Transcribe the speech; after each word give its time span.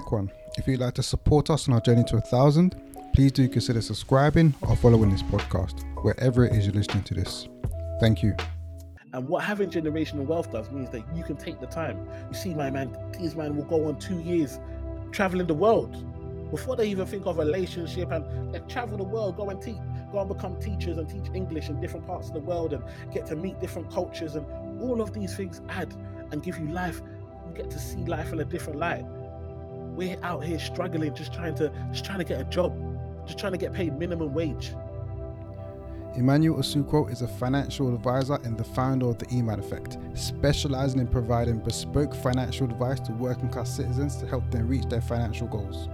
quick 0.00 0.12
one. 0.12 0.30
If 0.58 0.68
you'd 0.68 0.80
like 0.80 0.92
to 0.94 1.02
support 1.02 1.48
us 1.48 1.68
on 1.68 1.72
our 1.72 1.80
journey 1.80 2.04
to 2.08 2.18
a 2.18 2.20
thousand, 2.20 2.76
please 3.14 3.32
do 3.32 3.48
consider 3.48 3.80
subscribing 3.80 4.54
or 4.60 4.76
following 4.76 5.08
this 5.08 5.22
podcast, 5.22 5.84
wherever 6.02 6.44
it 6.44 6.52
is 6.52 6.66
you're 6.66 6.74
listening 6.74 7.02
to 7.04 7.14
this. 7.14 7.48
Thank 7.98 8.22
you. 8.22 8.36
And 9.14 9.26
what 9.26 9.42
having 9.42 9.70
generational 9.70 10.26
wealth 10.26 10.52
does 10.52 10.70
means 10.70 10.90
that 10.90 11.02
you 11.16 11.24
can 11.24 11.38
take 11.38 11.60
the 11.60 11.66
time. 11.66 12.06
You 12.28 12.36
see, 12.36 12.52
my 12.52 12.70
man, 12.70 12.94
these 13.18 13.34
men 13.36 13.56
will 13.56 13.64
go 13.64 13.86
on 13.86 13.98
two 13.98 14.20
years 14.20 14.60
traveling 15.12 15.46
the 15.46 15.54
world 15.54 15.96
before 16.50 16.76
they 16.76 16.88
even 16.88 17.06
think 17.06 17.24
of 17.24 17.38
relationship 17.38 18.10
and 18.12 18.54
they 18.54 18.58
travel 18.68 18.98
the 18.98 19.04
world, 19.04 19.38
go 19.38 19.48
and 19.48 19.62
teach, 19.62 19.78
go 20.12 20.20
and 20.20 20.28
become 20.28 20.60
teachers 20.60 20.98
and 20.98 21.08
teach 21.08 21.34
English 21.34 21.70
in 21.70 21.80
different 21.80 22.06
parts 22.06 22.28
of 22.28 22.34
the 22.34 22.40
world 22.40 22.74
and 22.74 22.84
get 23.14 23.24
to 23.28 23.34
meet 23.34 23.58
different 23.60 23.90
cultures 23.90 24.34
and 24.34 24.44
all 24.82 25.00
of 25.00 25.14
these 25.14 25.34
things 25.34 25.62
add 25.70 25.94
and 26.32 26.42
give 26.42 26.58
you 26.58 26.68
life. 26.68 27.00
You 27.48 27.54
get 27.54 27.70
to 27.70 27.78
see 27.78 28.04
life 28.04 28.30
in 28.34 28.40
a 28.40 28.44
different 28.44 28.78
light. 28.78 29.06
We're 29.96 30.18
out 30.22 30.44
here 30.44 30.58
struggling, 30.58 31.14
just 31.14 31.32
trying 31.32 31.54
to 31.54 31.72
just 31.90 32.04
trying 32.04 32.18
to 32.18 32.24
get 32.24 32.38
a 32.38 32.44
job, 32.44 32.74
just 33.24 33.38
trying 33.38 33.52
to 33.52 33.58
get 33.58 33.72
paid 33.72 33.98
minimum 33.98 34.34
wage. 34.34 34.74
Emmanuel 36.14 36.58
Asuquo 36.58 37.10
is 37.10 37.22
a 37.22 37.28
financial 37.28 37.94
advisor 37.94 38.38
and 38.44 38.58
the 38.58 38.64
founder 38.64 39.06
of 39.06 39.16
the 39.16 39.24
Eman 39.26 39.58
Effect, 39.58 39.96
specializing 40.12 41.00
in 41.00 41.06
providing 41.06 41.60
bespoke 41.60 42.14
financial 42.14 42.66
advice 42.66 43.00
to 43.00 43.12
working 43.12 43.48
class 43.48 43.74
citizens 43.74 44.16
to 44.16 44.26
help 44.26 44.50
them 44.50 44.68
reach 44.68 44.84
their 44.84 45.00
financial 45.00 45.46
goals. 45.46 45.88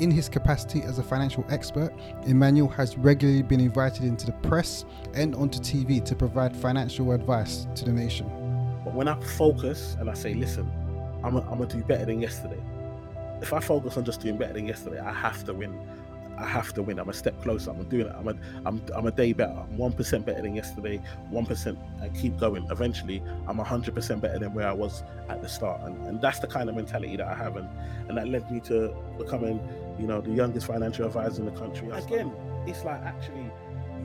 In 0.00 0.10
his 0.10 0.28
capacity 0.28 0.82
as 0.82 0.98
a 0.98 1.02
financial 1.02 1.42
expert, 1.48 1.94
Emmanuel 2.26 2.68
has 2.68 2.98
regularly 2.98 3.42
been 3.42 3.60
invited 3.60 4.04
into 4.04 4.26
the 4.26 4.32
press 4.32 4.84
and 5.14 5.34
onto 5.34 5.58
TV 5.60 6.04
to 6.04 6.14
provide 6.14 6.54
financial 6.54 7.12
advice 7.12 7.66
to 7.74 7.86
the 7.86 7.92
nation. 7.92 8.26
But 8.84 8.94
when 8.94 9.08
I 9.08 9.18
focus 9.20 9.96
and 9.98 10.10
I 10.10 10.14
say, 10.14 10.34
listen, 10.34 10.70
I'm 11.24 11.32
going 11.32 11.68
to 11.68 11.76
do 11.78 11.82
better 11.84 12.04
than 12.04 12.20
yesterday, 12.20 12.60
if 13.42 13.52
I 13.52 13.60
focus 13.60 13.96
on 13.96 14.04
just 14.04 14.20
doing 14.20 14.36
better 14.36 14.54
than 14.54 14.66
yesterday, 14.66 14.98
I 14.98 15.12
have 15.12 15.44
to 15.44 15.54
win. 15.54 15.78
I 16.38 16.44
have 16.44 16.74
to 16.74 16.82
win. 16.82 16.98
I'm 16.98 17.08
a 17.08 17.14
step 17.14 17.40
closer. 17.42 17.70
I'm 17.70 17.82
doing 17.84 18.08
it. 18.08 18.14
I'm 18.14 18.28
a, 18.28 18.36
I'm, 18.66 18.82
I'm 18.94 19.06
a 19.06 19.10
day 19.10 19.32
better. 19.32 19.58
I'm 19.58 19.78
one 19.78 19.92
percent 19.92 20.26
better 20.26 20.42
than 20.42 20.54
yesterday. 20.54 21.00
One 21.30 21.46
percent. 21.46 21.78
I 22.02 22.08
keep 22.10 22.38
going. 22.38 22.66
Eventually, 22.70 23.22
I'm 23.48 23.56
hundred 23.58 23.94
percent 23.94 24.20
better 24.20 24.38
than 24.38 24.52
where 24.52 24.68
I 24.68 24.72
was 24.72 25.02
at 25.30 25.40
the 25.40 25.48
start. 25.48 25.80
And, 25.82 26.06
and 26.06 26.20
that's 26.20 26.40
the 26.40 26.46
kind 26.46 26.68
of 26.68 26.76
mentality 26.76 27.16
that 27.16 27.26
I 27.26 27.34
have. 27.34 27.56
And, 27.56 27.68
and 28.08 28.18
that 28.18 28.28
led 28.28 28.50
me 28.50 28.60
to 28.60 28.94
becoming, 29.16 29.60
you 29.98 30.06
know, 30.06 30.20
the 30.20 30.30
youngest 30.30 30.66
financial 30.66 31.06
advisor 31.06 31.40
in 31.40 31.46
the 31.46 31.58
country. 31.58 31.88
Again, 31.88 32.30
it's 32.66 32.84
like 32.84 33.00
actually, 33.00 33.50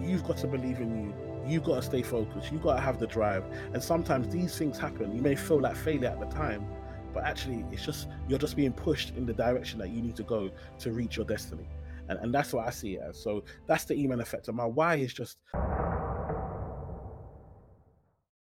you've 0.01 0.23
got 0.23 0.38
to 0.38 0.47
believe 0.47 0.79
in 0.79 1.03
you. 1.03 1.13
You've 1.45 1.63
got 1.63 1.75
to 1.75 1.81
stay 1.81 2.01
focused. 2.01 2.49
You've 2.49 2.61
got 2.61 2.75
to 2.75 2.81
have 2.81 2.97
the 2.97 3.07
drive. 3.07 3.43
And 3.73 3.83
sometimes 3.83 4.31
these 4.31 4.57
things 4.57 4.77
happen. 4.77 5.13
You 5.13 5.21
may 5.21 5.35
feel 5.35 5.59
like 5.59 5.75
failure 5.75 6.07
at 6.07 6.19
the 6.19 6.27
time, 6.27 6.66
but 7.13 7.23
actually 7.23 7.65
it's 7.71 7.83
just 7.85 8.07
you're 8.27 8.39
just 8.39 8.55
being 8.55 8.73
pushed 8.73 9.15
in 9.15 9.25
the 9.25 9.33
direction 9.33 9.79
that 9.79 9.89
you 9.89 10.01
need 10.01 10.15
to 10.15 10.23
go 10.23 10.49
to 10.79 10.91
reach 10.91 11.17
your 11.17 11.25
destiny 11.25 11.67
and, 12.09 12.19
and 12.19 12.33
that's 12.33 12.53
what 12.53 12.67
i 12.67 12.69
see 12.69 12.95
it 12.95 13.01
as 13.07 13.21
so 13.21 13.43
that's 13.67 13.85
the 13.85 13.93
Eman 13.93 14.21
effect 14.21 14.47
and 14.47 14.57
my 14.57 14.65
why 14.65 14.95
is 14.95 15.13
just 15.13 15.37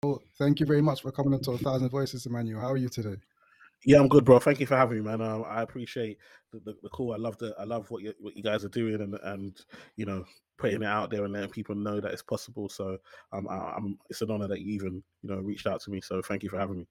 well, 0.04 0.22
thank 0.38 0.60
you 0.60 0.66
very 0.66 0.82
much 0.82 1.02
for 1.02 1.12
coming 1.12 1.34
into 1.34 1.52
a 1.52 1.58
thousand 1.58 1.90
voices 1.90 2.26
emmanuel 2.26 2.62
how 2.62 2.72
are 2.72 2.78
you 2.78 2.90
today 2.90 3.16
yeah, 3.86 4.00
I'm 4.00 4.08
good, 4.08 4.26
bro. 4.26 4.40
Thank 4.40 4.60
you 4.60 4.66
for 4.66 4.76
having 4.76 4.98
me, 4.98 5.04
man. 5.04 5.22
Um, 5.22 5.46
I 5.48 5.62
appreciate 5.62 6.18
the, 6.52 6.60
the, 6.60 6.76
the, 6.82 6.90
call. 6.90 7.14
I 7.14 7.18
love 7.18 7.38
the 7.38 7.56
I 7.60 7.66
love 7.66 7.92
what 7.92 8.02
you 8.02 8.14
what 8.20 8.36
you 8.36 8.42
guys 8.42 8.66
are 8.66 8.70
doing 8.70 9.00
and 9.00 9.16
and 9.24 9.62
you 9.96 10.06
know 10.06 10.26
putting 10.58 10.82
it 10.82 10.88
out 10.88 11.12
there 11.12 11.24
and 11.24 11.34
letting 11.34 11.52
people 11.52 11.76
know 11.76 12.02
that 12.02 12.12
it's 12.12 12.24
possible. 12.24 12.68
So 12.68 12.98
um, 13.32 13.48
I, 13.48 13.74
I'm 13.78 14.00
it's 14.10 14.24
an 14.24 14.32
honor 14.32 14.48
that 14.48 14.62
you 14.62 14.74
even 14.74 15.04
you 15.22 15.30
know 15.30 15.38
reached 15.38 15.68
out 15.68 15.82
to 15.82 15.92
me. 15.92 16.02
So 16.02 16.22
thank 16.24 16.42
you 16.42 16.50
for 16.50 16.58
having 16.58 16.80
me. 16.80 16.88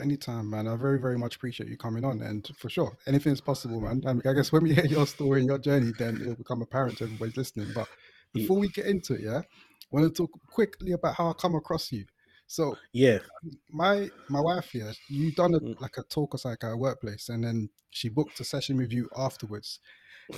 Anytime, 0.00 0.50
man. 0.50 0.68
I 0.68 0.76
very, 0.76 1.00
very 1.00 1.18
much 1.18 1.36
appreciate 1.36 1.68
you 1.68 1.76
coming 1.76 2.04
on. 2.04 2.22
And 2.22 2.48
for 2.56 2.68
sure, 2.68 2.96
anything 3.06 3.32
is 3.32 3.40
possible, 3.40 3.80
man. 3.80 4.02
I, 4.06 4.12
mean, 4.12 4.22
I 4.26 4.32
guess 4.32 4.52
when 4.52 4.62
we 4.62 4.74
hear 4.74 4.86
your 4.86 5.06
story 5.06 5.40
and 5.40 5.48
your 5.48 5.58
journey, 5.58 5.92
then 5.98 6.20
it'll 6.20 6.36
become 6.36 6.62
apparent 6.62 6.98
to 6.98 7.04
everybody's 7.04 7.36
listening. 7.36 7.68
But 7.74 7.88
before 8.32 8.58
we 8.58 8.68
get 8.68 8.86
into 8.86 9.14
it, 9.14 9.22
yeah, 9.22 9.38
I 9.38 9.42
want 9.90 10.14
to 10.14 10.22
talk 10.22 10.30
quickly 10.46 10.92
about 10.92 11.16
how 11.16 11.30
I 11.30 11.32
come 11.32 11.54
across 11.54 11.90
you. 11.90 12.04
So 12.46 12.76
yeah, 12.92 13.18
my 13.70 14.08
my 14.28 14.40
wife 14.40 14.70
here, 14.70 14.92
you 15.08 15.32
done 15.32 15.54
a, 15.54 15.60
mm. 15.60 15.80
like 15.80 15.98
a 15.98 16.02
talk 16.02 16.34
or 16.34 16.48
like 16.48 16.62
a 16.62 16.76
workplace, 16.76 17.28
and 17.28 17.44
then 17.44 17.68
she 17.90 18.08
booked 18.08 18.40
a 18.40 18.44
session 18.44 18.78
with 18.78 18.92
you 18.92 19.08
afterwards. 19.16 19.80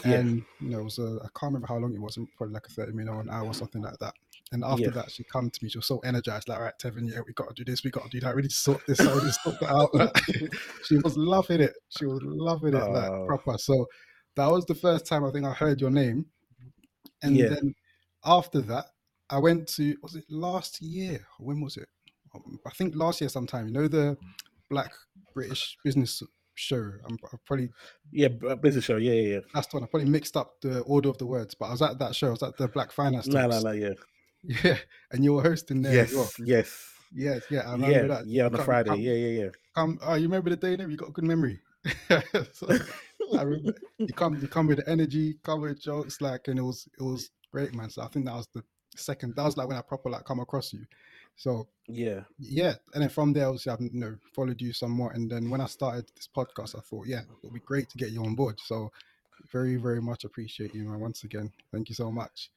Yeah. 0.05 0.15
And 0.15 0.43
you 0.61 0.71
know, 0.71 0.81
it 0.81 0.85
was 0.85 0.99
a, 0.99 1.19
I 1.23 1.29
can't 1.39 1.53
remember 1.53 1.69
how 1.69 1.77
long 1.77 1.95
it 1.95 2.01
was, 2.01 2.19
probably 2.37 2.55
like 2.55 2.67
a 2.67 2.71
30 2.71 2.93
minute 2.93 3.13
or 3.13 3.21
an 3.21 3.31
hour 3.31 3.47
or 3.47 3.55
something 3.55 3.83
like 3.83 3.99
that. 3.99 4.15
And 4.53 4.65
after 4.65 4.85
yeah. 4.85 4.91
that, 4.91 5.11
she 5.13 5.23
come 5.25 5.49
to 5.49 5.65
me. 5.65 5.71
She 5.71 5.79
was 5.79 5.87
so 5.87 6.01
energized, 6.01 6.49
like, 6.49 6.59
right, 6.59 6.75
Tevin, 6.77 7.09
yeah, 7.09 7.21
we 7.25 7.33
got 7.35 7.49
to 7.49 7.55
do 7.55 7.71
this, 7.71 7.85
we 7.85 7.91
got 7.91 8.05
to 8.05 8.09
do 8.11 8.21
that. 8.21 8.35
Really 8.35 8.49
sort 8.49 8.85
this 8.87 9.01
out, 9.01 9.15
really 9.15 9.31
sort 9.31 9.61
that 9.61 9.71
out. 9.71 10.21
she 10.85 10.97
was 10.97 11.17
loving 11.17 11.61
it. 11.61 11.75
She 11.97 12.05
was 12.05 12.21
loving 12.23 12.75
it, 12.75 12.85
like 12.85 13.11
oh. 13.11 13.27
proper. 13.27 13.57
So 13.59 13.87
that 14.37 14.51
was 14.51 14.65
the 14.67 14.75
first 14.75 15.07
time 15.07 15.25
I 15.25 15.31
think 15.31 15.47
I 15.47 15.53
heard 15.53 15.81
your 15.81 15.91
name. 15.91 16.27
And 17.23 17.37
yeah. 17.37 17.51
then 17.51 17.75
after 18.25 18.61
that, 18.63 18.87
I 19.29 19.39
went 19.39 19.69
to 19.77 19.97
was 20.03 20.17
it 20.17 20.25
last 20.29 20.83
year? 20.83 21.25
When 21.39 21.61
was 21.61 21.77
it? 21.77 21.89
Um, 22.35 22.59
I 22.67 22.71
think 22.71 22.95
last 22.97 23.21
year 23.21 23.31
sometime. 23.31 23.67
You 23.67 23.73
know 23.73 23.89
the 23.89 24.17
Black 24.69 24.93
British 25.35 25.77
Business 25.85 26.23
show. 26.55 26.93
I'm, 27.05 27.17
I'm, 27.33 27.39
probably 27.47 27.71
yeah, 28.13 28.29
business 28.61 28.85
show. 28.85 28.97
Yeah, 28.97 29.13
yeah, 29.13 29.35
yeah. 29.35 29.41
That's 29.55 29.69
the 29.69 29.77
one. 29.77 29.85
I 29.85 29.87
probably 29.87 30.09
mixed 30.09 30.37
up 30.37 30.61
the 30.61 30.81
order 30.81 31.09
of 31.09 31.19
the 31.19 31.27
words, 31.27 31.55
but 31.55 31.67
I 31.67 31.71
was 31.71 31.83
at 31.83 31.99
that 31.99 32.15
show. 32.15 32.29
I 32.29 32.31
was 32.31 32.43
at 32.43 32.57
the 32.57 32.69
Black 32.69 32.93
Finance. 32.93 33.29
No, 33.29 33.47
no, 33.47 33.61
no. 33.61 33.71
Yeah, 33.71 33.95
yeah, 34.65 34.79
and 35.13 35.25
you 35.25 35.35
were 35.35 35.43
hosting 35.43 35.83
there. 35.83 35.95
Yes, 35.95 36.15
well. 36.15 36.31
yes, 36.45 36.93
yes, 37.15 37.43
yeah. 37.51 37.61
I 37.61 37.73
remember 37.73 37.97
yeah, 37.97 38.07
that. 38.07 38.27
Yeah, 38.27 38.47
on 38.47 38.55
a 38.55 38.65
Friday. 38.65 38.91
Come, 38.91 39.01
yeah, 39.01 39.13
yeah, 39.13 39.43
yeah. 39.43 39.49
Come, 39.75 39.99
oh, 40.03 40.15
you 40.15 40.25
remember 40.25 40.51
the 40.51 40.57
day? 40.57 40.77
There, 40.77 40.89
you 40.89 40.97
got 40.97 41.11
a 41.11 41.13
good 41.13 41.25
memory. 41.25 41.61
so, 42.53 42.69
I 43.37 43.43
remember 43.43 43.75
you 43.99 44.13
come, 44.15 44.37
you 44.37 44.49
come 44.49 44.67
with 44.67 44.79
the 44.79 44.89
energy, 44.89 45.37
come 45.43 45.61
with 45.61 45.81
jokes, 45.81 46.21
like, 46.21 46.49
and 46.49 46.59
it 46.59 46.63
was, 46.63 46.89
it 46.99 47.03
was 47.03 47.31
great, 47.53 47.75
man. 47.75 47.91
So 47.91 48.03
I 48.03 48.09
think 48.09 48.27
that 48.27 48.35
was 48.35 48.49
the 48.55 48.63
second. 48.97 49.37
That 49.37 49.45
was 49.45 49.57
like 49.57 49.69
when 49.69 49.77
I 49.77 49.83
proper 49.83 50.11
like 50.11 50.25
come 50.25 50.41
across 50.41 50.73
you. 50.73 50.87
So 51.37 51.69
yeah, 51.89 52.21
yeah, 52.39 52.75
and 52.95 53.03
then 53.03 53.09
from 53.09 53.33
there, 53.33 53.47
obviously, 53.47 53.73
I've 53.73 53.81
you 53.81 54.01
know 54.01 54.17
followed 54.35 54.61
you 54.61 54.73
somewhat, 54.73 55.15
and 55.15 55.31
then 55.31 55.49
when 55.49 55.61
I 55.61 55.67
started 55.67 56.11
this 56.15 56.29
podcast, 56.35 56.77
I 56.77 56.81
thought, 56.81 57.07
yeah, 57.07 57.23
it'll 57.43 57.55
be 57.55 57.61
great 57.61 57.89
to 57.91 57.99
get 57.99 58.11
you 58.11 58.23
on 58.23 58.35
board. 58.35 58.59
So 58.61 58.91
very, 59.51 59.77
very 59.77 60.03
much 60.03 60.25
appreciate 60.25 60.75
you, 60.75 60.85
man. 60.85 61.01
Once 61.01 61.25
again, 61.25 61.51
thank 61.73 61.89
you 61.89 61.95
so 61.95 62.11
much. 62.11 62.51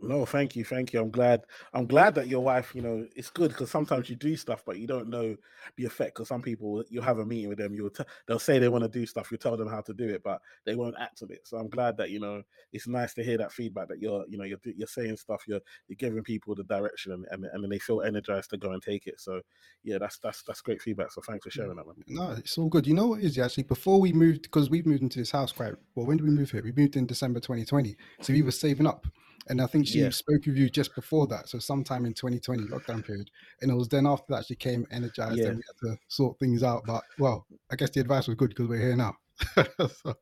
No, 0.00 0.24
thank 0.24 0.54
you, 0.54 0.64
thank 0.64 0.92
you. 0.92 1.00
I'm 1.00 1.10
glad. 1.10 1.42
I'm 1.74 1.86
glad 1.86 2.14
that 2.14 2.28
your 2.28 2.40
wife, 2.40 2.72
you 2.74 2.82
know, 2.82 3.06
it's 3.16 3.30
good 3.30 3.48
because 3.48 3.70
sometimes 3.70 4.08
you 4.08 4.14
do 4.14 4.36
stuff, 4.36 4.62
but 4.64 4.78
you 4.78 4.86
don't 4.86 5.08
know 5.08 5.36
the 5.76 5.84
effect. 5.84 6.14
Because 6.14 6.28
some 6.28 6.42
people, 6.42 6.84
you 6.88 7.00
have 7.00 7.18
a 7.18 7.26
meeting 7.26 7.48
with 7.48 7.58
them, 7.58 7.74
you'll 7.74 7.90
t- 7.90 8.04
they'll 8.26 8.38
say 8.38 8.58
they 8.58 8.68
want 8.68 8.84
to 8.84 8.88
do 8.88 9.06
stuff, 9.06 9.32
you 9.32 9.38
tell 9.38 9.56
them 9.56 9.68
how 9.68 9.80
to 9.80 9.92
do 9.92 10.08
it, 10.08 10.22
but 10.22 10.40
they 10.64 10.76
won't 10.76 10.94
act 11.00 11.22
on 11.22 11.32
it. 11.32 11.40
So 11.44 11.56
I'm 11.56 11.68
glad 11.68 11.96
that 11.96 12.10
you 12.10 12.20
know 12.20 12.42
it's 12.72 12.86
nice 12.86 13.12
to 13.14 13.24
hear 13.24 13.38
that 13.38 13.52
feedback 13.52 13.88
that 13.88 14.00
you're, 14.00 14.24
you 14.28 14.38
know, 14.38 14.44
you're 14.44 14.58
you're 14.64 14.86
saying 14.86 15.16
stuff, 15.16 15.42
you're 15.48 15.60
you're 15.88 15.96
giving 15.96 16.22
people 16.22 16.54
the 16.54 16.64
direction, 16.64 17.12
and 17.12 17.26
and, 17.30 17.44
and 17.44 17.64
then 17.64 17.70
they 17.70 17.78
feel 17.78 18.02
energized 18.02 18.50
to 18.50 18.56
go 18.56 18.72
and 18.72 18.82
take 18.82 19.06
it. 19.08 19.20
So 19.20 19.40
yeah, 19.82 19.98
that's 19.98 20.18
that's 20.18 20.42
that's 20.44 20.60
great 20.60 20.80
feedback. 20.80 21.10
So 21.10 21.22
thanks 21.22 21.44
for 21.44 21.50
sharing 21.50 21.74
that, 21.76 21.86
man. 21.86 21.96
No, 22.06 22.30
it's 22.32 22.56
all 22.56 22.68
good. 22.68 22.86
You 22.86 22.94
know 22.94 23.08
what 23.08 23.20
is 23.20 23.36
actually 23.38 23.64
before 23.64 24.00
we 24.00 24.12
moved 24.12 24.42
because 24.42 24.70
we've 24.70 24.86
moved 24.86 25.02
into 25.02 25.18
this 25.18 25.32
house 25.32 25.50
quite 25.50 25.74
well. 25.96 26.06
When 26.06 26.18
did 26.18 26.26
we 26.26 26.32
move 26.32 26.52
here? 26.52 26.62
We 26.62 26.72
moved 26.72 26.94
in 26.94 27.06
December 27.06 27.40
2020, 27.40 27.96
so 28.20 28.32
we 28.32 28.42
were 28.42 28.52
saving 28.52 28.86
up. 28.86 29.06
And 29.48 29.60
I 29.60 29.66
think 29.66 29.86
she 29.86 30.00
yeah. 30.00 30.10
spoke 30.10 30.46
with 30.46 30.56
you 30.56 30.68
just 30.68 30.94
before 30.94 31.26
that, 31.28 31.48
so 31.48 31.58
sometime 31.58 32.04
in 32.04 32.12
2020 32.12 32.64
lockdown 32.64 33.04
period. 33.04 33.30
And 33.62 33.70
it 33.70 33.74
was 33.74 33.88
then 33.88 34.06
after 34.06 34.26
that 34.34 34.46
she 34.46 34.54
came 34.54 34.86
energized 34.90 35.38
yeah. 35.38 35.46
and 35.46 35.56
we 35.56 35.62
had 35.66 35.88
to 35.88 35.98
sort 36.08 36.38
things 36.38 36.62
out. 36.62 36.84
But 36.86 37.02
well, 37.18 37.46
I 37.70 37.76
guess 37.76 37.90
the 37.90 38.00
advice 38.00 38.28
was 38.28 38.36
good 38.36 38.50
because 38.50 38.68
we're 38.68 38.80
here 38.80 38.96
now. 38.96 39.16
so, 39.56 40.14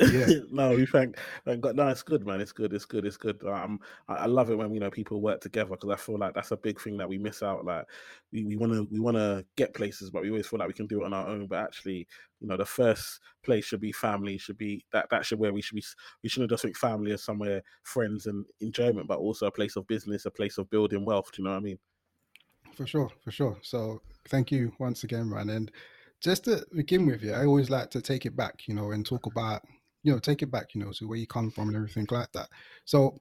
yeah. 0.00 0.26
no, 0.50 0.70
we 0.76 0.84
thank, 0.84 1.16
thank 1.44 1.60
God. 1.60 1.76
No, 1.76 1.88
it's 1.88 2.02
good, 2.02 2.26
man. 2.26 2.40
It's 2.40 2.52
good. 2.52 2.72
It's 2.72 2.84
good. 2.84 3.06
It's 3.06 3.16
good. 3.16 3.42
Um, 3.44 3.80
I, 4.08 4.14
I 4.14 4.26
love 4.26 4.50
it 4.50 4.56
when 4.56 4.74
you 4.74 4.80
know 4.80 4.90
people 4.90 5.20
work 5.20 5.40
together 5.40 5.70
because 5.70 5.90
I 5.90 5.96
feel 5.96 6.18
like 6.18 6.34
that's 6.34 6.50
a 6.50 6.56
big 6.56 6.80
thing 6.80 6.96
that 6.98 7.08
we 7.08 7.18
miss 7.18 7.42
out. 7.42 7.64
Like 7.64 7.86
we 8.32 8.56
want 8.56 8.72
to 8.72 8.86
we 8.90 9.00
want 9.00 9.16
to 9.16 9.44
get 9.56 9.74
places, 9.74 10.10
but 10.10 10.22
we 10.22 10.30
always 10.30 10.46
feel 10.46 10.58
like 10.58 10.68
we 10.68 10.74
can 10.74 10.86
do 10.86 11.02
it 11.02 11.06
on 11.06 11.14
our 11.14 11.26
own. 11.26 11.46
But 11.46 11.60
actually, 11.60 12.06
you 12.40 12.48
know, 12.48 12.56
the 12.56 12.66
first 12.66 13.20
place 13.42 13.64
should 13.64 13.80
be 13.80 13.92
family. 13.92 14.36
Should 14.36 14.58
be 14.58 14.84
that 14.92 15.08
that 15.10 15.24
should 15.24 15.38
where 15.38 15.52
we 15.52 15.62
should 15.62 15.76
be. 15.76 15.84
We 16.22 16.28
shouldn't 16.28 16.50
just 16.50 16.62
think 16.62 16.76
family 16.76 17.12
as 17.12 17.22
somewhere 17.22 17.62
friends 17.82 18.26
and 18.26 18.44
enjoyment, 18.60 19.08
but 19.08 19.18
also 19.18 19.46
a 19.46 19.52
place 19.52 19.76
of 19.76 19.86
business, 19.86 20.26
a 20.26 20.30
place 20.30 20.58
of 20.58 20.68
building 20.70 21.04
wealth. 21.04 21.30
Do 21.32 21.42
you 21.42 21.44
know 21.44 21.52
what 21.52 21.58
I 21.58 21.60
mean? 21.60 21.78
For 22.74 22.86
sure, 22.86 23.10
for 23.22 23.30
sure. 23.30 23.58
So 23.62 24.00
thank 24.28 24.52
you 24.52 24.72
once 24.78 25.04
again, 25.04 25.30
man. 25.30 25.50
And 25.50 25.70
just 26.20 26.44
to 26.44 26.64
begin 26.74 27.06
with, 27.06 27.22
yeah, 27.22 27.40
I 27.40 27.46
always 27.46 27.70
like 27.70 27.90
to 27.90 28.00
take 28.00 28.26
it 28.26 28.36
back, 28.36 28.66
you 28.66 28.74
know, 28.74 28.90
and 28.90 29.04
talk 29.04 29.26
about, 29.26 29.62
you 30.02 30.12
know, 30.12 30.18
take 30.18 30.42
it 30.42 30.50
back, 30.50 30.74
you 30.74 30.84
know, 30.84 30.92
to 30.92 31.08
where 31.08 31.18
you 31.18 31.26
come 31.26 31.50
from 31.50 31.68
and 31.68 31.76
everything 31.76 32.06
like 32.10 32.30
that. 32.32 32.48
So, 32.84 33.20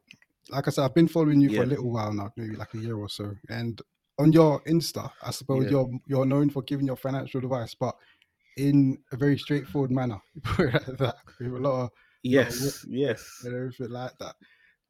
like 0.50 0.68
I 0.68 0.72
said, 0.72 0.84
I've 0.84 0.96
been 0.96 1.07
following 1.07 1.40
you 1.40 1.50
yeah. 1.50 1.60
for 1.60 1.63
a 1.63 1.68
little 1.68 1.92
while 1.92 2.13
now, 2.13 2.31
maybe 2.36 2.56
like 2.56 2.74
a 2.74 2.80
year 2.80 2.96
or 2.96 3.10
so. 3.10 3.34
And 3.50 3.81
on 4.18 4.34
your 4.34 4.62
Insta, 4.63 5.10
I 5.24 5.31
suppose 5.31 5.66
yeah. 5.66 5.72
you're 5.72 5.90
you're 6.06 6.25
known 6.25 6.50
for 6.50 6.62
giving 6.63 6.86
your 6.86 6.98
financial 6.98 7.40
advice, 7.40 7.74
but 7.74 7.96
in 8.57 8.98
a 9.12 9.18
very 9.18 9.38
straightforward 9.38 9.92
manner. 9.92 10.19
that 10.57 11.16
with 11.40 11.54
a 11.54 11.57
lot 11.57 11.84
of 11.84 11.90
yes, 12.24 12.86
yes, 12.88 13.42
and 13.46 13.56
everything 13.56 13.90
like 13.90 14.18
that. 14.19 14.36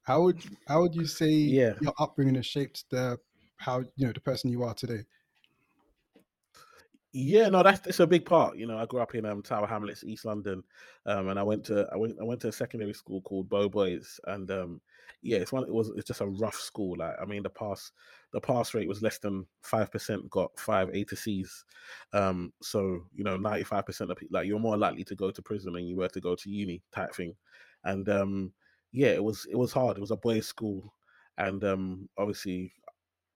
How 0.02 0.24
would 0.24 0.42
how 0.68 0.82
would 0.82 0.96
you 0.96 1.06
say 1.06 1.30
yeah. 1.30 1.74
your 1.82 1.94
upbringing 2.00 2.36
has 2.36 2.48
shaped 2.48 2.86
the 2.90 3.18
how 3.58 3.80
you 3.96 4.08
know 4.08 4.14
the 4.14 4.20
person 4.20 4.50
you 4.50 4.64
are 4.64 4.74
today? 4.74 5.04
Yeah, 7.12 7.50
no, 7.50 7.64
that's 7.64 7.88
it's 7.88 8.00
a 8.00 8.06
big 8.06 8.24
part. 8.26 8.56
You 8.56 8.68
know, 8.68 8.78
I 8.78 8.86
grew 8.86 9.00
up 9.02 9.16
in 9.16 9.26
um, 9.26 9.42
Tower 9.42 9.66
Hamlets, 9.66 10.04
East 10.04 10.26
London, 10.26 10.64
um, 11.08 11.30
and 11.30 11.40
I 11.40 11.44
went 11.44 11.64
to 11.66 11.88
I 11.92 11.98
went 11.98 12.20
I 12.22 12.24
went 12.24 12.40
to 12.42 12.50
a 12.50 12.52
secondary 12.52 12.94
school 12.94 13.22
called 13.22 13.50
Bow 13.50 13.68
Boys, 13.68 14.20
and 14.28 14.50
um, 14.52 14.80
yeah, 15.24 15.40
it's 15.40 15.52
one. 15.52 15.64
It 15.64 15.74
was 15.74 15.90
it's 15.96 16.06
just 16.08 16.22
a 16.22 16.28
rough 16.28 16.54
school. 16.56 16.98
Like, 17.00 17.16
I 17.20 17.26
mean, 17.26 17.42
the 17.42 17.50
pass 17.50 17.92
the 18.32 18.40
pass 18.40 18.76
rate 18.76 18.88
was 18.88 19.02
less 19.02 19.18
than 19.18 19.48
five 19.64 19.92
percent 19.92 20.30
got 20.30 20.52
five 20.60 20.90
A 20.94 21.04
to 21.06 21.16
C's. 21.16 21.66
Um, 22.14 22.54
so 22.62 23.02
you 23.16 23.24
know, 23.24 23.38
ninety 23.38 23.64
five 23.64 23.88
percent 23.88 24.12
of 24.12 24.18
people 24.18 24.38
like 24.40 24.46
you're 24.48 24.60
more 24.60 24.78
likely 24.78 25.04
to 25.06 25.16
go 25.16 25.32
to 25.32 25.42
prison 25.42 25.74
than 25.74 25.86
you 25.88 25.96
were 25.98 26.10
to 26.10 26.22
go 26.22 26.36
to 26.36 26.50
uni 26.50 26.84
type 26.92 27.16
thing, 27.16 27.34
and 27.86 28.08
um, 28.10 28.54
yeah, 28.92 29.10
it 29.10 29.24
was 29.24 29.48
it 29.50 29.56
was 29.56 29.72
hard. 29.74 29.98
It 29.98 30.02
was 30.02 30.12
a 30.12 30.16
boys' 30.16 30.46
school, 30.48 30.94
and 31.40 31.64
um, 31.64 32.10
obviously 32.18 32.72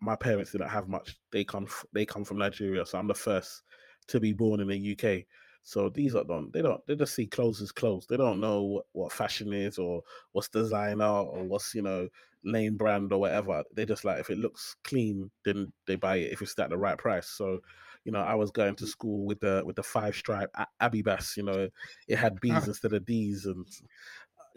my 0.04 0.16
parents 0.16 0.52
didn't 0.52 0.70
have 0.70 0.90
much. 0.90 1.16
They 1.32 1.44
come 1.44 1.68
they 1.94 2.06
come 2.06 2.26
from 2.26 2.38
Nigeria, 2.38 2.86
so 2.86 2.98
I'm 2.98 3.08
the 3.08 3.14
first 3.14 3.64
to 4.08 4.20
be 4.20 4.34
born 4.34 4.60
in 4.60 4.68
the 4.68 4.98
UK. 4.98 5.26
So 5.64 5.88
these 5.90 6.14
are 6.14 6.26
don't 6.26 6.52
they 6.52 6.62
don't 6.62 6.86
they 6.86 6.96
just 6.96 7.16
see 7.16 7.26
clothes 7.26 7.62
as 7.62 7.72
clothes. 7.72 8.06
They 8.08 8.18
don't 8.18 8.42
know 8.42 8.64
what, 8.64 8.86
what 8.92 9.12
fashion 9.14 9.54
is 9.54 9.78
or 9.78 10.04
what's 10.34 10.50
designer 10.50 11.06
or 11.06 11.44
what's 11.46 11.74
you 11.74 11.82
know 11.82 12.10
name 12.44 12.76
brand 12.76 13.14
or 13.14 13.20
whatever. 13.22 13.64
They 13.74 13.86
just 13.86 14.04
like 14.04 14.20
if 14.20 14.30
it 14.30 14.38
looks 14.38 14.76
clean, 14.84 15.32
then 15.46 15.72
they 15.88 15.96
buy 15.96 16.18
it 16.18 16.34
if 16.34 16.42
it's 16.42 16.60
at 16.60 16.70
the 16.70 16.78
right 16.78 16.98
price. 16.98 17.28
So, 17.30 17.60
you 18.04 18.12
know, 18.12 18.20
I 18.20 18.36
was 18.36 18.52
going 18.52 18.76
to 18.76 18.88
school 18.88 19.26
with 19.26 19.40
the 19.40 19.64
with 19.66 19.78
the 19.78 19.84
five 19.84 20.16
stripe 20.16 20.54
Abibas. 20.82 21.38
You 21.38 21.44
know, 21.44 21.70
it 22.10 22.18
had 22.18 22.42
B's 22.42 22.68
instead 22.68 22.92
of 22.92 23.06
D's 23.06 23.46
and 23.46 23.66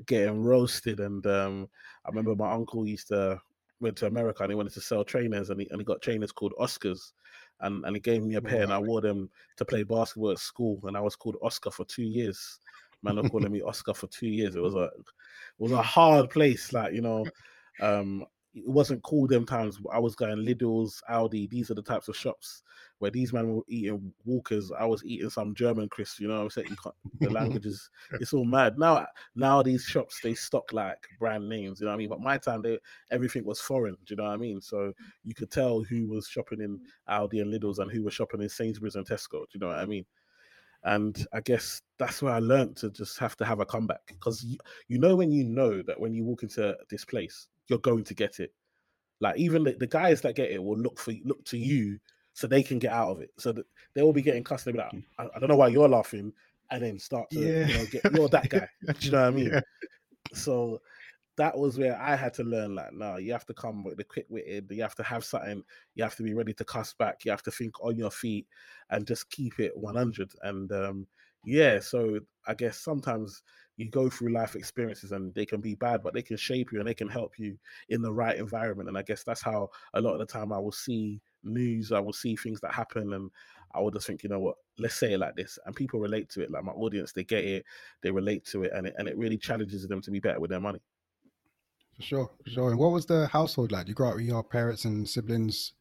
getting 0.06 0.42
roasted. 0.42 0.98
And 0.98 1.24
um, 1.26 1.68
I 2.04 2.08
remember 2.08 2.34
my 2.34 2.52
uncle 2.52 2.84
used 2.84 3.08
to 3.08 3.40
went 3.80 3.96
to 3.98 4.06
America 4.06 4.42
and 4.42 4.50
he 4.50 4.56
wanted 4.56 4.72
to 4.74 4.80
sell 4.80 5.04
trainers 5.04 5.50
and 5.50 5.60
he, 5.60 5.68
and 5.70 5.80
he 5.80 5.84
got 5.84 6.02
trainers 6.02 6.32
called 6.32 6.54
Oscars. 6.60 7.12
And, 7.60 7.84
and 7.84 7.96
he 7.96 8.00
gave 8.00 8.22
me 8.22 8.34
a 8.34 8.42
pair 8.42 8.62
and 8.62 8.72
I 8.72 8.78
wore 8.78 9.00
them 9.00 9.30
to 9.56 9.64
play 9.64 9.82
basketball 9.82 10.32
at 10.32 10.38
school. 10.38 10.78
And 10.84 10.96
I 10.96 11.00
was 11.00 11.16
called 11.16 11.36
Oscar 11.42 11.70
for 11.70 11.84
two 11.86 12.02
years. 12.02 12.58
Man 13.02 13.16
were 13.16 13.28
calling 13.28 13.52
me 13.52 13.62
Oscar 13.66 13.94
for 13.94 14.08
two 14.08 14.28
years. 14.28 14.56
It 14.56 14.62
was 14.62 14.74
a 14.74 14.84
it 14.84 15.04
was 15.58 15.72
a 15.72 15.82
hard 15.82 16.30
place. 16.30 16.72
Like, 16.72 16.92
you 16.92 17.02
know, 17.02 17.24
um, 17.80 18.24
it 18.56 18.66
wasn't 18.66 19.02
cool 19.02 19.26
them 19.26 19.44
times. 19.44 19.78
I 19.92 19.98
was 19.98 20.14
going 20.14 20.38
Lidl's, 20.38 21.02
Aldi. 21.10 21.50
These 21.50 21.70
are 21.70 21.74
the 21.74 21.82
types 21.82 22.08
of 22.08 22.16
shops 22.16 22.62
where 22.98 23.10
these 23.10 23.30
men 23.30 23.54
were 23.54 23.62
eating 23.68 24.12
Walkers. 24.24 24.72
I 24.72 24.86
was 24.86 25.04
eating 25.04 25.28
some 25.28 25.54
German 25.54 25.90
crisps. 25.90 26.20
You 26.20 26.28
know, 26.28 26.40
I'm 26.40 26.48
saying 26.48 26.74
the 27.20 27.28
languages. 27.30 27.90
it's 28.12 28.32
all 28.32 28.46
mad 28.46 28.78
now. 28.78 29.06
Now 29.34 29.62
these 29.62 29.84
shops 29.84 30.20
they 30.22 30.32
stock 30.32 30.72
like 30.72 31.06
brand 31.18 31.46
names. 31.46 31.80
You 31.80 31.84
know 31.84 31.90
what 31.90 31.96
I 31.96 31.98
mean? 31.98 32.08
But 32.08 32.22
my 32.22 32.38
time, 32.38 32.62
they 32.62 32.78
everything 33.10 33.44
was 33.44 33.60
foreign. 33.60 33.96
Do 34.06 34.14
you 34.14 34.16
know 34.16 34.24
what 34.24 34.32
I 34.32 34.38
mean? 34.38 34.62
So 34.62 34.94
you 35.22 35.34
could 35.34 35.50
tell 35.50 35.82
who 35.82 36.08
was 36.08 36.26
shopping 36.26 36.62
in 36.62 36.80
Aldi 37.10 37.42
and 37.42 37.52
Lidl's 37.52 37.78
and 37.78 37.92
who 37.92 38.04
was 38.04 38.14
shopping 38.14 38.40
in 38.40 38.48
Sainsbury's 38.48 38.96
and 38.96 39.06
Tesco. 39.06 39.40
Do 39.40 39.46
you 39.52 39.60
know 39.60 39.68
what 39.68 39.78
I 39.78 39.84
mean? 39.84 40.06
And 40.84 41.26
I 41.34 41.40
guess 41.40 41.82
that's 41.98 42.22
where 42.22 42.32
I 42.32 42.38
learned 42.38 42.76
to 42.78 42.90
just 42.90 43.18
have 43.18 43.36
to 43.36 43.44
have 43.44 43.60
a 43.60 43.66
comeback 43.66 44.06
because 44.06 44.42
you, 44.44 44.56
you 44.88 44.98
know 44.98 45.16
when 45.16 45.30
you 45.30 45.44
know 45.44 45.82
that 45.82 45.98
when 46.00 46.14
you 46.14 46.24
walk 46.24 46.42
into 46.42 46.74
this 46.88 47.04
place 47.04 47.48
you're 47.68 47.78
going 47.78 48.04
to 48.04 48.14
get 48.14 48.40
it. 48.40 48.52
Like 49.20 49.38
even 49.38 49.64
the, 49.64 49.72
the 49.72 49.86
guys 49.86 50.20
that 50.22 50.36
get 50.36 50.50
it 50.50 50.62
will 50.62 50.78
look 50.78 50.98
for 50.98 51.14
look 51.24 51.44
to 51.46 51.58
you 51.58 51.98
so 52.34 52.46
they 52.46 52.62
can 52.62 52.78
get 52.78 52.92
out 52.92 53.10
of 53.10 53.20
it. 53.20 53.30
So 53.38 53.52
that 53.52 53.66
they 53.94 54.02
will 54.02 54.12
be 54.12 54.22
getting 54.22 54.44
cussed. 54.44 54.66
like. 54.66 54.92
I, 55.18 55.24
I, 55.34 55.38
don't 55.38 55.48
know 55.48 55.56
why 55.56 55.68
you're 55.68 55.88
laughing, 55.88 56.32
and 56.70 56.82
then 56.82 56.98
start 56.98 57.30
to 57.30 57.38
yeah. 57.38 57.66
you 57.66 57.74
know 57.74 57.86
get 57.86 58.04
you're 58.14 58.28
that 58.28 58.48
guy. 58.48 58.68
Do 58.86 58.94
you 59.00 59.12
know 59.12 59.22
what 59.22 59.28
I 59.28 59.30
mean? 59.30 59.50
Yeah. 59.52 59.60
So 60.34 60.80
that 61.36 61.56
was 61.56 61.78
where 61.78 62.00
I 62.00 62.16
had 62.16 62.34
to 62.34 62.44
learn 62.44 62.74
like, 62.74 62.92
no, 62.92 63.16
you 63.16 63.32
have 63.32 63.46
to 63.46 63.54
come 63.54 63.84
with 63.84 63.98
the 63.98 64.04
quick 64.04 64.26
witted, 64.28 64.70
you 64.70 64.82
have 64.82 64.94
to 64.96 65.02
have 65.02 65.24
something, 65.24 65.62
you 65.94 66.02
have 66.02 66.16
to 66.16 66.22
be 66.22 66.34
ready 66.34 66.54
to 66.54 66.64
cuss 66.64 66.94
back, 66.94 67.24
you 67.24 67.30
have 67.30 67.42
to 67.42 67.50
think 67.50 67.74
on 67.82 67.96
your 67.96 68.10
feet 68.10 68.46
and 68.90 69.06
just 69.06 69.30
keep 69.30 69.60
it 69.60 69.76
100. 69.76 70.32
And 70.42 70.72
um, 70.72 71.06
yeah, 71.44 71.78
so 71.78 72.20
I 72.46 72.54
guess 72.54 72.78
sometimes 72.78 73.42
you 73.76 73.90
go 73.90 74.08
through 74.08 74.32
life 74.32 74.56
experiences 74.56 75.12
and 75.12 75.34
they 75.34 75.44
can 75.44 75.60
be 75.60 75.74
bad, 75.74 76.02
but 76.02 76.14
they 76.14 76.22
can 76.22 76.36
shape 76.36 76.72
you 76.72 76.78
and 76.78 76.88
they 76.88 76.94
can 76.94 77.08
help 77.08 77.38
you 77.38 77.58
in 77.88 78.00
the 78.00 78.12
right 78.12 78.38
environment. 78.38 78.88
And 78.88 78.96
I 78.96 79.02
guess 79.02 79.22
that's 79.22 79.42
how 79.42 79.68
a 79.94 80.00
lot 80.00 80.14
of 80.14 80.18
the 80.18 80.26
time 80.26 80.52
I 80.52 80.58
will 80.58 80.72
see 80.72 81.20
news, 81.44 81.92
I 81.92 82.00
will 82.00 82.12
see 82.12 82.36
things 82.36 82.60
that 82.60 82.72
happen, 82.72 83.12
and 83.12 83.30
I 83.74 83.80
will 83.80 83.90
just 83.90 84.06
think, 84.06 84.22
you 84.22 84.30
know 84.30 84.40
what, 84.40 84.56
let's 84.78 84.94
say 84.94 85.12
it 85.12 85.20
like 85.20 85.36
this. 85.36 85.58
And 85.66 85.76
people 85.76 86.00
relate 86.00 86.30
to 86.30 86.42
it. 86.42 86.50
Like 86.50 86.64
my 86.64 86.72
audience, 86.72 87.12
they 87.12 87.24
get 87.24 87.44
it, 87.44 87.64
they 88.02 88.10
relate 88.10 88.46
to 88.46 88.64
it, 88.64 88.72
and 88.74 88.86
it, 88.86 88.94
and 88.96 89.08
it 89.08 89.16
really 89.18 89.36
challenges 89.36 89.86
them 89.86 90.00
to 90.00 90.10
be 90.10 90.20
better 90.20 90.40
with 90.40 90.50
their 90.50 90.60
money. 90.60 90.80
For 91.96 92.02
sure, 92.02 92.30
for 92.44 92.50
sure. 92.50 92.70
And 92.70 92.78
what 92.78 92.92
was 92.92 93.06
the 93.06 93.26
household 93.26 93.72
like? 93.72 93.88
You 93.88 93.94
grew 93.94 94.08
up 94.08 94.16
with 94.16 94.24
your 94.24 94.42
parents 94.42 94.84
and 94.84 95.08
siblings 95.08 95.72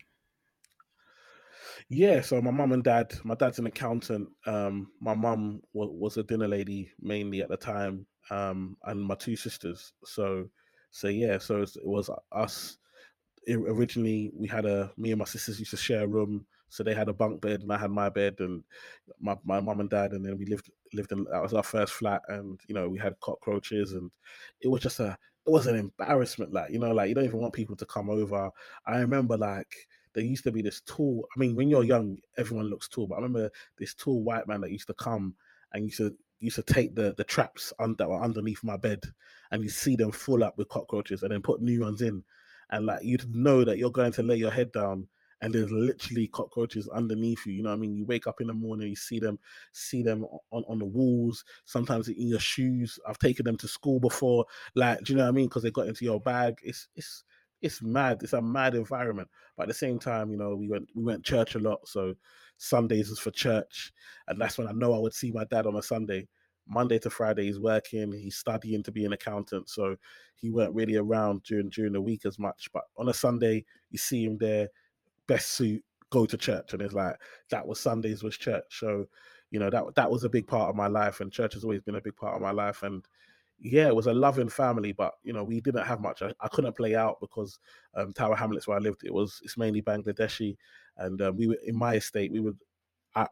yeah, 1.89 2.21
so 2.21 2.41
my 2.41 2.51
mum 2.51 2.71
and 2.71 2.83
dad, 2.83 3.13
my 3.23 3.35
dad's 3.35 3.59
an 3.59 3.67
accountant. 3.67 4.29
Um, 4.47 4.91
my 4.99 5.13
mum 5.13 5.61
was, 5.73 5.89
was 5.91 6.17
a 6.17 6.23
dinner 6.23 6.47
lady 6.47 6.91
mainly 6.99 7.41
at 7.41 7.49
the 7.49 7.57
time, 7.57 8.05
um, 8.31 8.77
and 8.85 9.01
my 9.03 9.15
two 9.15 9.35
sisters. 9.35 9.93
So, 10.03 10.49
so 10.91 11.07
yeah, 11.09 11.37
so 11.37 11.61
it 11.61 11.69
was 11.83 12.09
us. 12.31 12.77
originally, 13.49 14.31
we 14.35 14.47
had 14.47 14.65
a 14.65 14.91
me 14.97 15.11
and 15.11 15.19
my 15.19 15.25
sisters 15.25 15.59
used 15.59 15.71
to 15.71 15.77
share 15.77 16.03
a 16.03 16.07
room, 16.07 16.45
so 16.69 16.83
they 16.83 16.95
had 16.95 17.09
a 17.09 17.13
bunk 17.13 17.41
bed 17.41 17.61
and 17.61 17.71
I 17.71 17.77
had 17.77 17.91
my 17.91 18.09
bed, 18.09 18.35
and 18.39 18.63
my 19.19 19.35
my 19.43 19.59
mum 19.59 19.79
and 19.79 19.89
dad, 19.89 20.13
and 20.13 20.25
then 20.25 20.37
we 20.37 20.45
lived 20.45 20.71
lived 20.93 21.11
in 21.11 21.25
that 21.31 21.43
was 21.43 21.53
our 21.53 21.63
first 21.63 21.93
flat, 21.93 22.23
and 22.29 22.59
you 22.67 22.73
know 22.75 22.89
we 22.89 22.97
had 22.99 23.19
cockroaches, 23.21 23.93
and 23.93 24.09
it 24.61 24.69
was 24.69 24.81
just 24.81 24.99
a 24.99 25.17
it 25.47 25.51
was 25.51 25.67
an 25.67 25.75
embarrassment, 25.75 26.51
like 26.53 26.71
you 26.71 26.79
know, 26.79 26.91
like 26.91 27.09
you 27.09 27.15
don't 27.15 27.25
even 27.25 27.39
want 27.39 27.53
people 27.53 27.75
to 27.75 27.85
come 27.85 28.09
over. 28.09 28.49
I 28.87 28.97
remember 28.99 29.37
like 29.37 29.75
there 30.15 30.23
used 30.23 30.43
to 30.45 30.51
be 30.51 30.63
this 30.63 30.81
tall. 30.85 31.27
I 31.35 31.39
mean, 31.39 31.55
when 31.55 31.69
you're 31.69 31.83
young, 31.83 32.17
everyone 32.37 32.69
looks 32.69 32.87
tall, 32.87 33.07
but 33.07 33.15
I 33.15 33.17
remember 33.19 33.51
this 33.77 33.93
tall 33.93 34.23
white 34.23 34.47
man 34.47 34.61
that 34.61 34.71
used 34.71 34.87
to 34.87 34.93
come 34.95 35.35
and 35.73 35.85
used 35.85 35.97
to 35.97 36.15
used 36.39 36.55
to 36.55 36.63
take 36.63 36.95
the 36.95 37.13
the 37.15 37.23
traps 37.23 37.71
un, 37.79 37.95
that 37.99 38.09
were 38.09 38.21
underneath 38.21 38.63
my 38.63 38.77
bed, 38.77 39.03
and 39.51 39.63
you 39.63 39.69
see 39.69 39.95
them 39.95 40.11
full 40.11 40.43
up 40.43 40.57
with 40.57 40.69
cockroaches, 40.69 41.21
and 41.21 41.31
then 41.31 41.41
put 41.41 41.61
new 41.61 41.81
ones 41.81 42.01
in, 42.01 42.23
and 42.71 42.85
like 42.87 43.03
you'd 43.03 43.35
know 43.35 43.63
that 43.63 43.77
you're 43.77 43.91
going 43.91 44.13
to 44.13 44.23
lay 44.23 44.37
your 44.37 44.51
head 44.51 44.71
down 44.71 45.07
and 45.41 45.53
there's 45.53 45.71
literally 45.71 46.27
cockroaches 46.27 46.87
underneath 46.89 47.45
you. 47.45 47.53
You 47.53 47.63
know 47.63 47.69
what 47.69 47.75
I 47.75 47.79
mean? 47.79 47.95
You 47.95 48.05
wake 48.05 48.27
up 48.27 48.41
in 48.41 48.47
the 48.47 48.53
morning, 48.53 48.89
you 48.89 48.95
see 48.95 49.19
them, 49.19 49.37
see 49.71 50.01
them 50.01 50.25
on, 50.51 50.63
on 50.67 50.79
the 50.79 50.85
walls, 50.85 51.43
sometimes 51.65 52.07
in 52.07 52.27
your 52.27 52.39
shoes. 52.39 52.97
I've 53.07 53.19
taken 53.19 53.45
them 53.45 53.57
to 53.57 53.67
school 53.67 53.99
before, 53.99 54.45
like, 54.75 55.03
do 55.03 55.13
you 55.13 55.17
know 55.17 55.23
what 55.23 55.29
I 55.29 55.33
mean? 55.33 55.47
Because 55.47 55.63
they 55.63 55.71
got 55.71 55.87
into 55.87 56.05
your 56.05 56.21
bag. 56.21 56.59
It's 56.63 56.87
it's 56.95 57.23
it's 57.65 57.81
mad. 57.81 58.21
It's 58.21 58.33
a 58.33 58.41
mad 58.41 58.75
environment. 58.75 59.27
But 59.57 59.63
at 59.63 59.69
the 59.69 59.73
same 59.73 59.97
time, 59.97 60.29
you 60.29 60.37
know, 60.37 60.55
we 60.55 60.69
went 60.69 60.87
we 60.95 61.03
went 61.03 61.25
church 61.25 61.55
a 61.55 61.59
lot. 61.59 61.87
So 61.87 62.13
Sundays 62.57 63.09
was 63.09 63.19
for 63.19 63.31
church, 63.31 63.91
and 64.27 64.39
that's 64.39 64.57
when 64.57 64.67
I 64.67 64.71
know 64.71 64.93
I 64.93 64.99
would 64.99 65.13
see 65.13 65.31
my 65.31 65.45
dad 65.45 65.65
on 65.65 65.75
a 65.75 65.81
Sunday. 65.81 66.27
Monday 66.67 66.97
to 66.99 67.09
Friday, 67.09 67.45
he's 67.45 67.59
working. 67.59 68.11
He's 68.11 68.37
studying 68.37 68.81
to 68.83 68.91
be 68.91 69.05
an 69.05 69.13
accountant, 69.13 69.69
so 69.69 69.95
he 70.35 70.49
weren't 70.49 70.75
really 70.75 70.95
around 70.95 71.43
during 71.43 71.69
during 71.69 71.93
the 71.93 72.01
week 72.01 72.25
as 72.25 72.39
much. 72.39 72.69
But 72.71 72.83
on 72.97 73.09
a 73.09 73.13
Sunday, 73.13 73.65
you 73.89 73.97
see 73.97 74.25
him 74.25 74.37
there, 74.37 74.69
best 75.27 75.51
suit, 75.53 75.83
go 76.11 76.25
to 76.25 76.37
church, 76.37 76.73
and 76.73 76.81
it's 76.81 76.93
like 76.93 77.15
that 77.49 77.67
was 77.67 77.79
Sundays 77.79 78.23
was 78.23 78.37
church. 78.37 78.79
So, 78.79 79.05
you 79.51 79.59
know 79.59 79.69
that 79.71 79.95
that 79.95 80.11
was 80.11 80.23
a 80.23 80.29
big 80.29 80.47
part 80.47 80.69
of 80.69 80.75
my 80.75 80.87
life, 80.87 81.19
and 81.19 81.31
church 81.31 81.53
has 81.55 81.63
always 81.63 81.81
been 81.81 81.95
a 81.95 82.01
big 82.01 82.15
part 82.15 82.35
of 82.35 82.41
my 82.41 82.51
life. 82.51 82.83
And 82.83 83.03
yeah, 83.59 83.87
it 83.87 83.95
was 83.95 84.07
a 84.07 84.13
loving 84.13 84.49
family, 84.49 84.91
but 84.91 85.13
you 85.23 85.33
know, 85.33 85.43
we 85.43 85.61
didn't 85.61 85.85
have 85.85 86.01
much. 86.01 86.21
I, 86.21 86.33
I 86.41 86.47
couldn't 86.49 86.75
play 86.75 86.95
out 86.95 87.17
because 87.21 87.59
um, 87.95 88.13
Tower 88.13 88.35
Hamlets, 88.35 88.67
where 88.67 88.77
I 88.77 88.81
lived, 88.81 89.03
it 89.03 89.13
was 89.13 89.39
it's 89.43 89.57
mainly 89.57 89.81
Bangladeshi, 89.81 90.57
and 90.97 91.21
um, 91.21 91.37
we 91.37 91.47
were 91.47 91.57
in 91.65 91.75
my 91.75 91.95
estate. 91.95 92.31
We 92.31 92.41
would 92.41 92.57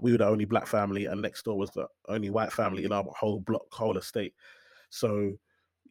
we 0.01 0.13
were 0.13 0.17
the 0.17 0.27
only 0.27 0.45
black 0.45 0.67
family, 0.67 1.05
and 1.07 1.21
next 1.21 1.43
door 1.43 1.57
was 1.57 1.71
the 1.71 1.87
only 2.07 2.29
white 2.29 2.53
family 2.53 2.85
in 2.85 2.91
our 2.91 3.03
whole 3.17 3.41
block, 3.41 3.63
whole 3.71 3.97
estate. 3.97 4.33
So 4.89 5.33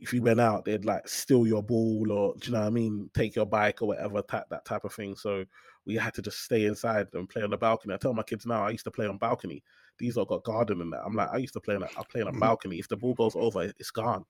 if 0.01 0.13
you 0.13 0.23
went 0.23 0.41
out, 0.41 0.65
they'd 0.65 0.85
like 0.85 1.07
steal 1.07 1.47
your 1.47 1.63
ball 1.63 2.11
or 2.11 2.35
do 2.35 2.49
you 2.49 2.53
know 2.53 2.61
what 2.61 2.67
I 2.67 2.71
mean, 2.71 3.09
take 3.15 3.37
your 3.37 3.47
bike 3.47 3.83
or 3.83 3.89
whatever, 3.89 4.21
type, 4.23 4.47
that 4.51 4.65
type 4.65 4.85
of 4.85 4.93
thing. 4.93 5.15
So 5.15 5.45
we 5.87 5.95
had 5.95 6.13
to 6.15 6.23
just 6.23 6.43
stay 6.43 6.65
inside 6.67 7.07
and 7.13 7.29
play 7.29 7.43
on 7.43 7.51
the 7.51 7.57
balcony. 7.57 7.95
I 7.95 7.99
tell 7.99 8.13
my 8.13 8.25
kids 8.25 8.45
now 8.45 8.65
I 8.65 8.71
used 8.71 8.85
to 8.85 8.91
play 8.91 9.07
on 9.07 9.19
balcony 9.19 9.63
these 9.99 10.17
all 10.17 10.25
got 10.25 10.45
garden 10.45 10.81
in 10.81 10.91
that. 10.91 11.03
I'm 11.05 11.15
like, 11.15 11.31
I 11.33 11.37
used 11.37 11.55
to 11.55 11.61
play 11.61 11.75
on 11.75 11.83
a, 11.83 11.87
I 11.87 12.03
play 12.11 12.23
on 12.23 12.29
a 12.29 12.31
mm-hmm. 12.31 12.41
balcony. 12.41 12.79
If 12.79 12.89
the 12.89 12.97
ball 12.97 13.15
goes 13.15 13.37
over, 13.37 13.73
it's 13.79 13.91
gone. 13.91 14.25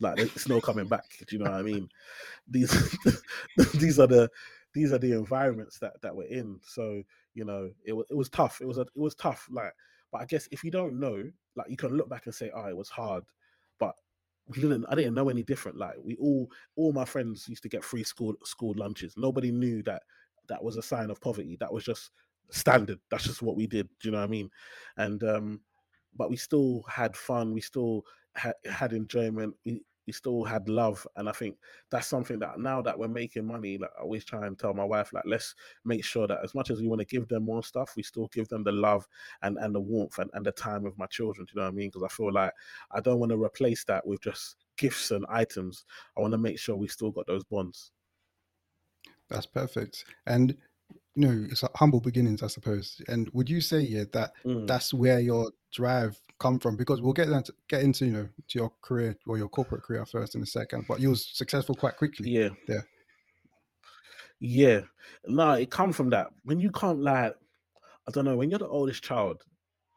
Like 0.00 0.18
it's 0.18 0.48
no 0.48 0.60
coming 0.60 0.86
back. 0.86 1.04
Do 1.26 1.36
you 1.36 1.42
know 1.42 1.50
what 1.50 1.60
I 1.60 1.62
mean? 1.62 1.88
These 2.48 2.96
these 3.74 3.98
are 3.98 4.06
the 4.06 4.28
these 4.74 4.92
are 4.92 4.98
the 4.98 5.12
environments 5.12 5.78
that 5.78 6.00
that 6.02 6.14
we're 6.14 6.24
in. 6.24 6.60
So 6.62 7.02
you 7.34 7.44
know, 7.44 7.70
it 7.84 7.92
was 7.92 8.06
it 8.10 8.14
was 8.14 8.28
tough. 8.28 8.60
It 8.60 8.66
was 8.66 8.78
a, 8.78 8.82
it 8.82 8.88
was 8.94 9.14
tough. 9.14 9.48
Like, 9.50 9.72
but 10.12 10.20
I 10.20 10.26
guess 10.26 10.48
if 10.50 10.62
you 10.62 10.70
don't 10.70 11.00
know, 11.00 11.22
like, 11.56 11.70
you 11.70 11.76
can 11.76 11.96
look 11.96 12.10
back 12.10 12.26
and 12.26 12.34
say, 12.34 12.50
oh, 12.54 12.66
it 12.66 12.76
was 12.76 12.90
hard, 12.90 13.24
but 13.78 13.94
we 14.48 14.60
didn't. 14.60 14.84
I 14.88 14.94
didn't 14.94 15.14
know 15.14 15.28
any 15.28 15.42
different. 15.42 15.78
Like, 15.78 15.94
we 16.02 16.16
all 16.16 16.50
all 16.76 16.92
my 16.92 17.04
friends 17.04 17.48
used 17.48 17.62
to 17.62 17.68
get 17.68 17.84
free 17.84 18.04
school 18.04 18.34
school 18.44 18.74
lunches. 18.76 19.14
Nobody 19.16 19.50
knew 19.50 19.82
that 19.84 20.02
that 20.48 20.62
was 20.62 20.76
a 20.76 20.82
sign 20.82 21.10
of 21.10 21.20
poverty. 21.20 21.56
That 21.58 21.72
was 21.72 21.84
just 21.84 22.10
standard. 22.50 22.98
That's 23.10 23.24
just 23.24 23.42
what 23.42 23.56
we 23.56 23.66
did. 23.66 23.88
Do 24.00 24.08
you 24.08 24.12
know 24.12 24.18
what 24.18 24.24
I 24.24 24.28
mean? 24.28 24.50
And 24.96 25.22
um, 25.24 25.60
but 26.14 26.30
we 26.30 26.36
still 26.36 26.84
had 26.88 27.16
fun. 27.16 27.52
We 27.52 27.60
still 27.60 28.04
had 28.34 28.54
had 28.70 28.92
enjoyment. 28.92 29.54
We 29.64 29.82
we 30.06 30.12
still 30.12 30.44
had 30.44 30.68
love, 30.68 31.04
and 31.16 31.28
I 31.28 31.32
think 31.32 31.56
that's 31.90 32.06
something 32.06 32.38
that 32.38 32.60
now 32.60 32.80
that 32.82 32.96
we're 32.96 33.08
making 33.08 33.44
money, 33.44 33.76
like 33.76 33.90
I 33.98 34.02
always 34.02 34.24
try 34.24 34.46
and 34.46 34.56
tell 34.56 34.72
my 34.72 34.84
wife, 34.84 35.12
like 35.12 35.24
let's 35.26 35.54
make 35.84 36.04
sure 36.04 36.28
that 36.28 36.38
as 36.44 36.54
much 36.54 36.70
as 36.70 36.80
we 36.80 36.86
want 36.86 37.00
to 37.00 37.06
give 37.06 37.26
them 37.26 37.44
more 37.44 37.62
stuff, 37.64 37.92
we 37.96 38.04
still 38.04 38.28
give 38.32 38.48
them 38.48 38.62
the 38.62 38.72
love 38.72 39.06
and 39.42 39.58
and 39.58 39.74
the 39.74 39.80
warmth 39.80 40.18
and, 40.18 40.30
and 40.34 40.46
the 40.46 40.52
time 40.52 40.82
with 40.82 40.96
my 40.96 41.06
children. 41.06 41.44
Do 41.46 41.52
you 41.54 41.60
know 41.60 41.66
what 41.66 41.72
I 41.72 41.76
mean? 41.76 41.88
Because 41.88 42.04
I 42.04 42.08
feel 42.08 42.32
like 42.32 42.52
I 42.92 43.00
don't 43.00 43.18
want 43.18 43.30
to 43.30 43.42
replace 43.42 43.84
that 43.84 44.06
with 44.06 44.20
just 44.22 44.56
gifts 44.76 45.10
and 45.10 45.26
items. 45.28 45.84
I 46.16 46.20
want 46.20 46.32
to 46.32 46.38
make 46.38 46.58
sure 46.58 46.76
we 46.76 46.88
still 46.88 47.10
got 47.10 47.26
those 47.26 47.44
bonds. 47.44 47.90
That's 49.28 49.46
perfect. 49.46 50.04
And 50.26 50.56
you 51.16 51.26
know, 51.26 51.46
it's 51.50 51.64
humble 51.74 52.00
beginnings, 52.00 52.42
I 52.42 52.46
suppose. 52.46 53.00
And 53.08 53.30
would 53.32 53.48
you 53.48 53.62
say, 53.62 53.80
yeah, 53.80 54.04
that 54.12 54.32
mm. 54.44 54.66
that's 54.66 54.92
where 54.92 55.18
your 55.18 55.50
drive 55.72 56.20
come 56.38 56.58
from? 56.60 56.76
Because 56.76 57.00
we'll 57.00 57.14
get 57.14 57.28
into, 57.28 57.54
get 57.68 57.82
into 57.82 58.04
you 58.04 58.12
know 58.12 58.28
to 58.48 58.58
your 58.58 58.72
career 58.82 59.16
or 59.26 59.38
your 59.38 59.48
corporate 59.48 59.82
career 59.82 60.04
first 60.04 60.34
in 60.34 60.42
a 60.42 60.46
second. 60.46 60.84
But 60.86 61.00
you 61.00 61.08
was 61.08 61.26
successful 61.26 61.74
quite 61.74 61.96
quickly. 61.96 62.30
Yeah, 62.30 62.50
yeah, 62.68 62.80
yeah. 64.40 64.80
No, 65.26 65.52
it 65.52 65.70
come 65.70 65.92
from 65.92 66.10
that. 66.10 66.28
When 66.44 66.60
you 66.60 66.70
can't 66.70 67.00
like, 67.00 67.34
I 68.06 68.10
don't 68.12 68.26
know, 68.26 68.36
when 68.36 68.50
you're 68.50 68.58
the 68.58 68.68
oldest 68.68 69.02
child 69.02 69.42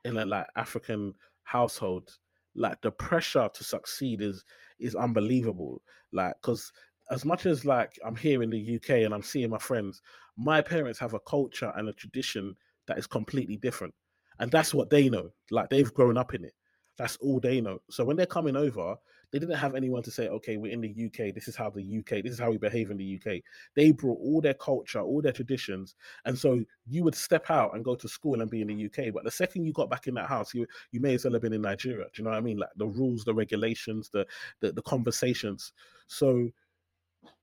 in 0.05 0.17
a 0.17 0.25
like 0.25 0.47
African 0.55 1.13
household, 1.43 2.09
like 2.55 2.81
the 2.81 2.91
pressure 2.91 3.49
to 3.53 3.63
succeed 3.63 4.21
is 4.21 4.45
is 4.79 4.95
unbelievable. 4.95 5.81
Like, 6.13 6.35
because 6.41 6.71
as 7.11 7.25
much 7.25 7.45
as 7.45 7.65
like 7.65 7.99
I'm 8.05 8.15
here 8.15 8.41
in 8.43 8.49
the 8.49 8.75
UK 8.75 8.89
and 9.03 9.13
I'm 9.13 9.23
seeing 9.23 9.49
my 9.49 9.57
friends, 9.57 10.01
my 10.39 10.61
parents 10.61 10.97
have 10.99 11.13
a 11.13 11.19
culture 11.19 11.71
and 11.75 11.89
a 11.89 11.93
tradition 11.93 12.55
that 12.87 12.97
is 12.97 13.05
completely 13.05 13.57
different. 13.57 13.93
And 14.39 14.49
that's 14.49 14.73
what 14.73 14.89
they 14.89 15.09
know. 15.09 15.31
Like 15.51 15.69
they've 15.69 15.93
grown 15.93 16.17
up 16.17 16.33
in 16.33 16.45
it. 16.45 16.53
That's 16.97 17.17
all 17.17 17.39
they 17.39 17.61
know. 17.61 17.79
So 17.89 18.03
when 18.03 18.15
they're 18.17 18.25
coming 18.25 18.55
over, 18.55 18.95
they 19.31 19.39
didn't 19.39 19.55
have 19.57 19.75
anyone 19.75 20.01
to 20.03 20.11
say, 20.11 20.27
okay, 20.27 20.57
we're 20.57 20.71
in 20.71 20.81
the 20.81 21.05
UK. 21.05 21.33
This 21.33 21.47
is 21.47 21.55
how 21.55 21.69
the 21.69 21.99
UK, 21.99 22.23
this 22.23 22.33
is 22.33 22.39
how 22.39 22.51
we 22.51 22.57
behave 22.57 22.89
in 22.89 22.97
the 22.97 23.19
UK. 23.19 23.41
They 23.75 23.91
brought 23.91 24.19
all 24.19 24.41
their 24.41 24.53
culture, 24.53 24.99
all 24.99 25.21
their 25.21 25.31
traditions. 25.31 25.95
And 26.25 26.37
so 26.37 26.63
you 26.87 27.03
would 27.03 27.15
step 27.15 27.49
out 27.49 27.75
and 27.75 27.85
go 27.85 27.95
to 27.95 28.07
school 28.07 28.41
and 28.41 28.49
be 28.49 28.61
in 28.61 28.67
the 28.67 28.85
UK. 28.85 29.13
But 29.13 29.23
the 29.23 29.31
second 29.31 29.65
you 29.65 29.73
got 29.73 29.89
back 29.89 30.07
in 30.07 30.13
that 30.15 30.27
house, 30.27 30.53
you 30.53 30.65
you 30.91 30.99
may 30.99 31.15
as 31.15 31.25
well 31.25 31.33
have 31.33 31.41
been 31.41 31.53
in 31.53 31.61
Nigeria. 31.61 32.05
Do 32.05 32.21
you 32.21 32.23
know 32.23 32.31
what 32.31 32.37
I 32.37 32.41
mean? 32.41 32.57
Like 32.57 32.69
the 32.77 32.87
rules, 32.87 33.23
the 33.23 33.33
regulations, 33.33 34.09
the 34.11 34.25
the, 34.61 34.71
the 34.71 34.81
conversations. 34.81 35.73
So 36.07 36.49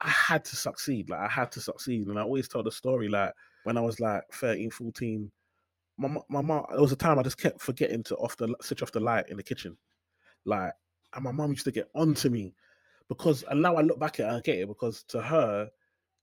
I 0.00 0.08
had 0.08 0.44
to 0.46 0.56
succeed. 0.56 1.10
Like 1.10 1.20
I 1.20 1.28
had 1.28 1.52
to 1.52 1.60
succeed. 1.60 2.06
And 2.08 2.18
I 2.18 2.22
always 2.22 2.48
tell 2.48 2.62
the 2.62 2.72
story 2.72 3.08
like 3.08 3.32
when 3.64 3.76
I 3.76 3.80
was 3.80 4.00
like 4.00 4.22
13, 4.32 4.70
14, 4.70 5.30
my 5.98 6.16
my 6.28 6.42
mom 6.42 6.66
there 6.70 6.80
was 6.80 6.92
a 6.92 6.96
time 6.96 7.18
I 7.18 7.22
just 7.22 7.38
kept 7.38 7.60
forgetting 7.60 8.02
to 8.04 8.16
off 8.16 8.36
the 8.36 8.54
switch 8.60 8.82
off 8.82 8.92
the 8.92 9.00
light 9.00 9.28
in 9.28 9.36
the 9.36 9.42
kitchen. 9.42 9.76
Like 10.44 10.72
and 11.14 11.24
my 11.24 11.32
mom 11.32 11.50
used 11.50 11.64
to 11.64 11.72
get 11.72 11.88
onto 11.94 12.28
me 12.28 12.54
because 13.08 13.44
and 13.50 13.62
now 13.62 13.76
I 13.76 13.82
look 13.82 13.98
back 13.98 14.20
at 14.20 14.26
it, 14.26 14.28
and 14.28 14.36
I 14.36 14.40
get 14.40 14.58
it 14.58 14.68
because 14.68 15.02
to 15.08 15.22
her 15.22 15.70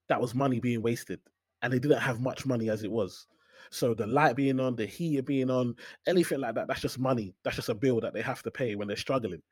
that 0.08 0.20
was 0.20 0.34
money 0.34 0.60
being 0.60 0.82
wasted. 0.82 1.20
And 1.62 1.72
they 1.72 1.78
didn't 1.78 2.00
have 2.00 2.20
much 2.20 2.44
money 2.44 2.68
as 2.68 2.82
it 2.84 2.90
was. 2.90 3.26
So 3.70 3.94
the 3.94 4.06
light 4.06 4.36
being 4.36 4.60
on, 4.60 4.76
the 4.76 4.86
heater 4.86 5.22
being 5.22 5.50
on, 5.50 5.76
anything 6.06 6.40
like 6.40 6.54
that, 6.56 6.68
that's 6.68 6.82
just 6.82 6.98
money. 6.98 7.34
That's 7.42 7.56
just 7.56 7.70
a 7.70 7.74
bill 7.74 8.00
that 8.00 8.12
they 8.12 8.20
have 8.20 8.42
to 8.42 8.50
pay 8.50 8.74
when 8.74 8.86
they're 8.86 8.96
struggling. 8.96 9.42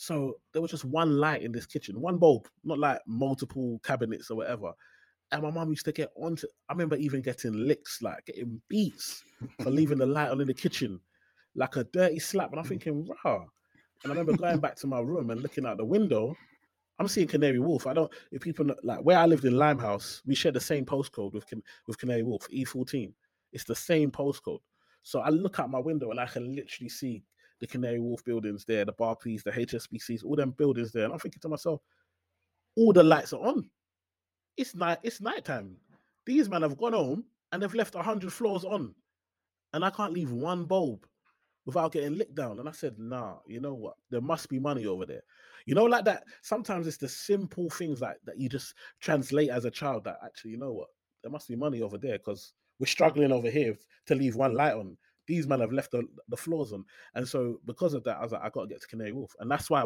So 0.00 0.38
there 0.52 0.62
was 0.62 0.70
just 0.70 0.84
one 0.84 1.18
light 1.18 1.42
in 1.42 1.50
this 1.50 1.66
kitchen, 1.66 2.00
one 2.00 2.18
bulb, 2.18 2.46
not 2.62 2.78
like 2.78 3.00
multiple 3.08 3.80
cabinets 3.82 4.30
or 4.30 4.36
whatever. 4.36 4.70
And 5.32 5.42
my 5.42 5.50
mom 5.50 5.70
used 5.70 5.84
to 5.86 5.92
get 5.92 6.10
onto. 6.14 6.46
I 6.68 6.72
remember 6.72 6.94
even 6.94 7.20
getting 7.20 7.52
licks, 7.52 8.00
like 8.00 8.24
getting 8.26 8.62
beats 8.68 9.24
for 9.60 9.70
leaving 9.72 9.98
the 9.98 10.06
light 10.06 10.30
on 10.30 10.40
in 10.40 10.46
the 10.46 10.54
kitchen, 10.54 11.00
like 11.56 11.74
a 11.74 11.82
dirty 11.82 12.20
slap. 12.20 12.52
And 12.52 12.60
I'm 12.60 12.64
thinking, 12.64 13.08
rah. 13.24 13.40
And 14.04 14.12
I 14.12 14.14
remember 14.14 14.36
going 14.36 14.60
back 14.60 14.76
to 14.76 14.86
my 14.86 15.00
room 15.00 15.30
and 15.30 15.42
looking 15.42 15.66
out 15.66 15.78
the 15.78 15.84
window. 15.84 16.36
I'm 17.00 17.08
seeing 17.08 17.26
Canary 17.26 17.58
Wharf. 17.58 17.88
I 17.88 17.92
don't. 17.92 18.12
If 18.30 18.42
people 18.42 18.66
know, 18.66 18.76
like 18.84 19.00
where 19.00 19.18
I 19.18 19.26
lived 19.26 19.46
in 19.46 19.56
Limehouse, 19.56 20.22
we 20.24 20.36
share 20.36 20.52
the 20.52 20.60
same 20.60 20.84
postcode 20.84 21.32
with 21.32 21.52
with 21.88 21.98
Canary 21.98 22.22
Wharf, 22.22 22.46
E14. 22.54 23.12
It's 23.52 23.64
the 23.64 23.74
same 23.74 24.12
postcode. 24.12 24.60
So 25.02 25.18
I 25.18 25.30
look 25.30 25.58
out 25.58 25.70
my 25.70 25.80
window 25.80 26.12
and 26.12 26.20
I 26.20 26.26
can 26.26 26.54
literally 26.54 26.88
see 26.88 27.24
the 27.60 27.66
Canary 27.66 27.98
Wharf 27.98 28.24
buildings 28.24 28.64
there, 28.64 28.84
the 28.84 28.92
Barclays, 28.92 29.42
the 29.42 29.50
HSBCs, 29.50 30.24
all 30.24 30.36
them 30.36 30.52
buildings 30.52 30.92
there. 30.92 31.04
And 31.04 31.12
I'm 31.12 31.18
thinking 31.18 31.40
to 31.40 31.48
myself, 31.48 31.80
all 32.76 32.92
the 32.92 33.02
lights 33.02 33.32
are 33.32 33.44
on. 33.44 33.68
It's 34.56 34.74
night, 34.74 34.98
it's 35.02 35.20
nighttime. 35.20 35.76
These 36.26 36.48
men 36.48 36.62
have 36.62 36.76
gone 36.76 36.92
home 36.92 37.24
and 37.52 37.62
they've 37.62 37.74
left 37.74 37.94
hundred 37.94 38.32
floors 38.32 38.64
on. 38.64 38.94
And 39.72 39.84
I 39.84 39.90
can't 39.90 40.12
leave 40.12 40.32
one 40.32 40.64
bulb 40.64 41.06
without 41.66 41.92
getting 41.92 42.16
licked 42.16 42.34
down. 42.34 42.58
And 42.58 42.68
I 42.68 42.72
said, 42.72 42.98
nah, 42.98 43.36
you 43.46 43.60
know 43.60 43.74
what? 43.74 43.94
There 44.10 44.20
must 44.20 44.48
be 44.48 44.58
money 44.58 44.86
over 44.86 45.04
there. 45.04 45.22
You 45.66 45.74
know, 45.74 45.84
like 45.84 46.04
that. 46.06 46.24
Sometimes 46.42 46.86
it's 46.86 46.96
the 46.96 47.08
simple 47.08 47.68
things 47.68 48.00
like 48.00 48.16
that 48.24 48.38
you 48.38 48.48
just 48.48 48.74
translate 49.00 49.50
as 49.50 49.66
a 49.66 49.70
child 49.70 50.04
that 50.04 50.18
actually, 50.24 50.52
you 50.52 50.58
know 50.58 50.72
what? 50.72 50.88
There 51.22 51.30
must 51.30 51.48
be 51.48 51.56
money 51.56 51.82
over 51.82 51.98
there 51.98 52.16
because 52.18 52.54
we're 52.78 52.86
struggling 52.86 53.32
over 53.32 53.50
here 53.50 53.76
to 54.06 54.14
leave 54.14 54.36
one 54.36 54.54
light 54.54 54.74
on 54.74 54.96
these 55.28 55.46
men 55.46 55.60
have 55.60 55.72
left 55.72 55.92
the, 55.92 56.02
the 56.28 56.36
floors 56.36 56.72
on. 56.72 56.84
And 57.14 57.28
so 57.28 57.60
because 57.66 57.94
of 57.94 58.02
that, 58.04 58.16
I 58.16 58.22
was 58.22 58.32
like, 58.32 58.42
I 58.42 58.48
got 58.48 58.62
to 58.62 58.68
get 58.68 58.80
to 58.80 58.88
Canary 58.88 59.12
Wharf. 59.12 59.36
And 59.38 59.48
that's 59.48 59.70
why, 59.70 59.84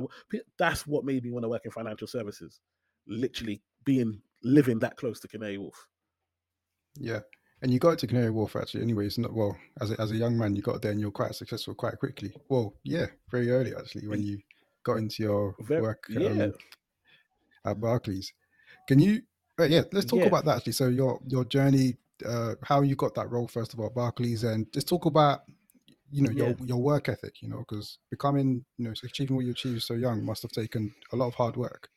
that's 0.56 0.86
what 0.86 1.04
made 1.04 1.24
me 1.24 1.32
want 1.32 1.42
to 1.42 1.48
work 1.48 1.66
in 1.66 1.70
financial 1.72 2.06
services. 2.06 2.60
Literally 3.06 3.60
being, 3.84 4.22
living 4.44 4.78
that 4.78 4.96
close 4.96 5.20
to 5.20 5.28
Canary 5.28 5.58
Wharf. 5.58 5.86
Yeah. 6.94 7.20
And 7.60 7.72
you 7.72 7.78
got 7.78 7.98
to 7.98 8.06
Canary 8.06 8.30
Wharf 8.30 8.56
actually, 8.56 8.82
anyways. 8.82 9.18
Not 9.18 9.34
well 9.34 9.56
as 9.80 9.90
a, 9.90 10.00
as 10.00 10.10
a 10.10 10.16
young 10.16 10.38
man, 10.38 10.56
you 10.56 10.62
got 10.62 10.80
there 10.80 10.92
and 10.92 11.00
you're 11.00 11.10
quite 11.10 11.34
successful 11.34 11.74
quite 11.74 11.98
quickly. 11.98 12.32
Well, 12.48 12.74
yeah, 12.84 13.06
very 13.30 13.50
early 13.50 13.74
actually 13.76 14.08
when 14.08 14.22
you 14.22 14.38
got 14.84 14.98
into 14.98 15.22
your 15.22 15.54
very, 15.60 15.80
work 15.80 16.04
um, 16.16 16.52
at 17.64 17.80
Barclays. 17.80 18.32
Can 18.88 18.98
you? 18.98 19.22
Uh, 19.60 19.64
yeah, 19.64 19.82
let's 19.92 20.06
talk 20.06 20.20
yeah. 20.20 20.26
about 20.26 20.44
that 20.44 20.56
actually. 20.56 20.72
So 20.72 20.88
your 20.88 21.20
your 21.26 21.44
journey 21.44 21.96
uh, 22.26 22.54
how 22.62 22.82
you 22.82 22.96
got 22.96 23.14
that 23.14 23.30
role 23.30 23.48
first 23.48 23.72
of 23.72 23.80
all, 23.80 23.90
Barclays, 23.90 24.44
and 24.44 24.70
just 24.72 24.88
talk 24.88 25.06
about 25.06 25.40
you 26.10 26.22
know 26.22 26.30
your 26.30 26.48
yeah. 26.48 26.66
your 26.66 26.82
work 26.82 27.08
ethic. 27.08 27.42
You 27.42 27.48
know, 27.48 27.64
because 27.68 27.98
becoming 28.10 28.64
you 28.78 28.86
know 28.86 28.94
achieving 29.04 29.36
what 29.36 29.44
you 29.44 29.52
achieved 29.52 29.82
so 29.82 29.94
young 29.94 30.24
must 30.24 30.42
have 30.42 30.52
taken 30.52 30.94
a 31.12 31.16
lot 31.16 31.28
of 31.28 31.34
hard 31.34 31.56
work. 31.56 31.88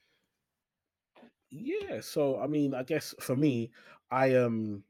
Yeah, 1.51 2.01
so 2.01 2.39
I 2.39 2.47
mean, 2.47 2.73
I 2.73 2.83
guess 2.83 3.13
for 3.19 3.35
me, 3.35 3.71
I 4.11 4.35
um, 4.35 4.83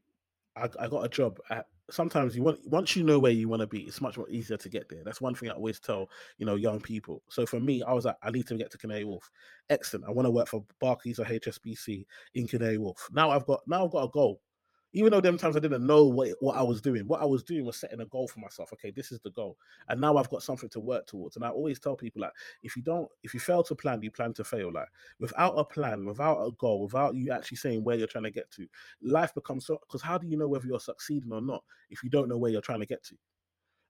I, 0.56 0.68
I 0.80 0.88
got 0.88 1.04
a 1.04 1.08
job 1.08 1.38
at 1.50 1.66
sometimes 1.90 2.34
you 2.34 2.42
want 2.42 2.58
once 2.66 2.96
you 2.96 3.04
know 3.04 3.18
where 3.18 3.32
you 3.32 3.48
want 3.48 3.60
to 3.60 3.66
be 3.66 3.82
it's 3.82 4.00
much 4.00 4.18
more 4.18 4.28
easier 4.28 4.56
to 4.56 4.68
get 4.68 4.88
there 4.88 5.02
that's 5.04 5.20
one 5.20 5.34
thing 5.34 5.48
i 5.48 5.52
always 5.52 5.78
tell 5.78 6.10
you 6.36 6.44
know 6.44 6.56
young 6.56 6.80
people 6.80 7.22
so 7.28 7.46
for 7.46 7.60
me 7.60 7.82
i 7.84 7.92
was 7.92 8.04
like 8.04 8.16
i 8.22 8.30
need 8.30 8.46
to 8.46 8.56
get 8.56 8.70
to 8.72 8.78
canary 8.78 9.04
wharf 9.04 9.30
excellent 9.70 10.04
i 10.06 10.10
want 10.10 10.26
to 10.26 10.30
work 10.30 10.48
for 10.48 10.64
barclays 10.80 11.20
or 11.20 11.24
hsbc 11.24 12.04
in 12.34 12.48
canary 12.48 12.78
wharf 12.78 13.08
now 13.12 13.30
i've 13.30 13.46
got 13.46 13.60
now 13.68 13.84
i've 13.84 13.92
got 13.92 14.02
a 14.02 14.08
goal 14.08 14.40
even 14.92 15.10
though 15.10 15.20
them 15.20 15.36
times 15.36 15.56
I 15.56 15.60
didn't 15.60 15.86
know 15.86 16.04
what, 16.04 16.30
what 16.40 16.56
I 16.56 16.62
was 16.62 16.80
doing, 16.80 17.06
what 17.06 17.20
I 17.20 17.24
was 17.24 17.42
doing 17.42 17.64
was 17.64 17.76
setting 17.76 18.00
a 18.00 18.06
goal 18.06 18.28
for 18.28 18.40
myself. 18.40 18.72
Okay, 18.72 18.90
this 18.90 19.12
is 19.12 19.20
the 19.20 19.30
goal. 19.30 19.58
And 19.88 20.00
now 20.00 20.16
I've 20.16 20.30
got 20.30 20.42
something 20.42 20.68
to 20.70 20.80
work 20.80 21.06
towards. 21.06 21.36
And 21.36 21.44
I 21.44 21.50
always 21.50 21.78
tell 21.78 21.96
people 21.96 22.22
like 22.22 22.32
if 22.62 22.76
you 22.76 22.82
don't, 22.82 23.08
if 23.22 23.34
you 23.34 23.40
fail 23.40 23.62
to 23.64 23.74
plan, 23.74 24.02
you 24.02 24.10
plan 24.10 24.32
to 24.34 24.44
fail. 24.44 24.72
Like 24.72 24.88
without 25.18 25.54
a 25.54 25.64
plan, 25.64 26.06
without 26.06 26.42
a 26.42 26.50
goal, 26.52 26.82
without 26.82 27.14
you 27.14 27.30
actually 27.30 27.58
saying 27.58 27.84
where 27.84 27.96
you're 27.96 28.06
trying 28.06 28.24
to 28.24 28.30
get 28.30 28.50
to, 28.52 28.66
life 29.02 29.34
becomes 29.34 29.66
so 29.66 29.78
because 29.86 30.02
how 30.02 30.18
do 30.18 30.26
you 30.26 30.36
know 30.36 30.48
whether 30.48 30.66
you're 30.66 30.80
succeeding 30.80 31.32
or 31.32 31.42
not 31.42 31.62
if 31.90 32.02
you 32.02 32.10
don't 32.10 32.28
know 32.28 32.38
where 32.38 32.50
you're 32.50 32.60
trying 32.60 32.80
to 32.80 32.86
get 32.86 33.02
to? 33.04 33.16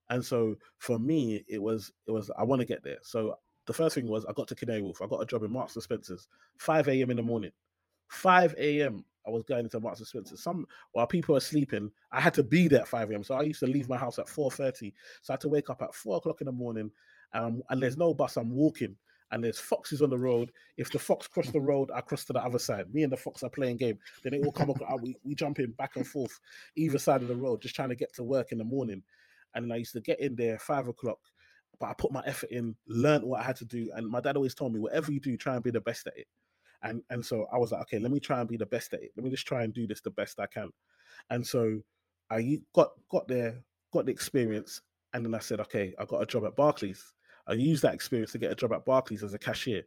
And 0.09 0.23
so 0.23 0.55
for 0.77 0.99
me, 0.99 1.43
it 1.47 1.61
was 1.61 1.91
it 2.07 2.11
was 2.11 2.31
I 2.37 2.43
want 2.43 2.61
to 2.61 2.65
get 2.65 2.83
there. 2.83 2.99
So 3.01 3.37
the 3.65 3.73
first 3.73 3.95
thing 3.95 4.07
was 4.07 4.25
I 4.25 4.33
got 4.33 4.47
to 4.47 4.55
Canary 4.55 4.81
Wharf. 4.81 5.01
I 5.01 5.07
got 5.07 5.21
a 5.21 5.25
job 5.25 5.43
in 5.43 5.51
Marks 5.51 5.75
and 5.75 5.83
Spencers, 5.83 6.27
5 6.57 6.87
a.m. 6.87 7.11
in 7.11 7.17
the 7.17 7.23
morning. 7.23 7.51
5 8.07 8.55
a.m. 8.57 9.03
I 9.27 9.29
was 9.31 9.43
going 9.43 9.65
into 9.65 9.79
Marks 9.79 9.99
and 9.99 10.07
Spencer. 10.07 10.37
Some 10.37 10.65
while 10.93 11.07
people 11.07 11.35
are 11.35 11.41
sleeping, 11.41 11.91
I 12.11 12.21
had 12.21 12.33
to 12.35 12.43
be 12.43 12.67
there 12.67 12.81
at 12.81 12.87
5 12.87 13.11
a.m. 13.11 13.23
So 13.23 13.35
I 13.35 13.41
used 13.41 13.59
to 13.59 13.67
leave 13.67 13.89
my 13.89 13.97
house 13.97 14.19
at 14.19 14.27
4:30. 14.27 14.93
So 15.21 15.31
I 15.31 15.33
had 15.33 15.41
to 15.41 15.49
wake 15.49 15.69
up 15.69 15.81
at 15.81 15.93
four 15.93 16.17
o'clock 16.17 16.41
in 16.41 16.45
the 16.45 16.51
morning. 16.51 16.91
Um, 17.33 17.61
and 17.69 17.81
there's 17.81 17.97
no 17.97 18.13
bus, 18.13 18.37
I'm 18.37 18.51
walking. 18.51 18.95
And 19.31 19.43
there's 19.43 19.59
foxes 19.59 20.01
on 20.01 20.09
the 20.09 20.17
road. 20.17 20.53
If 20.77 20.89
the 20.89 20.99
fox 20.99 21.27
cross 21.27 21.49
the 21.49 21.59
road, 21.59 21.91
I 21.93 21.99
cross 21.99 22.23
to 22.25 22.33
the 22.33 22.41
other 22.41 22.59
side. 22.59 22.93
Me 22.93 23.03
and 23.03 23.11
the 23.11 23.17
fox 23.17 23.43
are 23.43 23.49
playing 23.49 23.75
game. 23.75 23.99
Then 24.23 24.33
it 24.33 24.41
will 24.41 24.53
come 24.53 24.69
up. 24.69 24.77
We, 25.01 25.17
we 25.25 25.35
jump 25.35 25.59
in 25.59 25.71
back 25.71 25.97
and 25.97 26.07
forth, 26.07 26.39
either 26.77 26.97
side 26.97 27.21
of 27.21 27.27
the 27.27 27.35
road, 27.35 27.61
just 27.61 27.75
trying 27.75 27.89
to 27.89 27.95
get 27.95 28.13
to 28.15 28.23
work 28.23 28.53
in 28.53 28.57
the 28.57 28.63
morning. 28.63 29.03
And 29.53 29.73
I 29.73 29.77
used 29.77 29.91
to 29.93 30.01
get 30.01 30.21
in 30.21 30.35
there 30.35 30.57
five 30.59 30.87
o'clock, 30.87 31.19
but 31.77 31.87
I 31.87 31.93
put 31.93 32.13
my 32.13 32.23
effort 32.25 32.51
in, 32.51 32.75
learned 32.87 33.25
what 33.25 33.41
I 33.41 33.43
had 33.43 33.57
to 33.57 33.65
do. 33.65 33.91
And 33.95 34.07
my 34.07 34.21
dad 34.21 34.37
always 34.37 34.55
told 34.55 34.73
me, 34.73 34.79
whatever 34.79 35.11
you 35.11 35.19
do, 35.19 35.35
try 35.35 35.55
and 35.55 35.63
be 35.63 35.71
the 35.71 35.81
best 35.81 36.07
at 36.07 36.17
it. 36.17 36.27
And 36.83 37.01
and 37.09 37.25
so 37.25 37.47
I 37.51 37.57
was 37.57 37.71
like, 37.71 37.81
okay, 37.81 37.99
let 37.99 38.11
me 38.11 38.19
try 38.19 38.39
and 38.39 38.49
be 38.49 38.57
the 38.57 38.65
best 38.65 38.93
at 38.93 39.01
it. 39.01 39.11
Let 39.15 39.23
me 39.23 39.29
just 39.31 39.47
try 39.47 39.63
and 39.63 39.73
do 39.73 39.87
this 39.87 40.01
the 40.01 40.11
best 40.11 40.39
I 40.39 40.45
can. 40.47 40.69
And 41.29 41.45
so 41.45 41.79
I 42.29 42.59
got 42.73 42.91
got 43.09 43.27
there, 43.27 43.63
got 43.91 44.05
the 44.05 44.11
experience, 44.11 44.81
and 45.13 45.25
then 45.25 45.33
I 45.33 45.39
said, 45.39 45.59
okay, 45.61 45.93
I 45.99 46.05
got 46.05 46.21
a 46.21 46.25
job 46.25 46.45
at 46.45 46.55
Barclays. 46.55 47.13
I 47.47 47.53
used 47.53 47.83
that 47.83 47.93
experience 47.93 48.31
to 48.33 48.37
get 48.37 48.51
a 48.51 48.55
job 48.55 48.73
at 48.73 48.85
Barclays 48.85 49.23
as 49.23 49.33
a 49.33 49.39
cashier. 49.39 49.83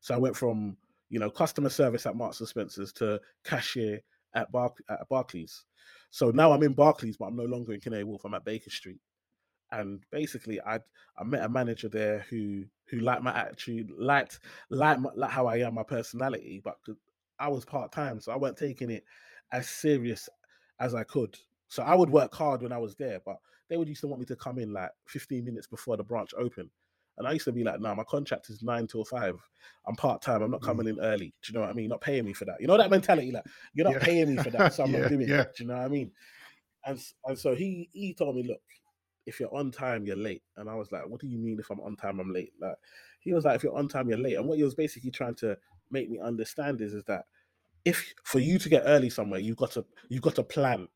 So 0.00 0.14
I 0.14 0.18
went 0.18 0.36
from 0.36 0.76
you 1.10 1.18
know 1.18 1.30
customer 1.30 1.70
service 1.70 2.06
at 2.06 2.16
Marks 2.16 2.40
and 2.40 2.48
Spencers 2.48 2.92
to 2.94 3.20
cashier 3.44 4.00
at, 4.34 4.50
Bar- 4.50 4.74
at 4.88 5.08
Barclays. 5.08 5.64
So 6.10 6.30
now 6.30 6.52
I'm 6.52 6.62
in 6.62 6.74
Barclays, 6.74 7.16
but 7.16 7.26
I'm 7.26 7.36
no 7.36 7.44
longer 7.44 7.72
in 7.72 7.80
Canary 7.80 8.04
Wharf. 8.04 8.24
I'm 8.24 8.34
at 8.34 8.44
Baker 8.44 8.70
Street. 8.70 9.00
And 9.74 10.00
basically 10.10 10.60
I 10.60 10.80
I 11.18 11.24
met 11.24 11.44
a 11.44 11.48
manager 11.48 11.88
there 11.88 12.26
who 12.30 12.64
who 12.88 12.98
liked 12.98 13.22
my 13.22 13.36
attitude, 13.36 13.90
liked 13.96 14.40
liked, 14.70 15.00
my, 15.00 15.10
like 15.14 15.30
how 15.30 15.46
I 15.46 15.58
am, 15.58 15.74
my 15.74 15.82
personality, 15.82 16.60
but 16.62 16.76
I 17.38 17.48
was 17.48 17.64
part 17.64 17.92
time, 17.92 18.20
so 18.20 18.32
I 18.32 18.36
weren't 18.36 18.56
taking 18.56 18.90
it 18.90 19.04
as 19.52 19.68
serious 19.68 20.28
as 20.80 20.94
I 20.94 21.04
could. 21.04 21.36
So 21.68 21.82
I 21.82 21.94
would 21.94 22.10
work 22.10 22.34
hard 22.34 22.62
when 22.62 22.72
I 22.72 22.78
was 22.78 22.94
there, 22.96 23.20
but 23.24 23.36
they 23.68 23.76
would 23.76 23.88
used 23.88 24.02
to 24.02 24.08
want 24.08 24.20
me 24.20 24.26
to 24.26 24.36
come 24.36 24.58
in 24.58 24.72
like 24.72 24.90
15 25.08 25.44
minutes 25.44 25.66
before 25.66 25.96
the 25.96 26.04
branch 26.04 26.30
open. 26.38 26.70
And 27.16 27.26
I 27.26 27.32
used 27.32 27.44
to 27.44 27.52
be 27.52 27.64
like, 27.64 27.80
nah, 27.80 27.94
my 27.94 28.04
contract 28.04 28.50
is 28.50 28.62
nine 28.62 28.86
till 28.86 29.04
five. 29.04 29.36
I'm 29.86 29.94
part 29.94 30.20
time. 30.20 30.42
I'm 30.42 30.50
not 30.50 30.60
mm. 30.60 30.66
coming 30.66 30.86
mm. 30.86 30.90
in 30.90 31.00
early. 31.00 31.32
Do 31.42 31.52
you 31.52 31.54
know 31.54 31.60
what 31.60 31.70
I 31.70 31.72
mean? 31.72 31.88
Not 31.88 32.00
paying 32.00 32.24
me 32.24 32.32
for 32.32 32.44
that. 32.44 32.60
You 32.60 32.66
know 32.66 32.76
that 32.76 32.90
mentality, 32.90 33.30
like 33.30 33.44
you're 33.72 33.84
not 33.84 33.94
yeah. 33.94 34.04
paying 34.04 34.34
me 34.34 34.42
for 34.42 34.50
that, 34.50 34.72
so 34.74 34.84
I'm 34.84 34.92
yeah, 34.92 35.00
not 35.00 35.10
doing 35.10 35.28
yeah. 35.28 35.42
it. 35.42 35.54
Do 35.56 35.62
you 35.62 35.68
know 35.68 35.76
what 35.76 35.84
I 35.84 35.88
mean? 35.88 36.10
And 36.84 37.00
and 37.24 37.38
so 37.38 37.54
he 37.54 37.88
he 37.92 38.14
told 38.14 38.36
me, 38.36 38.42
look, 38.42 38.60
if 39.26 39.40
you're 39.40 39.54
on 39.54 39.70
time, 39.70 40.06
you're 40.06 40.16
late. 40.16 40.42
And 40.56 40.68
I 40.68 40.74
was 40.74 40.92
like, 40.92 41.08
what 41.08 41.20
do 41.20 41.26
you 41.26 41.38
mean 41.38 41.58
if 41.58 41.70
I'm 41.70 41.80
on 41.80 41.96
time, 41.96 42.20
I'm 42.20 42.32
late? 42.32 42.52
Like 42.60 42.76
he 43.20 43.32
was 43.32 43.44
like, 43.44 43.56
if 43.56 43.64
you're 43.64 43.76
on 43.76 43.88
time, 43.88 44.08
you're 44.08 44.18
late. 44.18 44.36
And 44.36 44.46
what 44.46 44.58
he 44.58 44.64
was 44.64 44.74
basically 44.74 45.10
trying 45.10 45.34
to 45.36 45.56
make 45.90 46.10
me 46.10 46.18
understand 46.18 46.80
is 46.80 46.94
is 46.94 47.04
that 47.04 47.24
if 47.84 48.14
for 48.22 48.38
you 48.38 48.58
to 48.58 48.68
get 48.68 48.84
early 48.86 49.10
somewhere, 49.10 49.40
you've 49.40 49.56
got 49.56 49.72
to 49.72 49.84
you've 50.08 50.22
got 50.22 50.34
to 50.36 50.42
plan 50.42 50.88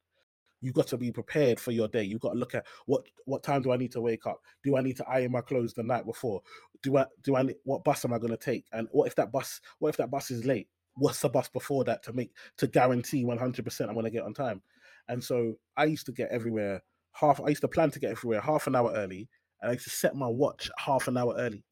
you've 0.60 0.74
got 0.74 0.86
to 0.88 0.96
be 0.96 1.12
prepared 1.12 1.60
for 1.60 1.70
your 1.70 1.88
day. 1.88 2.02
You've 2.02 2.20
got 2.20 2.32
to 2.32 2.38
look 2.38 2.54
at 2.54 2.66
what 2.86 3.04
what 3.24 3.42
time 3.42 3.62
do 3.62 3.72
I 3.72 3.76
need 3.76 3.92
to 3.92 4.00
wake 4.00 4.26
up? 4.26 4.40
Do 4.64 4.76
I 4.76 4.82
need 4.82 4.96
to 4.96 5.08
iron 5.08 5.32
my 5.32 5.40
clothes 5.40 5.74
the 5.74 5.82
night 5.82 6.06
before? 6.06 6.42
Do 6.82 6.96
I 6.96 7.06
do 7.22 7.36
I 7.36 7.54
what 7.64 7.84
bus 7.84 8.04
am 8.04 8.12
I 8.12 8.18
going 8.18 8.30
to 8.30 8.36
take? 8.36 8.66
And 8.72 8.88
what 8.92 9.06
if 9.06 9.14
that 9.16 9.32
bus 9.32 9.60
what 9.78 9.90
if 9.90 9.96
that 9.98 10.10
bus 10.10 10.30
is 10.30 10.44
late? 10.44 10.68
What's 10.94 11.20
the 11.20 11.28
bus 11.28 11.48
before 11.48 11.84
that 11.84 12.02
to 12.04 12.12
make 12.12 12.32
to 12.56 12.66
guarantee 12.66 13.24
100% 13.24 13.80
I'm 13.88 13.94
going 13.94 14.04
to 14.04 14.10
get 14.10 14.24
on 14.24 14.34
time? 14.34 14.62
And 15.08 15.22
so 15.22 15.54
I 15.76 15.84
used 15.84 16.06
to 16.06 16.12
get 16.12 16.30
everywhere 16.30 16.82
half. 17.18 17.40
I 17.40 17.48
used 17.48 17.62
to 17.62 17.68
plan 17.68 17.90
to 17.90 18.00
get 18.00 18.10
everywhere 18.10 18.40
half 18.40 18.66
an 18.66 18.76
hour 18.76 18.92
early, 18.94 19.28
and 19.60 19.70
I 19.70 19.72
used 19.74 19.84
to 19.84 19.90
set 19.90 20.14
my 20.14 20.28
watch 20.28 20.70
half 20.78 21.08
an 21.08 21.16
hour 21.16 21.34
early. 21.36 21.64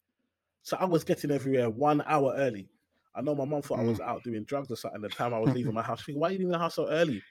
So 0.63 0.77
I 0.79 0.85
was 0.85 1.03
getting 1.03 1.31
everywhere 1.31 1.69
one 1.69 2.03
hour 2.05 2.33
early. 2.35 2.69
I 3.15 3.21
know 3.21 3.33
my 3.33 3.45
mom 3.45 3.61
thought 3.61 3.79
mm. 3.79 3.83
I 3.83 3.87
was 3.87 3.99
out 3.99 4.23
doing 4.23 4.43
drugs 4.43 4.69
or 4.69 4.75
something. 4.75 5.01
The 5.01 5.09
time 5.09 5.33
I 5.33 5.39
was 5.39 5.53
leaving 5.53 5.73
my 5.73 5.81
house, 5.89 6.03
thinking, 6.03 6.19
"Why 6.19 6.29
are 6.29 6.31
you 6.31 6.39
leaving 6.39 6.51
the 6.51 6.59
house 6.59 6.75
so 6.75 6.87
early?" 6.89 7.21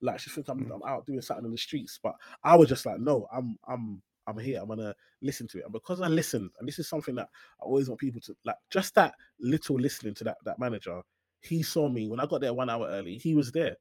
Like 0.00 0.20
she 0.20 0.30
think 0.30 0.48
I'm, 0.48 0.64
mm. 0.64 0.74
I'm 0.74 0.82
out 0.88 1.06
doing 1.06 1.20
something 1.20 1.44
in 1.44 1.50
the 1.50 1.58
streets, 1.58 1.98
but 2.02 2.14
I 2.42 2.56
was 2.56 2.68
just 2.68 2.86
like, 2.86 2.98
no, 3.00 3.26
I'm 3.32 3.58
I'm 3.66 4.02
I'm 4.26 4.38
here. 4.38 4.60
I'm 4.60 4.68
gonna 4.68 4.94
listen 5.22 5.46
to 5.48 5.58
it, 5.58 5.64
and 5.64 5.72
because 5.72 6.00
I 6.00 6.08
listened, 6.08 6.50
and 6.58 6.68
this 6.68 6.78
is 6.78 6.88
something 6.88 7.14
that 7.16 7.28
I 7.60 7.64
always 7.64 7.88
want 7.88 8.00
people 8.00 8.20
to 8.22 8.34
like. 8.44 8.56
Just 8.70 8.94
that 8.94 9.14
little 9.40 9.76
listening 9.76 10.14
to 10.14 10.24
that 10.24 10.38
that 10.44 10.58
manager, 10.58 11.02
he 11.40 11.62
saw 11.62 11.88
me 11.88 12.08
when 12.08 12.20
I 12.20 12.26
got 12.26 12.40
there 12.40 12.54
one 12.54 12.70
hour 12.70 12.86
early. 12.88 13.16
He 13.16 13.34
was 13.34 13.52
there, 13.52 13.76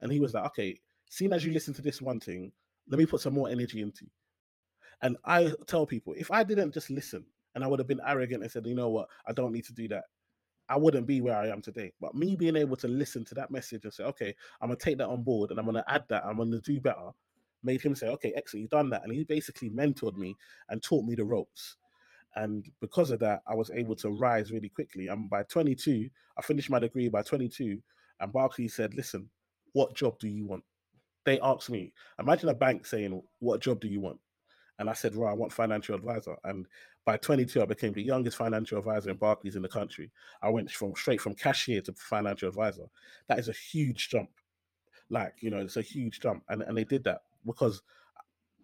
and 0.00 0.12
he 0.12 0.20
was 0.20 0.34
like, 0.34 0.44
okay, 0.46 0.78
seeing 1.08 1.32
as 1.32 1.44
you 1.44 1.52
listen 1.52 1.74
to 1.74 1.82
this 1.82 2.00
one 2.00 2.20
thing, 2.20 2.52
let 2.90 2.98
me 2.98 3.06
put 3.06 3.20
some 3.20 3.34
more 3.34 3.48
energy 3.48 3.80
into. 3.80 4.04
And 5.02 5.16
I 5.24 5.52
tell 5.66 5.86
people, 5.86 6.14
if 6.16 6.30
I 6.30 6.44
didn't 6.44 6.74
just 6.74 6.90
listen, 6.90 7.24
and 7.54 7.64
I 7.64 7.66
would 7.66 7.78
have 7.80 7.88
been 7.88 8.00
arrogant 8.06 8.42
and 8.42 8.52
said, 8.52 8.66
you 8.66 8.74
know 8.74 8.90
what, 8.90 9.08
I 9.26 9.32
don't 9.32 9.52
need 9.52 9.64
to 9.64 9.72
do 9.72 9.88
that. 9.88 10.04
I 10.68 10.76
wouldn't 10.76 11.06
be 11.06 11.20
where 11.20 11.36
I 11.36 11.48
am 11.48 11.62
today. 11.62 11.92
But 12.00 12.14
me 12.14 12.36
being 12.36 12.54
able 12.56 12.76
to 12.76 12.86
listen 12.86 13.24
to 13.24 13.34
that 13.34 13.50
message 13.50 13.84
and 13.84 13.92
say, 13.92 14.04
okay, 14.04 14.34
I'm 14.60 14.68
gonna 14.68 14.78
take 14.78 14.98
that 14.98 15.08
on 15.08 15.22
board 15.22 15.50
and 15.50 15.58
I'm 15.58 15.66
gonna 15.66 15.84
add 15.88 16.04
that, 16.10 16.24
I'm 16.24 16.36
gonna 16.36 16.60
do 16.60 16.80
better, 16.80 17.10
made 17.64 17.80
him 17.80 17.94
say, 17.94 18.08
okay, 18.08 18.32
excellent, 18.36 18.62
you've 18.62 18.70
done 18.70 18.90
that. 18.90 19.02
And 19.02 19.12
he 19.12 19.24
basically 19.24 19.70
mentored 19.70 20.16
me 20.16 20.36
and 20.68 20.82
taught 20.82 21.04
me 21.04 21.16
the 21.16 21.24
ropes. 21.24 21.76
And 22.36 22.68
because 22.80 23.10
of 23.10 23.18
that, 23.20 23.42
I 23.48 23.54
was 23.54 23.70
able 23.72 23.96
to 23.96 24.10
rise 24.10 24.52
really 24.52 24.68
quickly. 24.68 25.08
And 25.08 25.28
by 25.28 25.42
22, 25.42 26.08
I 26.38 26.42
finished 26.42 26.70
my 26.70 26.78
degree 26.78 27.08
by 27.08 27.22
22. 27.22 27.82
And 28.20 28.32
Barclays 28.32 28.74
said, 28.74 28.94
listen, 28.94 29.28
what 29.72 29.96
job 29.96 30.20
do 30.20 30.28
you 30.28 30.46
want? 30.46 30.62
They 31.24 31.38
asked 31.40 31.70
me, 31.70 31.92
imagine 32.18 32.48
a 32.48 32.54
bank 32.54 32.86
saying, 32.86 33.22
what 33.40 33.60
job 33.60 33.80
do 33.80 33.88
you 33.88 34.00
want? 34.00 34.18
And 34.78 34.88
I 34.88 34.94
said, 34.94 35.14
right, 35.14 35.30
I 35.30 35.34
want 35.34 35.52
financial 35.52 35.94
advisor. 35.94 36.36
And 36.44 36.66
by 37.04 37.18
22, 37.18 37.60
I 37.60 37.66
became 37.66 37.92
the 37.92 38.02
youngest 38.02 38.38
financial 38.38 38.78
advisor 38.78 39.10
in 39.10 39.16
Barclays 39.16 39.56
in 39.56 39.62
the 39.62 39.68
country. 39.68 40.10
I 40.42 40.48
went 40.48 40.70
from 40.70 40.94
straight 40.94 41.20
from 41.20 41.34
cashier 41.34 41.82
to 41.82 41.92
financial 41.92 42.48
advisor. 42.48 42.84
That 43.28 43.38
is 43.38 43.48
a 43.48 43.52
huge 43.52 44.08
jump. 44.08 44.30
Like, 45.10 45.34
you 45.40 45.50
know, 45.50 45.58
it's 45.58 45.76
a 45.76 45.82
huge 45.82 46.20
jump. 46.20 46.44
And, 46.48 46.62
and 46.62 46.76
they 46.76 46.84
did 46.84 47.04
that 47.04 47.22
because 47.44 47.82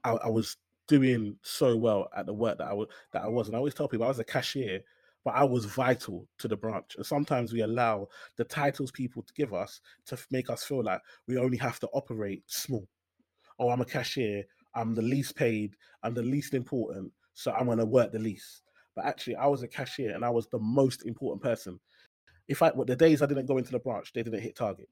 I, 0.05 0.13
I 0.13 0.29
was 0.29 0.57
doing 0.87 1.37
so 1.43 1.77
well 1.77 2.09
at 2.17 2.27
the 2.27 2.33
work 2.33 2.59
that 2.59 2.69
I 2.69 2.73
was 2.73 2.89
that 3.13 3.23
I 3.23 3.29
was. 3.29 3.49
And 3.49 3.57
I 3.57 3.59
always 3.59 3.75
tell 3.75 3.89
people 3.89 4.07
I 4.07 4.09
was 4.09 4.19
a 4.19 4.25
cashier, 4.25 4.81
but 5.27 5.35
I 5.35 5.43
was 5.43 5.65
vital 5.65 6.29
to 6.39 6.47
the 6.47 6.57
branch. 6.57 6.95
And 6.95 7.05
sometimes 7.05 7.53
we 7.53 7.63
allow 7.63 8.07
the 8.37 8.45
titles 8.45 8.93
people 8.93 9.25
to 9.25 9.33
give 9.35 9.53
us 9.53 9.81
to 10.07 10.17
make 10.31 10.49
us 10.49 10.63
feel 10.63 10.85
like 10.85 11.01
we 11.27 11.37
only 11.37 11.57
have 11.59 11.81
to 11.81 11.89
operate 11.89 12.45
small. 12.47 12.87
Oh, 13.59 13.71
I'm 13.71 13.81
a 13.81 13.85
cashier. 13.85 14.45
I'm 14.77 14.95
the 14.95 15.03
least 15.03 15.35
paid, 15.35 15.75
I'm 16.05 16.15
the 16.15 16.23
least 16.23 16.55
important, 16.55 17.11
so 17.33 17.51
I'm 17.51 17.67
going 17.67 17.79
to 17.79 17.87
work 17.87 18.13
the 18.13 18.21
least. 18.21 18.63
But 18.95 19.07
actually, 19.07 19.35
I 19.35 19.47
was 19.47 19.65
a 19.65 19.69
cashier 19.69 20.15
and 20.15 20.25
I 20.25 20.31
was 20.31 20.47
the 20.47 20.61
most 20.61 21.05
important 21.07 21.43
person. 21.43 21.81
If 22.47 22.63
I, 22.63 22.71
what 22.71 22.87
the 22.87 22.95
days 22.95 23.21
I 23.21 23.27
didn't 23.27 23.47
go 23.47 23.59
into 23.59 23.73
the 23.73 23.81
branch, 23.81 24.13
they 24.13 24.23
didn't 24.23 24.41
hit 24.41 24.55
target. 24.55 24.89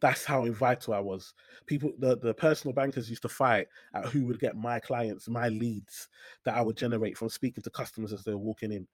That's 0.00 0.24
how 0.24 0.44
vital 0.52 0.94
I 0.94 1.00
was. 1.00 1.34
People, 1.66 1.92
the, 1.98 2.16
the 2.16 2.34
personal 2.34 2.74
bankers 2.74 3.10
used 3.10 3.22
to 3.22 3.28
fight 3.28 3.66
at 3.94 4.06
who 4.06 4.24
would 4.26 4.38
get 4.38 4.56
my 4.56 4.78
clients, 4.78 5.28
my 5.28 5.48
leads 5.48 6.08
that 6.44 6.54
I 6.54 6.60
would 6.60 6.76
generate 6.76 7.18
from 7.18 7.28
speaking 7.28 7.64
to 7.64 7.70
customers 7.70 8.12
as 8.12 8.22
they 8.22 8.32
were 8.32 8.38
walking 8.38 8.70
in. 8.70 8.86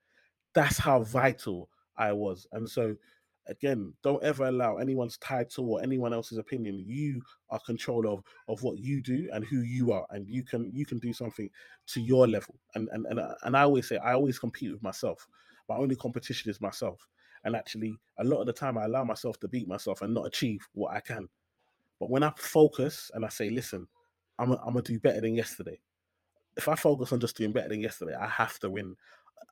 That's 0.54 0.78
how 0.78 1.02
vital 1.02 1.68
I 1.96 2.12
was. 2.12 2.46
And 2.52 2.68
so 2.68 2.96
again, 3.48 3.92
don't 4.02 4.22
ever 4.22 4.44
allow 4.46 4.76
anyone's 4.76 5.16
title 5.18 5.70
or 5.70 5.82
anyone 5.82 6.12
else's 6.12 6.38
opinion. 6.38 6.84
You 6.86 7.22
are 7.50 7.58
control 7.60 8.06
of 8.06 8.22
of 8.46 8.62
what 8.62 8.78
you 8.78 9.02
do 9.02 9.28
and 9.32 9.44
who 9.44 9.62
you 9.62 9.92
are, 9.92 10.06
and 10.10 10.28
you 10.28 10.44
can 10.44 10.70
you 10.72 10.84
can 10.86 10.98
do 10.98 11.12
something 11.12 11.50
to 11.88 12.00
your 12.00 12.26
level. 12.28 12.54
And 12.74 12.88
and 12.92 13.06
and, 13.06 13.18
uh, 13.18 13.34
and 13.42 13.56
I 13.56 13.62
always 13.62 13.88
say 13.88 13.96
I 13.96 14.12
always 14.14 14.38
compete 14.38 14.72
with 14.72 14.82
myself. 14.82 15.26
My 15.68 15.76
only 15.76 15.96
competition 15.96 16.50
is 16.50 16.60
myself. 16.60 17.06
And 17.44 17.54
actually, 17.54 17.96
a 18.18 18.24
lot 18.24 18.40
of 18.40 18.46
the 18.46 18.52
time, 18.52 18.76
I 18.76 18.84
allow 18.84 19.04
myself 19.04 19.38
to 19.40 19.48
beat 19.48 19.68
myself 19.68 20.02
and 20.02 20.12
not 20.12 20.26
achieve 20.26 20.66
what 20.72 20.92
I 20.92 21.00
can. 21.00 21.28
But 22.00 22.10
when 22.10 22.22
I 22.22 22.32
focus 22.36 23.10
and 23.14 23.24
I 23.24 23.28
say, 23.28 23.50
listen, 23.50 23.86
I'm, 24.38 24.52
I'm 24.52 24.72
gonna 24.74 24.82
do 24.82 24.98
better 24.98 25.20
than 25.20 25.34
yesterday. 25.34 25.78
If 26.56 26.68
I 26.68 26.74
focus 26.74 27.12
on 27.12 27.20
just 27.20 27.36
doing 27.36 27.52
better 27.52 27.68
than 27.68 27.80
yesterday, 27.80 28.14
I 28.14 28.26
have 28.26 28.58
to 28.60 28.70
win. 28.70 28.96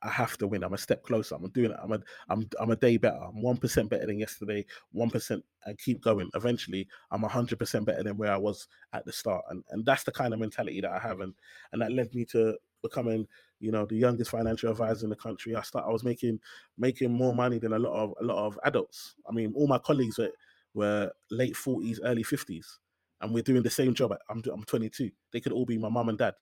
I 0.03 0.09
have 0.09 0.37
to 0.37 0.47
win. 0.47 0.63
I'm 0.63 0.73
a 0.73 0.77
step 0.77 1.03
closer. 1.03 1.35
I'm 1.35 1.49
doing 1.49 1.71
it. 1.71 1.77
I'm 1.81 1.91
a 1.91 1.99
I'm 2.29 2.47
I'm 2.59 2.71
a 2.71 2.75
day 2.75 2.97
better. 2.97 3.17
I'm 3.17 3.41
one 3.41 3.57
percent 3.57 3.89
better 3.89 4.05
than 4.05 4.19
yesterday. 4.19 4.65
One 4.91 5.09
percent 5.09 5.43
and 5.65 5.77
keep 5.77 6.01
going. 6.01 6.29
Eventually, 6.35 6.87
I'm 7.11 7.23
hundred 7.23 7.59
percent 7.59 7.85
better 7.85 8.03
than 8.03 8.17
where 8.17 8.31
I 8.31 8.37
was 8.37 8.67
at 8.93 9.05
the 9.05 9.11
start. 9.11 9.43
And 9.49 9.63
and 9.69 9.85
that's 9.85 10.03
the 10.03 10.11
kind 10.11 10.33
of 10.33 10.39
mentality 10.39 10.81
that 10.81 10.91
I 10.91 10.99
have. 10.99 11.19
And 11.19 11.33
and 11.71 11.81
that 11.81 11.91
led 11.91 12.13
me 12.13 12.25
to 12.25 12.57
becoming 12.81 13.27
you 13.59 13.71
know 13.71 13.85
the 13.85 13.95
youngest 13.95 14.31
financial 14.31 14.69
advisor 14.71 15.05
in 15.05 15.09
the 15.09 15.15
country. 15.15 15.55
I 15.55 15.61
start. 15.61 15.85
I 15.87 15.91
was 15.91 16.03
making 16.03 16.39
making 16.77 17.11
more 17.11 17.33
money 17.33 17.57
than 17.59 17.73
a 17.73 17.79
lot 17.79 17.93
of 17.93 18.13
a 18.21 18.23
lot 18.23 18.45
of 18.45 18.59
adults. 18.63 19.15
I 19.27 19.33
mean, 19.33 19.53
all 19.55 19.67
my 19.67 19.79
colleagues 19.79 20.17
were 20.17 20.31
were 20.73 21.11
late 21.31 21.55
forties, 21.55 21.99
early 22.03 22.23
fifties, 22.23 22.79
and 23.21 23.33
we're 23.33 23.43
doing 23.43 23.63
the 23.63 23.69
same 23.69 23.93
job. 23.93 24.13
I'm 24.29 24.43
I'm 24.51 24.63
22. 24.63 25.09
They 25.33 25.39
could 25.39 25.53
all 25.53 25.65
be 25.65 25.77
my 25.77 25.89
mum 25.89 26.09
and 26.09 26.17
dad. 26.17 26.35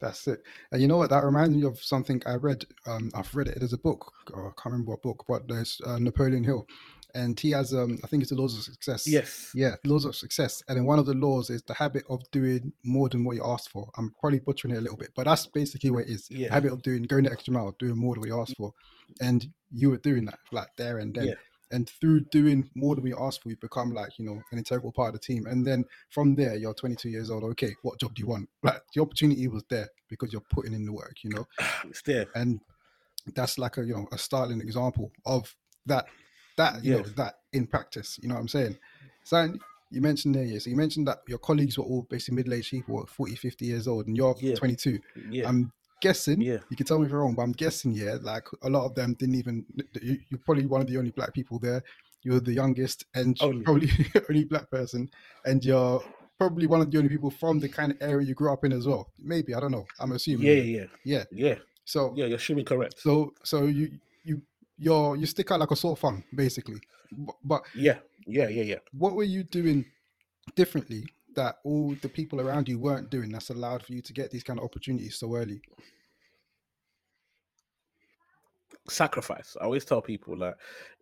That's 0.00 0.26
it. 0.28 0.42
And 0.70 0.82
you 0.82 0.88
know 0.88 0.98
what? 0.98 1.10
That 1.10 1.24
reminds 1.24 1.56
me 1.56 1.64
of 1.64 1.82
something 1.82 2.22
I 2.26 2.34
read. 2.34 2.64
Um, 2.86 3.10
I've 3.14 3.34
read 3.34 3.48
it. 3.48 3.58
There's 3.58 3.72
a 3.72 3.78
book, 3.78 4.12
or 4.32 4.48
I 4.48 4.52
can't 4.60 4.72
remember 4.72 4.92
what 4.92 5.02
book, 5.02 5.24
but 5.28 5.48
there's 5.48 5.80
uh, 5.86 5.98
Napoleon 5.98 6.44
Hill, 6.44 6.66
and 7.14 7.38
he 7.38 7.50
has, 7.52 7.72
um, 7.72 7.98
I 8.04 8.06
think 8.06 8.22
it's 8.22 8.30
the 8.30 8.36
laws 8.36 8.56
of 8.56 8.62
success. 8.62 9.08
Yes. 9.08 9.50
Yeah, 9.54 9.76
laws 9.84 10.04
of 10.04 10.14
success. 10.14 10.62
And 10.68 10.76
then 10.76 10.84
one 10.84 10.98
of 10.98 11.06
the 11.06 11.14
laws 11.14 11.48
is 11.48 11.62
the 11.62 11.74
habit 11.74 12.04
of 12.10 12.22
doing 12.30 12.72
more 12.84 13.08
than 13.08 13.24
what 13.24 13.36
you 13.36 13.44
asked 13.44 13.70
for. 13.70 13.88
I'm 13.96 14.14
probably 14.20 14.40
butchering 14.40 14.74
it 14.74 14.78
a 14.78 14.82
little 14.82 14.98
bit, 14.98 15.12
but 15.16 15.24
that's 15.24 15.46
basically 15.46 15.90
what 15.90 16.04
it 16.04 16.10
is. 16.10 16.28
Yeah. 16.30 16.52
Habit 16.52 16.72
of 16.72 16.82
doing 16.82 17.04
going 17.04 17.24
the 17.24 17.32
extra 17.32 17.54
mile, 17.54 17.74
doing 17.78 17.96
more 17.96 18.14
than 18.14 18.20
what 18.20 18.28
you 18.28 18.40
asked 18.40 18.56
for, 18.58 18.72
and 19.20 19.46
you 19.72 19.90
were 19.90 19.98
doing 19.98 20.26
that 20.26 20.38
like 20.52 20.68
there 20.76 20.98
and 20.98 21.14
then. 21.14 21.28
Yeah 21.28 21.34
and 21.70 21.88
through 21.88 22.20
doing 22.30 22.70
more 22.74 22.94
than 22.94 23.04
we 23.04 23.14
asked 23.14 23.42
for, 23.42 23.48
you 23.48 23.56
become 23.56 23.92
like 23.92 24.18
you 24.18 24.24
know 24.24 24.40
an 24.52 24.58
integral 24.58 24.92
part 24.92 25.14
of 25.14 25.20
the 25.20 25.26
team. 25.26 25.46
And 25.46 25.66
then 25.66 25.84
from 26.10 26.34
there, 26.34 26.56
you're 26.56 26.74
22 26.74 27.08
years 27.08 27.30
old. 27.30 27.44
Okay, 27.44 27.74
what 27.82 28.00
job 28.00 28.14
do 28.14 28.20
you 28.20 28.28
want? 28.28 28.48
Like 28.62 28.82
the 28.94 29.02
opportunity 29.02 29.48
was 29.48 29.64
there 29.68 29.88
because 30.08 30.32
you're 30.32 30.42
putting 30.50 30.74
in 30.74 30.84
the 30.84 30.92
work. 30.92 31.16
You 31.22 31.30
know, 31.30 31.46
it's 31.84 32.02
there, 32.02 32.26
and 32.34 32.60
that's 33.34 33.58
like 33.58 33.78
a 33.78 33.84
you 33.84 33.94
know 33.94 34.06
a 34.12 34.18
startling 34.18 34.60
example 34.60 35.10
of 35.24 35.54
that. 35.86 36.06
That 36.56 36.84
you 36.84 36.92
yeah. 36.92 37.02
know 37.02 37.08
that 37.16 37.34
in 37.52 37.66
practice. 37.66 38.18
You 38.22 38.28
know 38.28 38.36
what 38.36 38.42
I'm 38.42 38.48
saying? 38.48 38.78
So 39.24 39.52
you 39.90 40.00
mentioned 40.00 40.34
there, 40.34 40.44
yeah. 40.44 40.58
So 40.58 40.70
you 40.70 40.76
mentioned 40.76 41.06
that 41.08 41.18
your 41.28 41.38
colleagues 41.38 41.78
were 41.78 41.84
all 41.84 42.06
basically 42.08 42.36
middle-aged 42.36 42.70
people, 42.70 43.06
40, 43.06 43.36
50 43.36 43.66
years 43.66 43.86
old, 43.86 44.06
and 44.06 44.16
you're 44.16 44.34
yeah. 44.40 44.54
22. 44.54 44.98
Yeah. 45.30 45.48
I'm 45.48 45.72
guessing, 46.00 46.40
yeah. 46.40 46.58
you 46.70 46.76
can 46.76 46.86
tell 46.86 46.98
me 46.98 47.06
if 47.06 47.10
you're 47.10 47.20
wrong, 47.20 47.34
but 47.34 47.42
I'm 47.42 47.52
guessing, 47.52 47.92
yeah, 47.92 48.16
like 48.20 48.46
a 48.62 48.70
lot 48.70 48.86
of 48.86 48.94
them 48.94 49.14
didn't 49.14 49.36
even. 49.36 49.64
You, 50.00 50.18
are 50.34 50.38
probably 50.38 50.66
one 50.66 50.80
of 50.80 50.86
the 50.86 50.98
only 50.98 51.10
black 51.10 51.32
people 51.34 51.58
there. 51.58 51.82
You're 52.22 52.40
the 52.40 52.52
youngest 52.52 53.04
and 53.14 53.36
oh, 53.40 53.48
only. 53.48 53.62
probably 53.62 53.90
only 54.30 54.44
black 54.44 54.70
person, 54.70 55.08
and 55.44 55.64
you're 55.64 56.02
probably 56.38 56.66
one 56.66 56.80
of 56.80 56.90
the 56.90 56.98
only 56.98 57.08
people 57.08 57.30
from 57.30 57.58
the 57.60 57.68
kind 57.68 57.92
of 57.92 57.98
area 58.00 58.26
you 58.26 58.34
grew 58.34 58.52
up 58.52 58.64
in 58.64 58.72
as 58.72 58.86
well. 58.86 59.10
Maybe 59.18 59.54
I 59.54 59.60
don't 59.60 59.72
know. 59.72 59.86
I'm 60.00 60.12
assuming. 60.12 60.46
Yeah, 60.46 60.54
yeah, 60.54 60.84
yeah, 61.04 61.24
yeah. 61.30 61.54
So 61.84 62.12
yeah, 62.16 62.26
you're 62.26 62.36
assuming 62.36 62.64
correct. 62.64 62.98
So 62.98 63.32
so 63.42 63.64
you 63.64 63.98
you 64.24 64.42
you're 64.78 65.16
you 65.16 65.26
stick 65.26 65.50
out 65.50 65.60
like 65.60 65.70
a 65.70 65.76
sore 65.76 65.96
thumb, 65.96 66.24
basically. 66.34 66.80
But 67.44 67.62
yeah, 67.74 67.98
yeah, 68.26 68.48
yeah, 68.48 68.62
yeah. 68.62 68.78
What 68.92 69.14
were 69.14 69.24
you 69.24 69.44
doing 69.44 69.84
differently 70.54 71.06
that 71.36 71.58
all 71.64 71.94
the 72.02 72.08
people 72.08 72.40
around 72.40 72.68
you 72.68 72.78
weren't 72.78 73.10
doing 73.10 73.30
that's 73.30 73.50
allowed 73.50 73.82
for 73.82 73.92
you 73.92 74.02
to 74.02 74.12
get 74.12 74.30
these 74.30 74.42
kind 74.42 74.58
of 74.58 74.64
opportunities 74.64 75.16
so 75.16 75.34
early? 75.36 75.60
Sacrifice. 78.88 79.56
I 79.60 79.64
always 79.64 79.84
tell 79.84 80.02
people 80.02 80.36
like, 80.36 80.56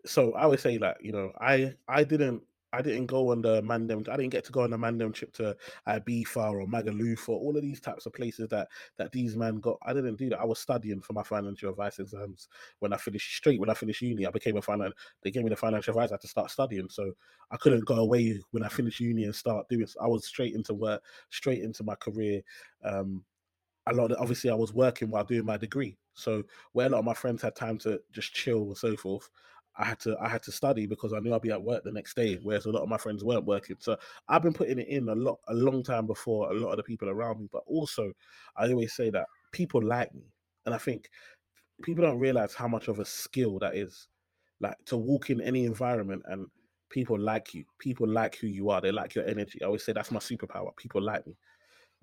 so 0.04 0.32
I 0.34 0.42
always 0.42 0.60
say 0.60 0.78
like, 0.78 0.96
you 1.00 1.12
know, 1.12 1.32
I 1.40 1.74
I 1.88 2.04
didn't 2.04 2.42
I 2.74 2.82
didn't 2.82 3.06
go 3.06 3.30
on 3.30 3.42
the 3.42 3.62
Mandem. 3.62 4.08
I 4.08 4.16
didn't 4.16 4.32
get 4.32 4.44
to 4.46 4.52
go 4.52 4.62
on 4.62 4.70
the 4.70 4.76
Mandem 4.76 5.14
trip 5.14 5.32
to 5.34 5.56
Ibiza 5.88 6.52
or 6.52 6.66
Magaluf 6.66 7.28
or 7.28 7.38
all 7.38 7.56
of 7.56 7.62
these 7.62 7.80
types 7.80 8.06
of 8.06 8.12
places 8.12 8.48
that 8.48 8.68
that 8.96 9.12
these 9.12 9.36
men 9.36 9.60
got. 9.60 9.78
I 9.82 9.92
didn't 9.92 10.16
do 10.16 10.28
that. 10.30 10.40
I 10.40 10.44
was 10.44 10.58
studying 10.58 11.00
for 11.00 11.12
my 11.12 11.22
financial 11.22 11.70
advice 11.70 11.98
exams 11.98 12.48
when 12.80 12.92
I 12.92 12.96
finished 12.96 13.36
straight. 13.36 13.60
When 13.60 13.70
I 13.70 13.74
finished 13.74 14.02
uni, 14.02 14.26
I 14.26 14.30
became 14.30 14.56
a 14.56 14.62
financial. 14.62 14.96
They 15.22 15.30
gave 15.30 15.44
me 15.44 15.50
the 15.50 15.56
financial 15.56 15.92
advisor 15.92 16.18
to 16.18 16.28
start 16.28 16.50
studying, 16.50 16.88
so 16.88 17.12
I 17.50 17.56
couldn't 17.56 17.84
go 17.84 17.96
away 17.96 18.40
when 18.50 18.64
I 18.64 18.68
finished 18.68 19.00
uni 19.00 19.24
and 19.24 19.34
start 19.34 19.68
doing. 19.68 19.86
I 20.00 20.08
was 20.08 20.26
straight 20.26 20.54
into 20.54 20.74
work, 20.74 21.02
straight 21.30 21.62
into 21.62 21.84
my 21.84 21.94
career. 21.94 22.42
Um, 22.82 23.24
a 23.86 23.94
lot 23.94 24.10
of, 24.10 24.18
obviously 24.18 24.50
I 24.50 24.54
was 24.54 24.72
working 24.72 25.10
while 25.10 25.24
doing 25.24 25.44
my 25.44 25.56
degree. 25.56 25.96
So 26.14 26.44
where 26.72 26.86
a 26.86 26.90
lot 26.90 27.00
of 27.00 27.04
my 27.04 27.14
friends 27.14 27.42
had 27.42 27.54
time 27.54 27.78
to 27.78 28.00
just 28.12 28.32
chill 28.32 28.62
and 28.62 28.76
so 28.76 28.96
forth, 28.96 29.28
I 29.76 29.84
had 29.84 29.98
to 30.00 30.16
I 30.20 30.28
had 30.28 30.42
to 30.44 30.52
study 30.52 30.86
because 30.86 31.12
I 31.12 31.18
knew 31.18 31.34
I'd 31.34 31.42
be 31.42 31.50
at 31.50 31.62
work 31.62 31.82
the 31.84 31.92
next 31.92 32.14
day, 32.16 32.38
whereas 32.42 32.66
a 32.66 32.70
lot 32.70 32.82
of 32.82 32.88
my 32.88 32.98
friends 32.98 33.24
weren't 33.24 33.44
working. 33.44 33.76
So 33.80 33.96
I've 34.28 34.42
been 34.42 34.52
putting 34.52 34.78
it 34.78 34.88
in 34.88 35.08
a 35.08 35.14
lot 35.14 35.38
a 35.48 35.54
long 35.54 35.82
time 35.82 36.06
before 36.06 36.50
a 36.50 36.54
lot 36.54 36.70
of 36.70 36.76
the 36.76 36.82
people 36.82 37.08
around 37.10 37.40
me. 37.40 37.48
But 37.52 37.62
also 37.66 38.12
I 38.56 38.68
always 38.68 38.94
say 38.94 39.10
that 39.10 39.26
people 39.52 39.82
like 39.82 40.14
me. 40.14 40.22
And 40.66 40.74
I 40.74 40.78
think 40.78 41.10
people 41.82 42.04
don't 42.04 42.18
realize 42.18 42.54
how 42.54 42.68
much 42.68 42.88
of 42.88 42.98
a 42.98 43.04
skill 43.04 43.58
that 43.60 43.76
is. 43.76 44.08
Like 44.60 44.76
to 44.86 44.96
walk 44.96 45.30
in 45.30 45.40
any 45.40 45.64
environment 45.66 46.22
and 46.26 46.46
people 46.90 47.18
like 47.18 47.54
you. 47.54 47.64
People 47.78 48.08
like 48.08 48.36
who 48.36 48.46
you 48.46 48.70
are. 48.70 48.80
They 48.80 48.92
like 48.92 49.14
your 49.14 49.26
energy. 49.26 49.60
I 49.62 49.66
always 49.66 49.84
say 49.84 49.92
that's 49.92 50.12
my 50.12 50.20
superpower. 50.20 50.74
People 50.76 51.02
like 51.02 51.26
me. 51.26 51.36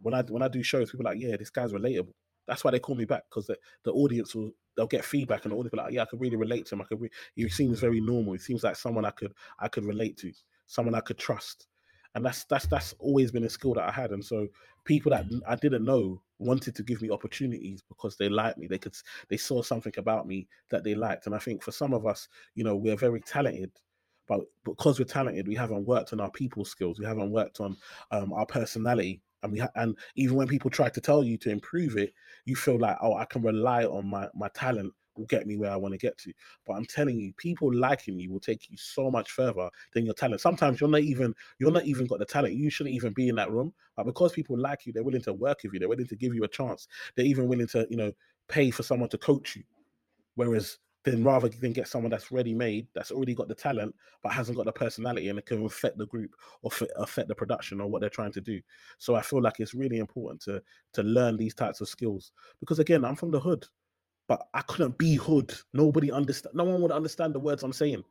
When 0.01 0.13
I 0.13 0.23
when 0.23 0.43
I 0.43 0.49
do 0.49 0.63
shows, 0.63 0.91
people 0.91 1.05
like, 1.05 1.19
yeah, 1.19 1.37
this 1.37 1.49
guy's 1.49 1.71
relatable. 1.73 2.13
That's 2.51 2.65
why 2.65 2.71
they 2.71 2.79
call 2.79 2.95
me 2.95 3.05
back 3.05 3.23
because 3.29 3.47
the, 3.47 3.57
the 3.85 3.93
audience 3.93 4.35
will 4.35 4.51
they'll 4.75 4.85
get 4.85 5.05
feedback 5.05 5.45
and 5.45 5.53
the 5.53 5.55
audience 5.55 5.71
will 5.71 5.77
be 5.77 5.83
like, 5.83 5.93
yeah, 5.93 6.01
I 6.01 6.05
could 6.05 6.19
really 6.19 6.35
relate 6.35 6.65
to 6.65 6.75
him. 6.75 6.81
I 6.81 6.83
could. 6.83 6.99
Re- 6.99 7.09
he 7.33 7.47
seems 7.47 7.79
very 7.79 8.01
normal. 8.01 8.33
He 8.33 8.39
seems 8.39 8.61
like 8.65 8.75
someone 8.75 9.05
I 9.05 9.11
could 9.11 9.33
I 9.57 9.69
could 9.69 9.85
relate 9.85 10.17
to, 10.17 10.33
someone 10.67 10.93
I 10.93 10.99
could 10.99 11.17
trust. 11.17 11.67
And 12.13 12.25
that's 12.25 12.43
that's 12.43 12.67
that's 12.67 12.93
always 12.99 13.31
been 13.31 13.45
a 13.45 13.49
skill 13.49 13.73
that 13.75 13.87
I 13.87 13.91
had. 13.93 14.11
And 14.11 14.23
so 14.23 14.49
people 14.83 15.11
that 15.11 15.27
I 15.47 15.55
didn't 15.55 15.85
know 15.85 16.21
wanted 16.39 16.75
to 16.75 16.83
give 16.83 17.01
me 17.01 17.09
opportunities 17.09 17.81
because 17.87 18.17
they 18.17 18.27
liked 18.27 18.57
me. 18.57 18.67
They 18.67 18.79
could 18.79 18.97
they 19.29 19.37
saw 19.37 19.61
something 19.61 19.93
about 19.95 20.27
me 20.27 20.49
that 20.71 20.83
they 20.83 20.93
liked. 20.93 21.27
And 21.27 21.33
I 21.33 21.39
think 21.39 21.63
for 21.63 21.71
some 21.71 21.93
of 21.93 22.05
us, 22.05 22.27
you 22.53 22.65
know, 22.65 22.75
we're 22.75 22.97
very 22.97 23.21
talented, 23.21 23.71
but 24.27 24.41
because 24.65 24.99
we're 24.99 25.05
talented, 25.05 25.47
we 25.47 25.55
haven't 25.55 25.87
worked 25.87 26.11
on 26.11 26.19
our 26.19 26.31
people 26.31 26.65
skills. 26.65 26.99
We 26.99 27.05
haven't 27.05 27.31
worked 27.31 27.61
on 27.61 27.77
um, 28.11 28.33
our 28.33 28.45
personality 28.45 29.21
and 29.43 29.51
we 29.51 29.63
and 29.75 29.97
even 30.15 30.35
when 30.35 30.47
people 30.47 30.69
try 30.69 30.89
to 30.89 31.01
tell 31.01 31.23
you 31.23 31.37
to 31.39 31.49
improve 31.49 31.97
it, 31.97 32.13
you 32.45 32.55
feel 32.55 32.77
like, 32.77 32.97
oh, 33.01 33.15
I 33.15 33.25
can 33.25 33.41
rely 33.41 33.85
on 33.85 34.07
my 34.07 34.27
my 34.33 34.49
talent 34.49 34.93
will 35.15 35.25
get 35.25 35.45
me 35.45 35.57
where 35.57 35.71
I 35.71 35.75
want 35.75 35.93
to 35.93 35.97
get 35.97 36.17
to. 36.19 36.33
But 36.65 36.73
I'm 36.73 36.85
telling 36.85 37.19
you, 37.19 37.33
people 37.37 37.73
liking 37.73 38.19
you 38.19 38.31
will 38.31 38.39
take 38.39 38.69
you 38.69 38.77
so 38.77 39.11
much 39.11 39.31
further 39.31 39.69
than 39.93 40.05
your 40.05 40.13
talent. 40.13 40.41
Sometimes 40.41 40.79
you're 40.79 40.89
not 40.89 41.01
even 41.01 41.33
you're 41.59 41.71
not 41.71 41.85
even 41.85 42.07
got 42.07 42.19
the 42.19 42.25
talent. 42.25 42.55
You 42.55 42.69
shouldn't 42.69 42.95
even 42.95 43.13
be 43.13 43.29
in 43.29 43.35
that 43.35 43.51
room. 43.51 43.73
But 43.95 44.05
because 44.05 44.31
people 44.33 44.57
like 44.57 44.85
you, 44.85 44.93
they're 44.93 45.03
willing 45.03 45.21
to 45.23 45.33
work 45.33 45.59
with 45.63 45.73
you. 45.73 45.79
They're 45.79 45.89
willing 45.89 46.07
to 46.07 46.15
give 46.15 46.33
you 46.33 46.43
a 46.43 46.47
chance. 46.47 46.87
They're 47.15 47.25
even 47.25 47.47
willing 47.47 47.67
to, 47.67 47.87
you 47.89 47.97
know, 47.97 48.11
pay 48.47 48.71
for 48.71 48.83
someone 48.83 49.09
to 49.09 49.17
coach 49.17 49.55
you. 49.55 49.63
Whereas 50.35 50.77
then 51.03 51.23
rather 51.23 51.49
than 51.49 51.73
get 51.73 51.87
someone 51.87 52.11
that's 52.11 52.31
ready 52.31 52.53
made, 52.53 52.87
that's 52.93 53.11
already 53.11 53.33
got 53.33 53.47
the 53.47 53.55
talent, 53.55 53.95
but 54.21 54.31
hasn't 54.31 54.57
got 54.57 54.65
the 54.65 54.71
personality 54.71 55.29
and 55.29 55.39
it 55.39 55.45
can 55.45 55.65
affect 55.65 55.97
the 55.97 56.05
group 56.05 56.35
or 56.61 56.71
affect 56.97 57.27
the 57.27 57.35
production 57.35 57.81
or 57.81 57.87
what 57.87 58.01
they're 58.01 58.09
trying 58.09 58.31
to 58.33 58.41
do. 58.41 58.61
So 58.99 59.15
I 59.15 59.21
feel 59.21 59.41
like 59.41 59.59
it's 59.59 59.73
really 59.73 59.97
important 59.97 60.41
to 60.43 60.61
to 60.93 61.03
learn 61.03 61.37
these 61.37 61.55
types 61.55 61.81
of 61.81 61.89
skills 61.89 62.31
because 62.59 62.79
again, 62.79 63.03
I'm 63.03 63.15
from 63.15 63.31
the 63.31 63.39
hood, 63.39 63.65
but 64.27 64.47
I 64.53 64.61
couldn't 64.61 64.97
be 64.97 65.15
hood. 65.15 65.53
Nobody 65.73 66.11
understand. 66.11 66.55
No 66.55 66.65
one 66.65 66.81
would 66.81 66.91
understand 66.91 67.33
the 67.33 67.39
words 67.39 67.63
I'm 67.63 67.73
saying. 67.73 68.03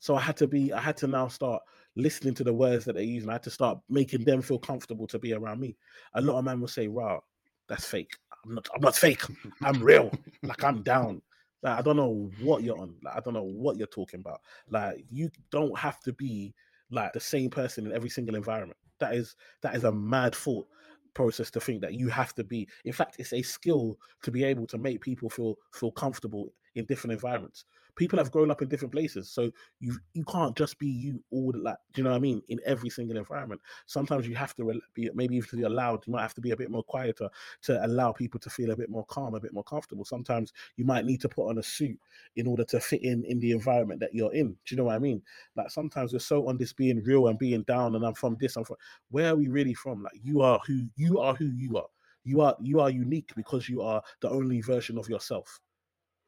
So 0.00 0.14
I 0.14 0.20
had 0.20 0.36
to 0.38 0.46
be, 0.46 0.72
I 0.72 0.80
had 0.80 0.96
to 0.98 1.06
now 1.06 1.28
start 1.28 1.62
listening 1.96 2.34
to 2.34 2.44
the 2.44 2.52
words 2.52 2.84
that 2.84 2.94
they 2.94 3.04
use, 3.04 3.24
and 3.24 3.30
I 3.30 3.34
had 3.34 3.42
to 3.44 3.50
start 3.50 3.78
making 3.88 4.24
them 4.24 4.42
feel 4.42 4.58
comfortable 4.58 5.06
to 5.08 5.18
be 5.18 5.32
around 5.32 5.60
me. 5.60 5.76
A 6.14 6.20
lot 6.20 6.38
of 6.38 6.44
men 6.44 6.60
will 6.60 6.68
say, 6.68 6.88
"Wow, 6.88 7.22
that's 7.68 7.84
fake." 7.84 8.16
I'm 8.44 8.54
not. 8.54 8.68
I'm 8.74 8.80
not 8.80 8.96
fake. 8.96 9.22
I'm 9.62 9.82
real. 9.82 10.12
like 10.42 10.62
I'm 10.62 10.82
down. 10.82 11.22
Like 11.62 11.78
I 11.78 11.82
don't 11.82 11.96
know 11.96 12.30
what 12.40 12.62
you're 12.62 12.78
on. 12.78 12.94
Like 13.02 13.16
I 13.16 13.20
don't 13.20 13.34
know 13.34 13.42
what 13.42 13.76
you're 13.76 13.86
talking 13.86 14.20
about. 14.20 14.40
Like 14.68 15.04
you 15.10 15.30
don't 15.50 15.76
have 15.78 16.00
to 16.00 16.12
be 16.12 16.54
like 16.90 17.12
the 17.12 17.20
same 17.20 17.50
person 17.50 17.86
in 17.86 17.92
every 17.92 18.10
single 18.10 18.36
environment. 18.36 18.78
That 19.00 19.14
is 19.14 19.36
that 19.62 19.74
is 19.74 19.84
a 19.84 19.92
mad 19.92 20.34
thought 20.34 20.66
process 21.14 21.50
to 21.50 21.60
think 21.60 21.80
that 21.80 21.94
you 21.94 22.08
have 22.08 22.34
to 22.34 22.44
be. 22.44 22.68
In 22.84 22.92
fact, 22.92 23.16
it's 23.18 23.32
a 23.32 23.42
skill 23.42 23.98
to 24.22 24.30
be 24.30 24.44
able 24.44 24.66
to 24.68 24.78
make 24.78 25.00
people 25.00 25.28
feel 25.28 25.56
feel 25.72 25.90
comfortable 25.90 26.52
in 26.78 26.84
different 26.86 27.12
environments. 27.12 27.64
People 27.96 28.18
have 28.18 28.30
grown 28.30 28.50
up 28.50 28.62
in 28.62 28.68
different 28.68 28.92
places, 28.92 29.28
so 29.28 29.50
you 29.80 29.98
you 30.14 30.24
can't 30.24 30.56
just 30.56 30.78
be 30.78 30.86
you 30.86 31.22
all 31.32 31.50
the, 31.50 31.58
like. 31.58 31.76
Do 31.92 32.00
you 32.00 32.04
know 32.04 32.10
what 32.10 32.16
I 32.16 32.20
mean? 32.20 32.40
In 32.48 32.60
every 32.64 32.90
single 32.90 33.16
environment, 33.16 33.60
sometimes 33.86 34.28
you 34.28 34.36
have 34.36 34.54
to 34.54 34.80
be 34.94 35.10
maybe 35.14 35.36
even 35.36 35.48
to 35.50 35.56
be 35.56 35.64
allowed. 35.64 36.06
You 36.06 36.12
might 36.12 36.22
have 36.22 36.34
to 36.34 36.40
be 36.40 36.52
a 36.52 36.56
bit 36.56 36.70
more 36.70 36.84
quieter 36.84 37.28
to 37.62 37.84
allow 37.84 38.12
people 38.12 38.38
to 38.40 38.50
feel 38.50 38.70
a 38.70 38.76
bit 38.76 38.88
more 38.88 39.04
calm, 39.06 39.34
a 39.34 39.40
bit 39.40 39.52
more 39.52 39.64
comfortable. 39.64 40.04
Sometimes 40.04 40.52
you 40.76 40.84
might 40.84 41.06
need 41.06 41.20
to 41.22 41.28
put 41.28 41.48
on 41.48 41.58
a 41.58 41.62
suit 41.62 41.98
in 42.36 42.46
order 42.46 42.64
to 42.64 42.78
fit 42.78 43.02
in 43.02 43.24
in 43.24 43.40
the 43.40 43.50
environment 43.50 43.98
that 44.00 44.14
you're 44.14 44.32
in. 44.32 44.50
Do 44.50 44.56
you 44.70 44.76
know 44.76 44.84
what 44.84 44.94
I 44.94 45.00
mean? 45.00 45.20
Like 45.56 45.70
sometimes 45.70 46.12
we're 46.12 46.20
so 46.20 46.48
on 46.48 46.56
this 46.56 46.72
being 46.72 47.02
real 47.02 47.26
and 47.26 47.38
being 47.38 47.62
down, 47.62 47.96
and 47.96 48.06
I'm 48.06 48.14
from 48.14 48.36
this. 48.40 48.56
I'm 48.56 48.64
from. 48.64 48.76
Where 49.10 49.32
are 49.32 49.36
we 49.36 49.48
really 49.48 49.74
from? 49.74 50.04
Like 50.04 50.20
you 50.22 50.40
are 50.42 50.60
who 50.66 50.86
you 50.94 51.18
are. 51.18 51.34
Who 51.34 51.46
you 51.46 51.76
are. 51.76 51.88
You 52.24 52.42
are 52.42 52.56
you 52.60 52.80
are 52.80 52.90
unique 52.90 53.32
because 53.34 53.68
you 53.68 53.80
are 53.80 54.02
the 54.20 54.30
only 54.30 54.60
version 54.60 54.98
of 54.98 55.08
yourself. 55.08 55.60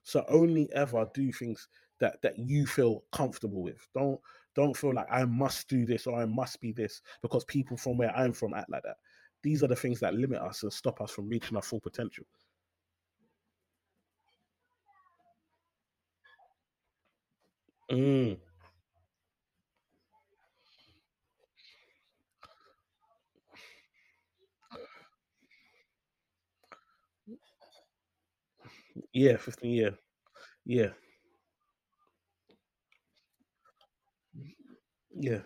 So 0.02 0.24
only 0.28 0.68
ever 0.74 1.06
do 1.14 1.32
things 1.32 1.68
that 2.00 2.20
that 2.22 2.38
you 2.38 2.66
feel 2.66 3.04
comfortable 3.12 3.62
with. 3.62 3.86
Don't 3.94 4.20
don't 4.54 4.76
feel 4.76 4.94
like 4.94 5.06
I 5.10 5.24
must 5.24 5.68
do 5.68 5.86
this 5.86 6.06
or 6.06 6.20
I 6.20 6.26
must 6.26 6.60
be 6.60 6.72
this 6.72 7.02
because 7.22 7.44
people 7.44 7.76
from 7.76 7.96
where 7.98 8.14
I'm 8.16 8.32
from 8.32 8.54
act 8.54 8.70
like 8.70 8.82
that. 8.82 8.96
These 9.42 9.62
are 9.62 9.68
the 9.68 9.76
things 9.76 10.00
that 10.00 10.14
limit 10.14 10.40
us 10.40 10.62
and 10.62 10.72
stop 10.72 11.00
us 11.00 11.10
from 11.10 11.28
reaching 11.28 11.56
our 11.56 11.62
full 11.62 11.80
potential. 11.80 12.24
Mm. 17.90 18.36
Yeah, 29.12 29.36
15 29.36 29.72
year. 29.72 29.98
Yeah. 30.66 30.90
Yeah. 35.14 35.40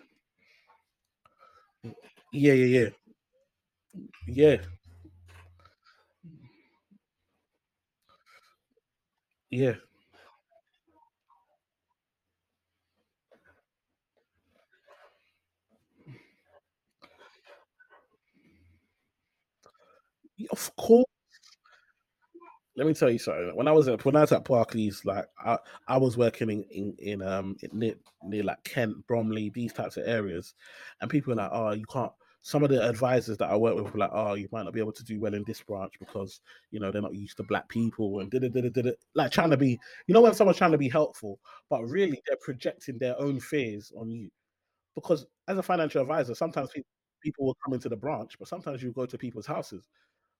Yeah, 2.31 2.53
yeah, 2.53 2.65
yeah. 2.79 2.89
Yeah. 4.27 4.57
Yeah. 9.49 9.75
Of 20.51 20.75
course. 20.75 21.05
Let 22.77 22.87
me 22.87 22.93
tell 22.93 23.09
you 23.09 23.19
something. 23.19 23.55
When 23.55 23.67
I 23.69 23.71
was 23.71 23.87
at 23.87 24.03
when 24.03 24.17
I 24.17 24.21
was 24.21 24.33
at 24.33 24.43
Barclays, 24.43 25.05
like 25.05 25.25
I, 25.39 25.57
I 25.87 25.97
was 25.97 26.17
working 26.17 26.49
in, 26.49 26.63
in, 26.69 26.95
in 26.99 27.21
um 27.21 27.55
near, 27.71 27.95
near 28.23 28.43
like 28.43 28.63
Kent, 28.65 29.07
Bromley, 29.07 29.49
these 29.49 29.71
types 29.71 29.95
of 29.95 30.05
areas, 30.07 30.53
and 30.99 31.09
people 31.09 31.31
were 31.31 31.37
like, 31.41 31.51
oh, 31.53 31.71
you 31.71 31.85
can't. 31.85 32.11
Some 32.41 32.63
of 32.63 32.69
the 32.69 32.87
advisors 32.87 33.37
that 33.37 33.49
I 33.49 33.55
work 33.55 33.75
with 33.75 33.93
were 33.93 33.99
like, 33.99 34.11
oh, 34.13 34.33
you 34.35 34.49
might 34.51 34.63
not 34.63 34.73
be 34.73 34.79
able 34.81 34.91
to 34.91 35.03
do 35.05 35.19
well 35.19 35.33
in 35.33 35.43
this 35.47 35.61
branch 35.61 35.93
because 35.99 36.41
you 36.71 36.79
know 36.81 36.91
they're 36.91 37.01
not 37.01 37.15
used 37.15 37.37
to 37.37 37.43
black 37.43 37.69
people 37.69 38.19
and 38.19 38.29
did 38.29 38.43
it, 38.43 38.53
did. 38.73 38.93
Like 39.15 39.31
trying 39.31 39.51
to 39.51 39.57
be, 39.57 39.79
you 40.07 40.13
know, 40.13 40.21
when 40.21 40.33
someone's 40.33 40.57
trying 40.57 40.71
to 40.73 40.77
be 40.77 40.89
helpful, 40.89 41.39
but 41.69 41.81
really 41.85 42.21
they're 42.27 42.37
projecting 42.41 42.97
their 42.99 43.19
own 43.21 43.39
fears 43.39 43.91
on 43.97 44.09
you. 44.11 44.29
Because 44.95 45.25
as 45.47 45.57
a 45.57 45.63
financial 45.63 46.01
advisor, 46.01 46.35
sometimes 46.35 46.69
people 47.21 47.45
will 47.45 47.57
come 47.63 47.73
into 47.73 47.89
the 47.89 47.95
branch, 47.97 48.37
but 48.39 48.47
sometimes 48.47 48.81
you 48.83 48.91
go 48.91 49.05
to 49.05 49.17
people's 49.17 49.45
houses 49.47 49.87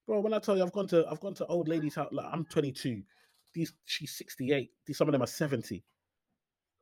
Bro, 0.08 0.22
when 0.22 0.34
I 0.34 0.40
tell 0.40 0.56
you 0.56 0.64
I've 0.64 0.72
gone 0.72 0.88
to 0.88 1.06
I've 1.10 1.20
gone 1.20 1.34
to 1.36 1.46
old 1.48 1.68
ladies' 1.68 1.96
house, 1.96 2.10
like 2.12 2.28
I'm 2.32 2.46
22. 2.46 3.02
These 3.54 3.74
she's 3.86 4.16
68. 4.18 4.70
These 4.86 4.98
some 4.98 5.08
of 5.08 5.12
them 5.12 5.24
are 5.24 5.28
70. 5.28 5.84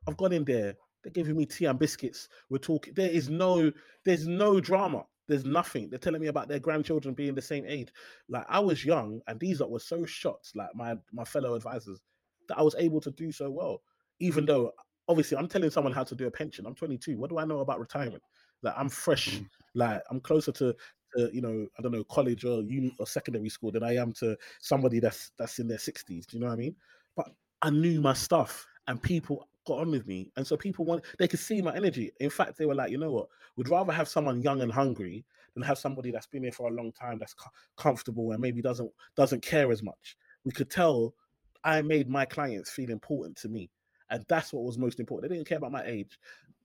I've 0.06 0.16
gone 0.16 0.32
in 0.32 0.44
there. 0.44 0.74
They're 1.02 1.12
giving 1.12 1.36
me 1.36 1.46
tea 1.46 1.66
and 1.66 1.78
biscuits. 1.78 2.28
We're 2.50 2.58
talking. 2.58 2.94
There 2.94 3.10
is 3.10 3.28
no, 3.28 3.70
there's 4.04 4.26
no 4.26 4.60
drama. 4.60 5.04
There's 5.28 5.44
nothing. 5.44 5.88
They're 5.88 5.98
telling 5.98 6.20
me 6.20 6.26
about 6.26 6.48
their 6.48 6.58
grandchildren 6.58 7.14
being 7.14 7.34
the 7.34 7.42
same 7.42 7.64
age. 7.66 7.88
Like 8.28 8.44
I 8.48 8.58
was 8.60 8.84
young, 8.84 9.20
and 9.26 9.38
these 9.40 9.60
lot 9.60 9.70
were 9.70 9.80
so 9.80 10.04
shocked, 10.04 10.50
like 10.54 10.70
my 10.74 10.96
my 11.12 11.24
fellow 11.24 11.54
advisors, 11.54 12.00
that 12.48 12.58
I 12.58 12.62
was 12.62 12.74
able 12.78 13.00
to 13.02 13.10
do 13.10 13.32
so 13.32 13.50
well. 13.50 13.82
Even 14.20 14.46
though 14.46 14.72
obviously 15.08 15.36
I'm 15.36 15.48
telling 15.48 15.70
someone 15.70 15.92
how 15.92 16.04
to 16.04 16.14
do 16.14 16.26
a 16.26 16.30
pension. 16.30 16.66
I'm 16.66 16.74
22. 16.74 17.18
What 17.18 17.30
do 17.30 17.38
I 17.38 17.44
know 17.44 17.60
about 17.60 17.80
retirement? 17.80 18.22
Like 18.62 18.74
I'm 18.76 18.88
fresh. 18.88 19.38
Mm. 19.38 19.46
Like 19.74 20.02
I'm 20.10 20.20
closer 20.20 20.52
to, 20.52 20.74
to 21.16 21.30
you 21.32 21.40
know 21.40 21.66
I 21.78 21.82
don't 21.82 21.92
know 21.92 22.04
college 22.04 22.44
or 22.44 22.62
uni 22.62 22.94
or 22.98 23.06
secondary 23.06 23.48
school 23.48 23.70
than 23.72 23.82
I 23.82 23.96
am 23.96 24.12
to 24.14 24.36
somebody 24.60 25.00
that's 25.00 25.32
that's 25.38 25.58
in 25.58 25.68
their 25.68 25.78
sixties. 25.78 26.26
Do 26.26 26.36
you 26.36 26.42
know 26.42 26.48
what 26.48 26.54
I 26.54 26.56
mean? 26.56 26.76
But 27.16 27.28
I 27.62 27.70
knew 27.70 28.00
my 28.00 28.12
stuff, 28.14 28.66
and 28.86 29.02
people 29.02 29.48
got 29.66 29.78
on 29.78 29.90
with 29.90 30.06
me, 30.06 30.30
and 30.36 30.46
so 30.46 30.56
people 30.56 30.84
want 30.84 31.04
they 31.18 31.28
could 31.28 31.40
see 31.40 31.62
my 31.62 31.74
energy. 31.74 32.10
In 32.20 32.30
fact, 32.30 32.58
they 32.58 32.66
were 32.66 32.74
like, 32.74 32.90
you 32.90 32.98
know 32.98 33.12
what? 33.12 33.28
We'd 33.56 33.68
rather 33.68 33.92
have 33.92 34.08
someone 34.08 34.42
young 34.42 34.60
and 34.62 34.72
hungry 34.72 35.24
than 35.54 35.62
have 35.62 35.78
somebody 35.78 36.10
that's 36.10 36.26
been 36.26 36.42
here 36.42 36.52
for 36.52 36.68
a 36.68 36.72
long 36.74 36.92
time, 36.92 37.18
that's 37.18 37.34
co- 37.34 37.50
comfortable 37.76 38.32
and 38.32 38.40
maybe 38.40 38.60
doesn't 38.60 38.90
doesn't 39.16 39.42
care 39.42 39.70
as 39.70 39.82
much. 39.82 40.16
We 40.44 40.52
could 40.52 40.70
tell 40.70 41.14
I 41.62 41.80
made 41.82 42.08
my 42.08 42.24
clients 42.24 42.70
feel 42.70 42.90
important 42.90 43.36
to 43.38 43.48
me. 43.48 43.70
And 44.10 44.24
that's 44.28 44.52
what 44.52 44.64
was 44.64 44.76
most 44.78 45.00
important. 45.00 45.30
They 45.30 45.36
didn't 45.36 45.48
care 45.48 45.58
about 45.58 45.72
my 45.72 45.84
age. 45.84 46.18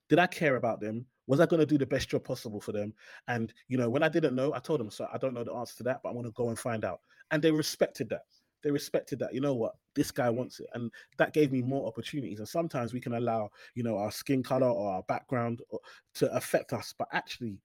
Did 0.10 0.20
I 0.20 0.28
care 0.28 0.56
about 0.58 0.82
them? 0.82 1.06
Was 1.30 1.40
I 1.40 1.46
going 1.46 1.60
to 1.62 1.66
do 1.66 1.78
the 1.78 1.86
best 1.86 2.10
job 2.10 2.24
possible 2.24 2.60
for 2.60 2.72
them? 2.74 2.94
And, 3.28 3.54
you 3.68 3.78
know, 3.78 3.90
when 3.90 4.04
I 4.04 4.10
didn't 4.10 4.36
know, 4.36 4.54
I 4.54 4.60
told 4.60 4.80
them, 4.80 4.90
so 4.90 5.08
I 5.14 5.18
don't 5.18 5.34
know 5.34 5.44
the 5.44 5.54
answer 5.54 5.78
to 5.78 5.84
that, 5.84 6.02
but 6.04 6.10
I 6.10 6.14
want 6.14 6.28
to 6.28 6.34
go 6.34 6.50
and 6.50 6.60
find 6.60 6.84
out. 6.84 7.02
And 7.32 7.42
they 7.42 7.52
respected 7.52 8.10
that. 8.10 8.24
They 8.64 8.72
respected 8.72 9.20
that, 9.20 9.34
you 9.34 9.40
know 9.40 9.54
what, 9.56 9.76
this 9.96 10.12
guy 10.12 10.30
wants 10.30 10.60
it. 10.60 10.68
And 10.74 10.92
that 11.18 11.34
gave 11.34 11.52
me 11.52 11.62
more 11.62 11.88
opportunities. 11.88 12.40
And 12.40 12.48
sometimes 12.48 12.94
we 12.94 13.00
can 13.00 13.14
allow, 13.14 13.50
you 13.76 13.84
know, 13.84 13.98
our 13.98 14.12
skin 14.12 14.44
color 14.44 14.68
or 14.70 14.92
our 14.96 15.04
background 15.04 15.62
or- 15.70 15.80
to 16.16 16.32
affect 16.36 16.74
us. 16.74 16.94
But 16.98 17.08
actually, 17.14 17.60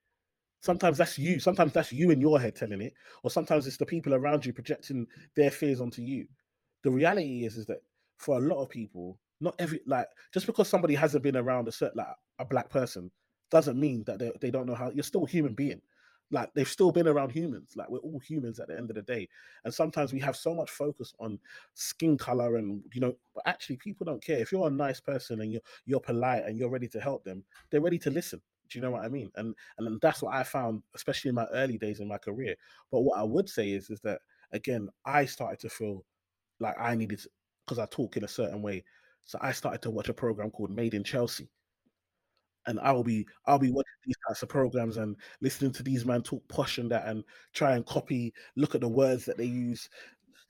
sometimes 0.60 0.98
that's 0.98 1.18
you. 1.18 1.40
Sometimes 1.40 1.72
that's 1.72 1.92
you 1.92 2.10
in 2.10 2.20
your 2.20 2.40
head 2.40 2.56
telling 2.56 2.82
it. 2.82 2.94
Or 3.24 3.30
sometimes 3.30 3.66
it's 3.66 3.76
the 3.78 3.86
people 3.86 4.14
around 4.14 4.46
you 4.46 4.52
projecting 4.52 5.06
their 5.36 5.50
fears 5.50 5.80
onto 5.80 6.02
you 6.02 6.28
the 6.84 6.90
reality 6.90 7.44
is 7.46 7.56
is 7.56 7.66
that 7.66 7.80
for 8.18 8.36
a 8.36 8.40
lot 8.40 8.62
of 8.62 8.68
people, 8.70 9.18
not 9.40 9.54
every 9.58 9.80
like 9.86 10.06
just 10.32 10.46
because 10.46 10.68
somebody 10.68 10.94
hasn't 10.94 11.24
been 11.24 11.36
around 11.36 11.66
a 11.68 11.72
certain 11.72 11.98
like 11.98 12.14
a 12.38 12.44
black 12.44 12.70
person 12.70 13.10
doesn't 13.50 13.78
mean 13.78 14.04
that 14.04 14.18
they, 14.18 14.32
they 14.40 14.50
don't 14.50 14.66
know 14.66 14.74
how 14.74 14.90
you're 14.90 15.04
still 15.04 15.24
a 15.24 15.28
human 15.28 15.54
being. 15.54 15.80
Like 16.30 16.52
they've 16.54 16.68
still 16.68 16.90
been 16.90 17.06
around 17.06 17.30
humans. 17.30 17.74
Like 17.76 17.88
we're 17.90 17.98
all 17.98 18.18
humans 18.18 18.58
at 18.58 18.68
the 18.68 18.76
end 18.76 18.90
of 18.90 18.96
the 18.96 19.02
day. 19.02 19.28
And 19.64 19.72
sometimes 19.72 20.12
we 20.12 20.20
have 20.20 20.36
so 20.36 20.54
much 20.54 20.70
focus 20.70 21.14
on 21.20 21.38
skin 21.74 22.16
color 22.18 22.56
and 22.56 22.82
you 22.92 23.00
know, 23.00 23.14
but 23.34 23.46
actually 23.46 23.76
people 23.76 24.04
don't 24.04 24.24
care. 24.24 24.38
If 24.38 24.50
you're 24.50 24.66
a 24.66 24.70
nice 24.70 25.00
person 25.00 25.40
and 25.40 25.52
you're 25.52 25.62
you're 25.86 26.00
polite 26.00 26.44
and 26.44 26.58
you're 26.58 26.70
ready 26.70 26.88
to 26.88 27.00
help 27.00 27.24
them, 27.24 27.44
they're 27.70 27.80
ready 27.80 27.98
to 28.00 28.10
listen. 28.10 28.40
Do 28.70 28.78
you 28.78 28.82
know 28.82 28.90
what 28.90 29.04
I 29.04 29.08
mean? 29.08 29.30
And 29.36 29.54
and 29.78 30.00
that's 30.00 30.22
what 30.22 30.34
I 30.34 30.42
found, 30.42 30.82
especially 30.94 31.28
in 31.28 31.34
my 31.34 31.46
early 31.52 31.78
days 31.78 32.00
in 32.00 32.08
my 32.08 32.18
career. 32.18 32.56
But 32.90 33.02
what 33.02 33.18
I 33.18 33.22
would 33.22 33.48
say 33.48 33.70
is 33.70 33.90
is 33.90 34.00
that 34.00 34.20
again, 34.52 34.88
I 35.04 35.26
started 35.26 35.60
to 35.60 35.68
feel 35.68 36.04
like 36.60 36.74
I 36.80 36.94
needed 36.94 37.20
because 37.64 37.78
I 37.78 37.86
talk 37.86 38.16
in 38.16 38.24
a 38.24 38.28
certain 38.28 38.62
way. 38.62 38.84
So 39.26 39.38
I 39.40 39.52
started 39.52 39.82
to 39.82 39.90
watch 39.90 40.08
a 40.08 40.14
program 40.14 40.50
called 40.50 40.70
Made 40.70 40.94
in 40.94 41.04
Chelsea. 41.04 41.48
And 42.66 42.80
I'll 42.80 43.04
be 43.04 43.26
I'll 43.46 43.58
be 43.58 43.70
watching 43.70 43.92
these 44.06 44.16
types 44.26 44.42
of 44.42 44.48
programs 44.48 44.96
and 44.96 45.16
listening 45.40 45.72
to 45.72 45.82
these 45.82 46.04
men 46.04 46.22
talk 46.22 46.46
posh 46.48 46.78
and 46.78 46.90
that 46.90 47.06
and 47.06 47.24
try 47.52 47.74
and 47.76 47.84
copy, 47.86 48.32
look 48.56 48.74
at 48.74 48.80
the 48.80 48.88
words 48.88 49.24
that 49.26 49.36
they 49.38 49.44
use 49.44 49.88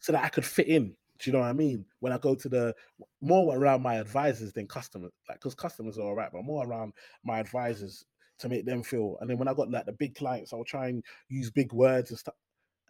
so 0.01 0.13
that 0.13 0.25
I 0.25 0.29
could 0.29 0.45
fit 0.45 0.69
in. 0.69 0.95
Do 1.19 1.31
you 1.31 1.33
know 1.33 1.41
what 1.41 1.49
I 1.49 1.53
mean? 1.53 1.85
When 2.01 2.13
I 2.13 2.19
go 2.19 2.35
to 2.35 2.49
the 2.49 2.75
more 3.21 3.57
around 3.57 3.83
my 3.83 3.97
advisors 3.97 4.53
than 4.53 4.67
customers, 4.67 5.13
like 5.29 5.39
because 5.39 5.55
customers 5.55 5.99
are 5.99 6.03
all 6.03 6.15
right, 6.15 6.31
but 6.33 6.45
more 6.45 6.67
around 6.67 6.93
my 7.25 7.39
advisors 7.39 8.05
to 8.39 8.49
make 8.49 8.67
them 8.67 8.83
feel. 8.83 9.17
And 9.21 9.31
then 9.31 9.39
when 9.39 9.49
I 9.49 9.55
got 9.55 9.71
like 9.71 9.87
the 9.87 9.93
big 9.93 10.15
clients, 10.15 10.53
I'll 10.53 10.65
try 10.65 10.89
and 10.89 11.03
use 11.29 11.51
big 11.51 11.73
words 11.73 12.11
and 12.11 12.19
stuff. 12.19 12.35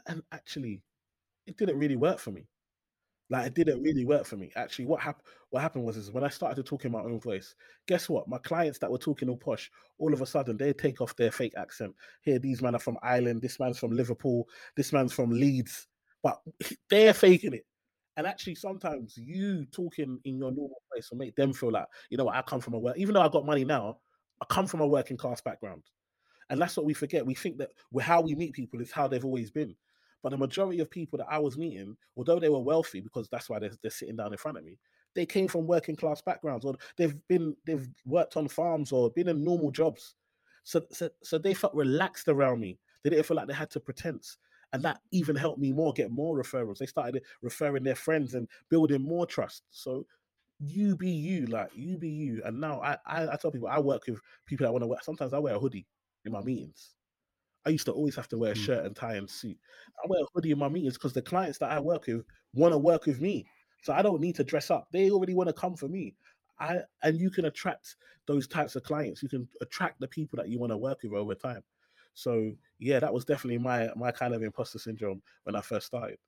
And 0.07 0.23
actually, 0.33 0.83
it 1.47 1.57
didn't 1.59 1.79
really 1.79 1.97
work 1.97 2.19
for 2.19 2.31
me. 2.33 2.47
Like 3.35 3.49
it 3.49 3.55
didn't 3.55 3.83
really 3.83 4.05
work 4.05 4.27
for 4.27 4.37
me. 4.37 4.53
Actually, 4.55 4.87
what 4.87 5.01
happened 5.01 5.25
what 5.51 5.61
happened 5.61 5.85
was 5.85 5.97
is 5.97 6.13
when 6.13 6.23
I 6.23 6.29
started 6.29 6.55
to 6.55 6.63
talk 6.63 6.85
in 6.85 6.93
my 6.93 7.01
own 7.01 7.19
voice, 7.19 7.57
guess 7.89 8.09
what? 8.09 8.29
My 8.29 8.39
clients 8.39 8.79
that 8.79 8.93
were 8.93 8.99
talking 8.99 9.29
all 9.29 9.37
posh, 9.37 9.73
all 9.99 10.15
of 10.15 10.23
a 10.23 10.27
sudden 10.27 10.57
they 10.57 10.73
take 10.73 11.01
off 11.01 11.17
their 11.17 11.33
fake 11.33 11.55
accent. 11.57 11.97
Here, 12.23 12.39
these 12.39 12.63
men 12.63 12.77
are 12.77 12.81
from 12.81 12.97
Ireland, 13.03 13.43
this 13.43 13.59
man's 13.59 13.77
from 13.77 13.91
Liverpool, 13.91 14.49
this 14.77 14.93
man's 14.93 15.13
from 15.13 15.31
Leeds, 15.31 15.89
but 16.23 16.41
they're 16.91 17.13
faking 17.13 17.55
it. 17.55 17.67
And 18.17 18.25
actually, 18.25 18.55
sometimes 18.55 19.17
you 19.17 19.67
talking 19.67 20.21
in 20.25 20.39
your 20.39 20.53
normal 20.53 20.81
voice 20.95 21.11
will 21.11 21.19
make 21.19 21.35
them 21.35 21.53
feel 21.53 21.73
like, 21.73 21.87
you 22.11 22.17
know 22.17 22.27
what, 22.27 22.37
I 22.37 22.43
come 22.43 22.61
from 22.61 22.75
a 22.75 22.79
work, 22.79 22.97
even 22.99 23.15
though 23.15 23.23
I 23.23 23.29
got 23.29 23.45
money 23.45 23.65
now, 23.65 23.99
I 24.41 24.45
come 24.49 24.69
from 24.69 24.81
a 24.81 24.87
working 24.87 25.17
class 25.17 25.41
background. 25.41 25.83
And 26.51 26.61
that's 26.61 26.77
what 26.77 26.87
we 26.87 26.95
forget. 26.95 27.27
We 27.27 27.35
think 27.35 27.59
that 27.59 27.71
how 28.01 28.21
we 28.21 28.37
meet 28.37 28.53
people 28.53 28.81
is 28.81 28.93
how 28.93 29.09
they've 29.09 29.25
always 29.25 29.51
been. 29.51 29.75
But 30.25 30.31
the 30.31 30.39
majority 30.39 30.81
of 30.81 30.91
people 30.91 31.19
that 31.19 31.27
I 31.29 31.39
was 31.39 31.59
meeting, 31.59 31.99
although 32.17 32.41
they 32.41 32.49
were 32.49 32.59
wealthy, 32.59 33.03
because 33.03 33.29
that's 33.29 33.51
why 33.51 33.59
they're, 33.59 33.73
they're 33.83 33.91
sitting 33.91 34.17
down 34.17 34.33
in 34.33 34.39
front 34.39 34.57
of 34.57 34.65
me, 34.65 34.79
they 35.15 35.27
came 35.27 35.49
from 35.49 35.67
working 35.67 35.97
class 35.97 36.23
backgrounds, 36.23 36.65
or 36.65 36.77
they've 36.97 37.15
been 37.29 37.55
they've 37.67 37.87
worked 38.07 38.39
on 38.39 38.49
farms 38.49 38.91
or 38.91 39.11
been 39.11 39.29
in 39.29 39.45
normal 39.45 39.71
jobs. 39.71 40.15
So 40.63 40.81
so, 40.91 41.11
so 41.23 41.37
they 41.37 41.53
felt 41.53 41.75
relaxed 41.75 42.29
around 42.29 42.59
me. 42.59 42.79
They 43.03 43.11
didn't 43.11 43.27
feel 43.27 43.37
like 43.37 43.49
they 43.49 43.55
had 43.55 43.71
to 43.73 43.81
pretense. 43.81 44.39
And 44.73 44.83
that 44.83 45.03
even 45.13 45.37
helped 45.37 45.61
me 45.61 45.73
more 45.73 45.93
get 45.93 46.11
more 46.11 46.37
referrals. 46.39 46.79
They 46.79 46.87
started 46.87 47.23
referring 47.43 47.85
their 47.85 47.95
friends 47.95 48.35
and 48.35 48.49
building 48.71 49.03
more 49.03 49.27
trust. 49.27 49.65
So 49.71 50.07
you 50.59 50.97
be 50.97 51.11
you, 51.11 51.45
like 51.47 51.71
you 51.77 51.99
be 51.99 52.09
you. 52.09 52.41
And 52.47 52.63
now 52.63 52.81
I, 52.81 52.97
I, 53.07 53.29
I 53.29 53.37
tell 53.37 53.51
people 53.51 53.69
I 53.69 53.79
work 53.79 54.07
with 54.09 54.21
people 54.47 54.65
that 54.65 54.73
want 54.73 54.85
to 54.85 54.89
work. 54.89 55.05
Sometimes 55.05 55.35
I 55.35 55.39
wear 55.39 55.55
a 55.55 55.61
hoodie 55.61 55.87
in 56.25 56.33
my 56.33 56.41
meetings. 56.41 56.95
I 57.67 57.71
used 57.71 57.87
to 57.87 57.93
always 57.93 58.17
have 58.17 58.29
to 58.29 58.39
wear 58.39 58.53
a 58.53 58.55
Mm. 58.55 58.59
shirt 58.59 58.85
and 58.85 58.95
tie 58.97 59.15
and 59.15 59.29
suit. 59.31 59.59
I 60.03 60.07
wear 60.09 60.23
a 60.23 60.27
hoodie 60.35 60.51
in 60.51 60.59
my 60.59 60.69
meetings 60.69 60.95
because 60.95 61.13
the 61.13 61.23
clients 61.23 61.59
that 61.59 61.71
I 61.71 61.81
work 61.81 62.07
with 62.07 62.25
want 62.53 62.73
to 62.73 62.79
work 62.79 63.07
with 63.07 63.21
me. 63.21 63.47
So 63.83 63.93
I 63.93 64.03
don't 64.03 64.21
need 64.21 64.37
to 64.37 64.45
dress 64.45 64.71
up. 64.71 64.89
They 64.93 65.11
already 65.11 65.35
want 65.35 65.49
to 65.49 65.53
come 65.55 65.77
for 65.77 65.89
me. 65.89 66.17
I 66.59 66.81
and 67.03 67.19
you 67.21 67.31
can 67.31 67.47
attract 67.47 67.97
those 68.27 68.47
types 68.47 68.77
of 68.77 68.83
clients. 68.85 69.23
You 69.23 69.29
can 69.29 69.49
attract 69.61 70.01
the 70.01 70.09
people 70.09 70.37
that 70.39 70.49
you 70.49 70.59
want 70.59 70.73
to 70.73 70.77
work 70.77 71.03
with 71.03 71.13
over 71.13 71.35
time. 71.35 71.63
So 72.15 72.53
yeah, 72.79 73.01
that 73.01 73.13
was 73.13 73.25
definitely 73.25 73.59
my 73.59 73.91
my 73.97 74.13
kind 74.13 74.35
of 74.35 74.43
imposter 74.43 74.79
syndrome 74.79 75.23
when 75.45 75.57
I 75.57 75.61
first 75.61 75.87
started. 75.87 76.19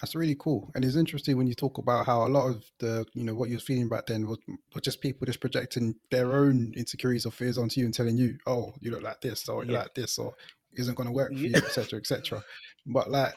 That's 0.00 0.14
really 0.14 0.36
cool, 0.38 0.70
and 0.74 0.84
it's 0.84 0.96
interesting 0.96 1.36
when 1.36 1.46
you 1.46 1.54
talk 1.54 1.76
about 1.76 2.06
how 2.06 2.26
a 2.26 2.28
lot 2.28 2.48
of 2.48 2.64
the, 2.78 3.04
you 3.12 3.24
know, 3.24 3.34
what 3.34 3.50
you're 3.50 3.60
feeling 3.60 3.90
back 3.90 4.06
then 4.06 4.26
was, 4.26 4.38
was 4.74 4.82
just 4.82 5.02
people 5.02 5.26
just 5.26 5.40
projecting 5.40 5.94
their 6.10 6.32
own 6.32 6.72
insecurities 6.74 7.26
or 7.26 7.30
fears 7.30 7.58
onto 7.58 7.78
you 7.80 7.84
and 7.86 7.94
telling 7.94 8.16
you, 8.16 8.38
"Oh, 8.46 8.72
you 8.80 8.90
look 8.90 9.02
like 9.02 9.20
this, 9.20 9.48
or 9.50 9.64
you 9.64 9.72
Yeah. 9.72 9.80
like 9.80 9.94
this, 9.94 10.18
or 10.18 10.34
isn't 10.74 10.94
going 10.96 11.08
to 11.08 11.12
work 11.12 11.36
for 11.36 11.46
you, 11.46 11.56
etc., 11.56 11.98
etc." 11.98 12.42
But 12.86 13.10
like, 13.10 13.34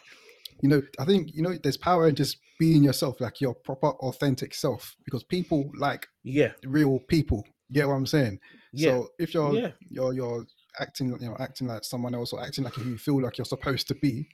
you 0.62 0.70
know, 0.70 0.82
I 0.98 1.06
think 1.06 1.34
you 1.34 1.42
know, 1.42 1.56
there's 1.62 1.78
power 1.78 2.08
in 2.08 2.16
just 2.16 2.38
being 2.58 2.84
yourself, 2.84 3.20
like 3.20 3.42
your 3.42 3.54
proper, 3.54 3.88
authentic 3.88 4.54
self, 4.54 4.96
because 5.04 5.24
people 5.24 5.70
like 5.78 6.08
Yeah, 6.24 6.54
real 6.64 7.00
people. 7.00 7.44
You 7.70 7.82
get 7.82 7.88
what 7.88 7.96
I'm 7.96 8.06
saying? 8.06 8.40
yeah, 8.72 8.92
So 8.92 9.10
if 9.20 9.34
you're 9.34 9.54
yeah, 9.56 9.72
you're 9.90 10.14
you're 10.14 10.46
acting, 10.80 11.10
you 11.20 11.28
know, 11.30 11.36
acting 11.40 11.68
like 11.68 11.84
someone 11.84 12.16
else 12.16 12.32
or 12.34 12.42
acting 12.42 12.64
like 12.64 12.76
who 12.76 12.90
you 12.92 12.98
feel 12.98 13.22
like 13.22 13.38
you're 13.38 13.46
supposed 13.46 13.88
to 13.90 13.96
be, 13.96 14.28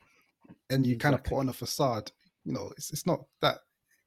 and 0.70 0.86
you 0.86 0.98
kind 0.98 1.16
of 1.16 1.24
put 1.24 1.38
on 1.40 1.50
a 1.50 1.54
facade, 1.54 2.12
you 2.46 2.54
know, 2.54 2.72
it's 2.78 2.92
it's 2.92 3.06
not 3.06 3.22
that. 3.42 3.60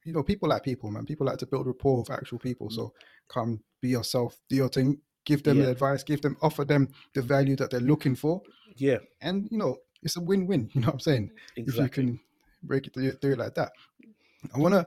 You 0.05 0.13
know, 0.13 0.23
people 0.23 0.51
like 0.51 0.63
people, 0.63 0.91
man. 0.91 1.07
People 1.07 1.27
like 1.27 1.39
to 1.39 1.47
build 1.47 1.67
rapport 1.67 1.99
with 2.01 2.11
actual 2.11 2.39
people. 2.39 2.69
Mm. 2.69 2.73
So 2.73 2.93
come, 3.29 3.63
be 3.81 3.89
yourself, 3.89 4.39
do 4.51 4.57
your 4.57 4.69
thing, 4.69 4.99
give 5.25 5.43
them 5.43 5.59
Yeah. 5.59 5.65
the 5.65 5.71
advice, 5.71 6.03
give 6.03 6.21
them, 6.21 6.37
offer 6.43 6.65
them 6.65 6.89
the 7.15 7.23
value 7.23 7.57
that 7.57 7.71
they're 7.71 7.81
looking 7.81 8.15
for, 8.15 8.43
Yeah, 8.77 8.99
and 9.23 9.49
you 9.51 9.57
know, 9.57 9.79
it's 10.03 10.17
a 10.17 10.21
win-win. 10.21 10.69
You 10.75 10.83
know 10.83 10.89
what 10.89 10.95
I'm 10.95 11.01
saying? 11.01 11.31
Exactly. 11.57 11.63
If 11.63 11.77
you 11.79 11.89
can 11.89 12.21
break 12.63 12.87
it 12.87 12.93
through, 12.93 13.09
it, 13.09 13.21
do 13.23 13.33
it 13.33 13.39
like 13.39 13.55
that. 13.55 13.73
I 14.55 14.59
want 14.59 14.75
to 14.75 14.87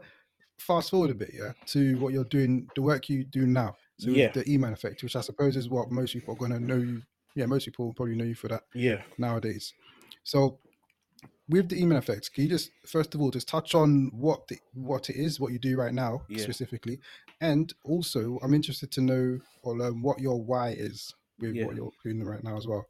fast 0.59 0.91
forward 0.91 1.09
a 1.09 1.15
bit, 1.15 1.31
yeah, 1.33 1.53
to 1.67 1.97
what 1.99 2.13
you're 2.13 2.23
doing, 2.25 2.67
the 2.75 2.81
work 2.83 3.09
you 3.09 3.23
do 3.23 3.47
now. 3.47 3.75
So 3.97 4.11
Yeah, 4.11 4.31
the 4.31 4.47
E-Man 4.47 4.73
effect, 4.73 5.01
which 5.01 5.15
I 5.15 5.21
suppose 5.21 5.55
is 5.55 5.67
what 5.69 5.89
most 5.89 6.13
people 6.13 6.35
are 6.35 6.37
going 6.37 6.51
to 6.51 6.59
know 6.59 6.77
you. 6.77 7.01
Yeah, 7.33 7.47
most 7.47 7.65
people 7.65 7.91
probably 7.93 8.15
know 8.15 8.25
you 8.25 8.35
for 8.35 8.47
that 8.49 8.63
yeah, 8.75 9.01
nowadays. 9.17 9.73
So 10.23 10.59
with 11.49 11.69
the 11.69 11.81
E-Man 11.81 11.97
effect, 11.97 12.33
can 12.33 12.43
you 12.43 12.49
just 12.49 12.71
first 12.85 13.15
of 13.15 13.21
all 13.21 13.31
just 13.31 13.47
touch 13.47 13.73
on 13.75 14.11
what 14.13 14.47
the, 14.47 14.57
what 14.73 15.09
it 15.09 15.15
is, 15.15 15.39
what 15.39 15.53
you 15.53 15.59
do 15.59 15.77
right 15.77 15.93
now 15.93 16.21
Yeah. 16.29 16.43
specifically, 16.43 16.99
and 17.41 17.73
also 17.83 18.39
I'm 18.43 18.53
interested 18.53 18.91
to 18.91 19.01
know 19.01 19.39
or 19.63 19.77
learn 19.77 20.01
what 20.01 20.19
your 20.19 20.41
why 20.43 20.69
is 20.69 21.13
with 21.39 21.55
Yeah. 21.55 21.65
what 21.65 21.75
you're 21.75 21.91
doing 22.03 22.23
right 22.23 22.43
now 22.43 22.57
as 22.57 22.67
well. 22.67 22.85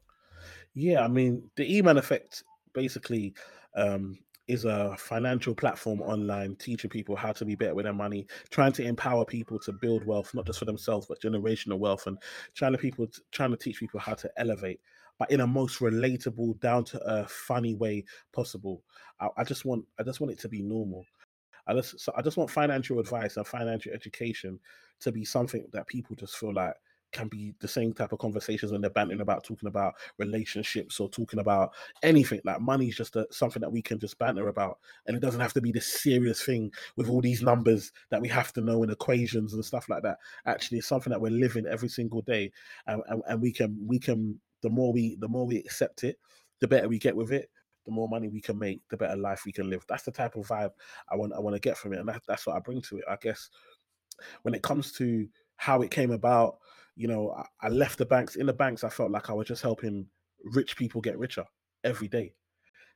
yeah. 0.74 1.04
I 1.04 1.08
mean, 1.08 1.50
the 1.56 1.76
E-Man 1.76 1.98
Effect 1.98 2.44
basically 2.72 3.34
um, 3.74 4.18
is 4.46 4.64
a 4.64 4.96
financial 4.96 5.54
platform 5.54 6.00
online 6.00 6.56
teaching 6.56 6.88
people 6.90 7.14
how 7.16 7.32
to 7.32 7.44
be 7.44 7.54
better 7.54 7.74
with 7.74 7.84
their 7.84 7.92
money, 7.92 8.26
trying 8.50 8.72
to 8.72 8.82
empower 8.82 9.24
people 9.24 9.58
to 9.60 9.72
build 9.72 10.04
wealth, 10.06 10.34
not 10.34 10.46
just 10.46 10.58
for 10.58 10.64
themselves 10.64 11.06
but 11.06 11.20
generational 11.20 11.78
wealth, 11.78 12.06
and 12.06 12.18
trying 12.54 12.72
to 12.72 12.78
people 12.78 13.06
trying 13.30 13.50
to 13.50 13.56
teach 13.56 13.78
people 13.78 14.00
how 14.00 14.14
to 14.14 14.30
elevate, 14.36 14.80
but 15.18 15.30
in 15.30 15.40
a 15.40 15.46
most 15.46 15.80
relatable, 15.80 16.60
down 16.60 16.84
to 16.84 17.10
earth, 17.10 17.30
funny 17.30 17.74
way 17.74 18.04
possible. 18.32 18.82
I, 19.20 19.28
I 19.38 19.44
just 19.44 19.64
want 19.64 19.84
I 19.98 20.02
just 20.02 20.20
want 20.20 20.32
it 20.32 20.38
to 20.40 20.48
be 20.48 20.62
normal. 20.62 21.04
I 21.66 21.74
just 21.74 22.00
so 22.00 22.12
I 22.16 22.22
just 22.22 22.36
want 22.36 22.50
financial 22.50 22.98
advice 22.98 23.36
and 23.36 23.46
financial 23.46 23.92
education 23.92 24.58
to 25.00 25.12
be 25.12 25.24
something 25.24 25.66
that 25.72 25.86
people 25.86 26.16
just 26.16 26.36
feel 26.36 26.54
like 26.54 26.74
can 27.12 27.28
be 27.28 27.54
the 27.60 27.68
same 27.68 27.92
type 27.92 28.12
of 28.12 28.18
conversations 28.18 28.70
when 28.70 28.80
they're 28.80 28.90
bantering 28.90 29.20
about 29.20 29.42
talking 29.42 29.68
about 29.68 29.94
relationships 30.18 31.00
or 31.00 31.08
talking 31.08 31.38
about 31.38 31.72
anything. 32.02 32.40
Like 32.44 32.60
money 32.60 32.88
is 32.88 32.96
just 32.96 33.16
a, 33.16 33.26
something 33.30 33.60
that 33.60 33.72
we 33.72 33.80
can 33.80 33.98
just 33.98 34.18
banter 34.18 34.48
about, 34.48 34.78
and 35.06 35.16
it 35.16 35.20
doesn't 35.20 35.40
have 35.40 35.54
to 35.54 35.60
be 35.60 35.72
this 35.72 35.86
serious 35.86 36.42
thing 36.42 36.70
with 36.96 37.08
all 37.08 37.20
these 37.20 37.42
numbers 37.42 37.92
that 38.10 38.20
we 38.20 38.28
have 38.28 38.52
to 38.54 38.60
know 38.60 38.82
in 38.82 38.90
equations 38.90 39.54
and 39.54 39.64
stuff 39.64 39.88
like 39.88 40.02
that. 40.02 40.18
Actually, 40.46 40.78
it's 40.78 40.86
something 40.86 41.10
that 41.10 41.20
we're 41.20 41.30
living 41.30 41.66
every 41.66 41.88
single 41.88 42.22
day, 42.22 42.52
and, 42.86 43.02
and, 43.08 43.22
and 43.28 43.40
we 43.40 43.52
can 43.52 43.78
we 43.86 43.98
can 43.98 44.38
the 44.62 44.70
more 44.70 44.92
we 44.92 45.16
the 45.16 45.28
more 45.28 45.46
we 45.46 45.56
accept 45.56 46.04
it, 46.04 46.18
the 46.60 46.68
better 46.68 46.88
we 46.88 46.98
get 46.98 47.16
with 47.16 47.32
it. 47.32 47.50
The 47.86 47.92
more 47.94 48.08
money 48.08 48.28
we 48.28 48.42
can 48.42 48.58
make, 48.58 48.82
the 48.90 48.98
better 48.98 49.16
life 49.16 49.44
we 49.46 49.52
can 49.52 49.70
live. 49.70 49.82
That's 49.88 50.02
the 50.02 50.12
type 50.12 50.36
of 50.36 50.46
vibe 50.46 50.72
I 51.10 51.16
want. 51.16 51.32
I 51.32 51.38
want 51.38 51.56
to 51.56 51.60
get 51.60 51.78
from 51.78 51.94
it, 51.94 52.00
and 52.00 52.08
that, 52.08 52.20
that's 52.28 52.46
what 52.46 52.54
I 52.54 52.60
bring 52.60 52.82
to 52.82 52.98
it. 52.98 53.04
I 53.08 53.16
guess 53.18 53.48
when 54.42 54.54
it 54.54 54.62
comes 54.62 54.92
to 54.92 55.26
how 55.56 55.82
it 55.82 55.90
came 55.90 56.10
about, 56.10 56.58
you 56.96 57.08
know, 57.08 57.30
I, 57.30 57.66
I 57.66 57.68
left 57.70 57.98
the 57.98 58.04
banks. 58.04 58.36
In 58.36 58.46
the 58.46 58.52
banks, 58.52 58.84
I 58.84 58.90
felt 58.90 59.10
like 59.10 59.30
I 59.30 59.32
was 59.32 59.48
just 59.48 59.62
helping 59.62 60.06
rich 60.44 60.76
people 60.76 61.00
get 61.00 61.18
richer 61.18 61.44
every 61.84 62.08
day 62.08 62.34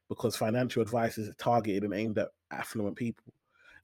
because 0.09 0.37
financial 0.37 0.83
advice 0.83 1.19
is 1.19 1.33
targeted 1.39 1.85
and 1.85 1.95
aimed 1.95 2.19
at 2.19 2.29
affluent 2.51 2.97
people. 2.97 3.33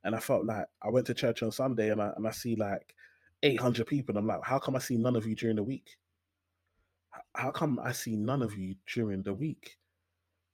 And 0.05 0.15
I 0.15 0.21
felt 0.21 0.45
like 0.45 0.67
I 0.83 0.91
went 0.91 1.07
to 1.07 1.15
church 1.15 1.43
on 1.43 1.51
Sunday 1.51 1.91
and 1.91 2.01
I 2.01 2.13
and 2.17 2.27
I 2.27 2.31
see 2.31 2.55
like 2.55 2.95
800 3.43 3.87
people. 3.87 4.13
And 4.13 4.19
I'm 4.19 4.27
like, 4.27 4.45
how 4.45 4.59
come 4.59 4.77
I 4.77 4.79
see 4.79 4.97
none 4.97 5.17
of 5.17 5.27
you 5.27 5.35
during 5.35 5.57
the 5.57 5.63
week? 5.63 5.97
How 7.35 7.51
come 7.51 7.81
I 7.83 7.93
see 7.93 8.17
none 8.17 8.43
of 8.43 8.57
you 8.57 8.75
during 8.93 9.23
the 9.23 9.35
week? 9.35 9.77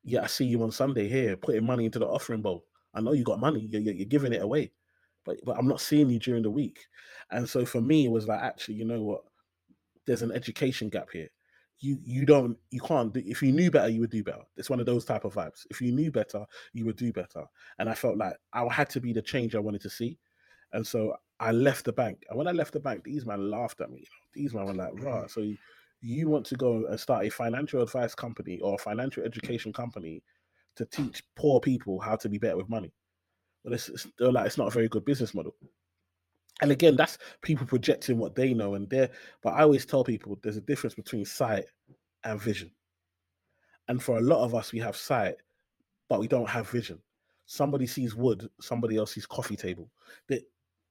Yeah, 0.03 0.22
I 0.22 0.27
see 0.27 0.44
you 0.44 0.62
on 0.62 0.70
Sunday 0.70 1.09
here 1.09 1.37
putting 1.37 1.64
money 1.64 1.87
into 1.87 1.98
the 1.98 2.07
offering 2.07 2.42
bowl. 2.42 2.64
I 2.92 3.00
know 3.00 3.12
you 3.12 3.24
got 3.24 3.40
money, 3.40 3.68
you're, 3.70 3.81
you're 3.81 4.07
giving 4.07 4.33
it 4.33 4.42
away, 4.42 4.72
but 5.24 5.38
but 5.44 5.57
I'm 5.59 5.66
not 5.66 5.81
seeing 5.81 6.11
you 6.11 6.18
during 6.18 6.42
the 6.42 6.50
week. 6.50 6.87
And 7.31 7.48
so 7.48 7.64
for 7.64 7.81
me, 7.81 8.05
it 8.05 8.11
was 8.11 8.29
like, 8.29 8.40
actually, 8.40 8.74
you 8.74 8.85
know 8.85 9.03
what? 9.03 9.22
There's 10.07 10.22
an 10.22 10.33
education 10.33 10.90
gap 10.90 11.09
here. 11.11 11.29
You 11.81 11.98
you 12.05 12.24
don't 12.24 12.57
you 12.70 12.81
can't 12.81 13.12
do, 13.12 13.22
if 13.24 13.42
you 13.42 13.50
knew 13.50 13.70
better, 13.70 13.88
you 13.88 14.00
would 14.00 14.11
do 14.11 14.22
better. 14.22 14.44
It's 14.57 14.70
one 14.70 14.81
of 14.81 14.87
those 14.87 15.05
type 15.05 15.24
of 15.24 15.35
vibes. 15.35 15.66
If 15.70 15.81
you 15.81 15.90
knew 15.90 16.12
better, 16.12 16.44
you 16.72 16.85
would 16.85 16.96
do 16.96 17.12
better. 17.12 17.44
And 17.79 17.88
I 17.88 17.94
felt 17.94 18.16
like 18.16 18.37
I 18.53 18.64
had 18.72 18.90
to 18.90 19.00
be 19.00 19.12
the 19.12 19.22
change 19.22 19.55
I 19.55 19.61
wanted 19.61 19.81
to 19.83 19.90
see. 19.90 20.18
And 20.72 20.87
so 20.87 21.16
I 21.40 21.50
left 21.50 21.85
the 21.85 21.92
bank. 21.92 22.24
And 22.29 22.38
when 22.38 22.48
I 22.48 22.53
left 22.53 22.72
the 22.72 22.81
bank, 22.81 23.05
these 23.05 23.27
men 23.27 23.50
laughed 23.50 23.81
at 23.81 23.90
me. 23.90 24.05
These 24.33 24.55
men 24.55 24.66
were 24.66 24.74
like, 24.74 24.92
right, 25.03 25.31
so 25.31 25.40
you, 25.40 25.57
you 26.04 26.28
want 26.28 26.44
to 26.44 26.54
go 26.54 26.84
and 26.86 27.00
start 27.00 27.24
a 27.24 27.30
financial 27.30 27.82
advice 27.82 28.14
company 28.14 28.60
or 28.60 28.74
a 28.74 28.78
financial 28.78 29.22
mm. 29.22 29.26
education 29.26 29.72
company 29.72 30.22
to 30.76 30.84
teach 30.84 31.22
poor 31.34 31.60
people 31.60 31.98
how 31.98 32.14
to 32.14 32.28
be 32.28 32.36
better 32.36 32.58
with 32.58 32.68
money. 32.68 32.92
But 33.64 33.72
it's, 33.72 33.88
it's 33.88 34.06
like 34.18 34.46
it's 34.46 34.58
not 34.58 34.68
a 34.68 34.70
very 34.70 34.88
good 34.88 35.06
business 35.06 35.34
model. 35.34 35.54
And 36.60 36.70
again, 36.70 36.94
that's 36.94 37.16
people 37.40 37.66
projecting 37.66 38.18
what 38.18 38.34
they 38.34 38.52
know 38.52 38.74
and 38.74 38.88
they're 38.90 39.10
but 39.42 39.54
I 39.54 39.62
always 39.62 39.86
tell 39.86 40.04
people 40.04 40.38
there's 40.42 40.58
a 40.58 40.62
difference 40.62 40.94
between 40.94 41.24
sight 41.24 41.64
and 42.22 42.40
vision. 42.40 42.70
And 43.88 44.02
for 44.02 44.18
a 44.18 44.22
lot 44.22 44.44
of 44.44 44.54
us, 44.54 44.72
we 44.72 44.80
have 44.80 44.96
sight, 44.96 45.36
but 46.08 46.20
we 46.20 46.28
don't 46.28 46.48
have 46.48 46.68
vision. 46.68 46.98
Somebody 47.46 47.86
sees 47.86 48.14
wood, 48.14 48.48
somebody 48.60 48.96
else 48.96 49.14
sees 49.14 49.26
coffee 49.26 49.56
table. 49.56 49.90
They, 50.28 50.42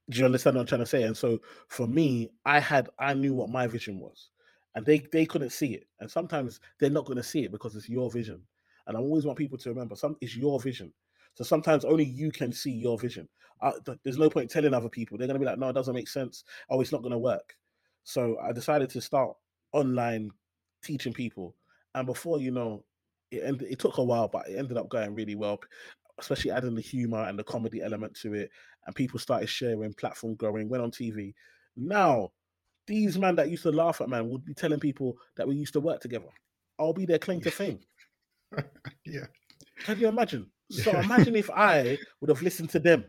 do 0.10 0.20
you 0.20 0.26
understand 0.26 0.56
what 0.56 0.62
I'm 0.62 0.68
trying 0.68 0.82
to 0.82 0.88
say? 0.88 1.04
And 1.04 1.16
so 1.16 1.40
for 1.68 1.88
me, 1.88 2.30
I 2.46 2.60
had 2.60 2.90
I 3.00 3.14
knew 3.14 3.34
what 3.34 3.50
my 3.50 3.68
vision 3.68 4.00
was 4.00 4.30
and 4.76 4.86
they 4.86 5.00
they 5.12 5.26
couldn't 5.26 5.52
see 5.52 5.74
it. 5.74 5.88
And 6.00 6.10
sometimes 6.10 6.60
they're 6.80 6.90
not 6.90 7.06
going 7.06 7.18
to 7.18 7.24
see 7.24 7.44
it 7.44 7.52
because 7.52 7.76
it's 7.76 7.90
your 7.90 8.10
vision. 8.10 8.42
And 8.88 8.98
I 8.98 9.00
always 9.00 9.26
want 9.26 9.38
people 9.38 9.58
to 9.58 9.70
remember, 9.70 9.96
some 9.96 10.18
it's 10.22 10.36
your 10.36 10.60
vision. 10.60 10.94
So 11.36 11.44
sometimes 11.44 11.86
only 11.86 12.06
you 12.06 12.32
can 12.32 12.52
see 12.52 12.72
your 12.72 12.98
vision. 12.98 13.28
Uh, 13.62 13.72
th- 13.86 13.98
there's 14.04 14.18
no 14.18 14.30
point 14.30 14.50
telling 14.52 14.74
other 14.74 14.90
people. 14.90 15.18
They're 15.18 15.28
going 15.28 15.40
to 15.40 15.40
be 15.40 15.46
like, 15.46 15.58
no, 15.58 15.70
it 15.70 15.74
doesn't 15.74 15.96
make 15.96 16.08
sense. 16.08 16.44
Oh, 16.70 16.82
it's 16.82 16.92
not 16.92 17.02
going 17.02 17.14
to 17.14 17.18
work. 17.18 17.56
So 18.04 18.38
I 18.44 18.52
decided 18.52 18.90
to 18.92 19.02
start 19.02 19.36
online 19.72 20.32
teaching 20.84 21.14
people. 21.14 21.56
And 21.96 22.06
before 22.06 22.40
you 22.40 22.52
know, 22.52 22.84
it 23.32 23.44
ended, 23.44 23.72
it 23.72 23.80
took 23.80 23.98
a 23.98 24.04
while, 24.04 24.28
but 24.28 24.48
it 24.50 24.58
ended 24.58 24.78
up 24.78 24.90
going 24.90 25.16
really 25.16 25.36
well. 25.36 25.60
Especially 26.20 26.52
adding 26.52 26.76
the 26.76 26.82
humor 26.82 27.24
and 27.24 27.40
the 27.40 27.44
comedy 27.44 27.82
element 27.82 28.16
to 28.22 28.34
it, 28.36 28.52
and 28.86 28.96
people 28.96 29.18
started 29.18 29.50
sharing, 29.50 29.94
platform 29.94 30.36
growing, 30.36 30.70
went 30.70 30.84
on 30.84 30.92
TV. 30.92 31.34
Now 31.76 32.32
these 32.88 33.18
men 33.18 33.36
that 33.36 33.50
used 33.50 33.64
to 33.64 33.72
laugh 33.72 34.02
at 34.02 34.10
man 34.10 34.30
would 34.30 34.46
be 34.46 34.54
telling 34.54 34.80
people 34.80 35.18
that 35.36 35.48
we 35.48 35.56
used 35.56 35.74
to 35.74 35.80
work 35.80 36.02
together. 36.02 36.30
I'll 36.80 36.94
be 36.94 37.06
their 37.06 37.20
claim 37.20 37.42
to 37.42 37.52
fame. 37.52 37.80
yeah. 39.06 39.26
Can 39.86 40.00
you 40.00 40.08
imagine? 40.08 40.50
So 40.72 40.92
imagine 40.92 41.36
if 41.36 41.52
I 41.52 42.00
would 42.20 42.30
have 42.30 42.42
listened 42.42 42.72
to 42.72 42.80
them. 42.80 43.06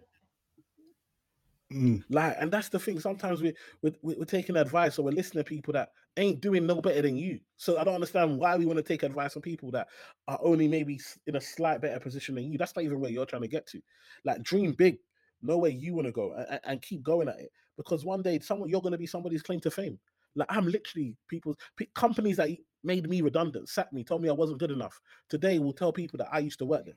Mm. 1.73 2.03
Like, 2.11 2.37
and 2.39 2.53
that's 2.53 2.69
the 2.69 2.79
thing. 2.79 3.01
Sometimes 3.01 3.41
we 3.41 3.55
we're, 3.81 3.95
we're, 4.03 4.25
taking 4.27 4.57
advice 4.57 4.99
or 4.99 5.05
we're 5.05 5.13
listening 5.13 5.45
to 5.45 5.49
people 5.49 5.73
that 5.73 5.89
ain't 6.19 6.43
doing 6.43 6.67
no 6.67 6.83
better 6.83 7.01
than 7.01 7.17
you. 7.17 7.41
So 7.57 7.79
I 7.79 7.85
don't 7.85 7.95
understand 7.95 8.39
why 8.39 8.57
we 8.57 8.67
want 8.67 8.77
to 8.77 8.83
take 8.83 9.03
advice 9.03 9.33
from 9.33 9.43
people 9.43 9.71
that 9.71 9.87
are 10.29 10.39
only 10.43 10.69
maybe 10.69 11.01
in 11.27 11.37
a 11.37 11.41
slight 11.41 11.81
better 11.81 11.99
position 12.01 12.35
than 12.35 12.53
you. 12.53 12.59
That's 12.59 12.77
not 12.77 12.85
even 12.85 13.01
where 13.01 13.11
you're 13.11 13.25
trying 13.25 13.43
to 13.43 13.49
get 13.49 13.67
to. 13.69 13.81
Like, 14.25 14.43
dream 14.43 14.73
big, 14.73 14.99
know 15.41 15.57
where 15.57 15.71
you 15.71 15.95
want 15.95 16.07
to 16.07 16.13
go, 16.13 16.35
and, 16.35 16.61
and 16.65 16.83
keep 16.83 17.03
going 17.03 17.29
at 17.29 17.41
it 17.41 17.51
because 17.77 18.05
one 18.05 18.23
day 18.23 18.39
someone 18.41 18.69
you're 18.69 18.81
going 18.81 18.93
to 18.93 18.99
be 18.99 19.07
somebody's 19.07 19.43
claim 19.43 19.61
to 19.61 19.71
fame. 19.71 19.99
Like 20.37 20.49
I'm 20.51 20.67
literally 20.67 21.17
people's 21.29 21.57
companies 21.95 22.37
that 22.37 22.51
made 22.83 23.09
me 23.09 23.21
redundant, 23.23 23.69
sacked 23.69 23.93
me, 23.93 24.05
told 24.05 24.23
me 24.23 24.29
I 24.29 24.33
wasn't 24.33 24.59
good 24.59 24.71
enough. 24.71 25.01
Today 25.29 25.59
will 25.59 25.73
tell 25.73 25.93
people 25.93 26.19
that 26.19 26.29
I 26.33 26.41
used 26.41 26.59
to 26.59 26.67
work 26.67 26.85
there. 26.85 26.95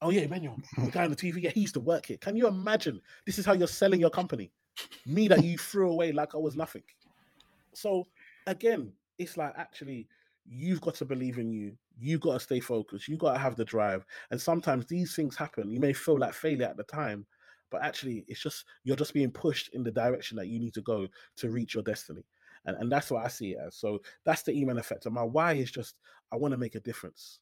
Oh 0.00 0.10
yeah, 0.10 0.26
Manuel, 0.26 0.58
the 0.78 0.90
guy 0.90 1.04
on 1.04 1.10
the 1.10 1.16
TV, 1.16 1.42
yeah, 1.42 1.50
he 1.50 1.60
used 1.60 1.74
to 1.74 1.80
work 1.80 2.06
here. 2.06 2.16
Can 2.16 2.34
you 2.34 2.48
imagine? 2.48 3.00
This 3.24 3.38
is 3.38 3.46
how 3.46 3.52
you're 3.52 3.68
selling 3.68 4.00
your 4.00 4.10
company. 4.10 4.50
Me 5.06 5.28
that 5.28 5.44
you 5.44 5.56
threw 5.56 5.90
away 5.90 6.10
like 6.12 6.34
I 6.34 6.38
was 6.38 6.56
nothing. 6.56 6.82
So 7.72 8.08
again, 8.46 8.92
it's 9.18 9.36
like 9.36 9.52
actually 9.56 10.08
you've 10.44 10.80
got 10.80 10.94
to 10.96 11.04
believe 11.04 11.38
in 11.38 11.52
you. 11.52 11.76
You've 11.98 12.20
got 12.20 12.34
to 12.34 12.40
stay 12.40 12.58
focused. 12.58 13.06
You've 13.06 13.20
got 13.20 13.34
to 13.34 13.38
have 13.38 13.54
the 13.54 13.64
drive. 13.64 14.04
And 14.30 14.40
sometimes 14.40 14.86
these 14.86 15.14
things 15.14 15.36
happen. 15.36 15.70
You 15.70 15.78
may 15.78 15.92
feel 15.92 16.18
like 16.18 16.34
failure 16.34 16.66
at 16.66 16.76
the 16.76 16.84
time, 16.84 17.26
but 17.72 17.82
actually 17.82 18.24
it's 18.28 18.42
just 18.42 18.66
you're 18.84 18.96
just 18.96 19.14
being 19.14 19.30
pushed 19.30 19.70
in 19.74 19.82
the 19.82 19.90
direction 19.90 20.36
that 20.36 20.46
you 20.46 20.60
need 20.60 20.74
to 20.74 20.82
go 20.82 21.08
to 21.36 21.50
reach 21.50 21.74
your 21.74 21.82
destiny 21.82 22.24
and, 22.66 22.76
and 22.76 22.92
that's 22.92 23.10
what 23.10 23.24
i 23.24 23.28
see 23.28 23.52
it 23.52 23.58
as 23.66 23.74
so 23.74 23.98
that's 24.24 24.42
the 24.42 24.52
Eman 24.52 24.78
Effect 24.78 25.06
and 25.06 25.14
my 25.14 25.22
why 25.24 25.54
is 25.54 25.72
just 25.72 25.96
i 26.30 26.36
want 26.36 26.52
to 26.52 26.58
make 26.58 26.76
a 26.76 26.80
difference 26.80 27.40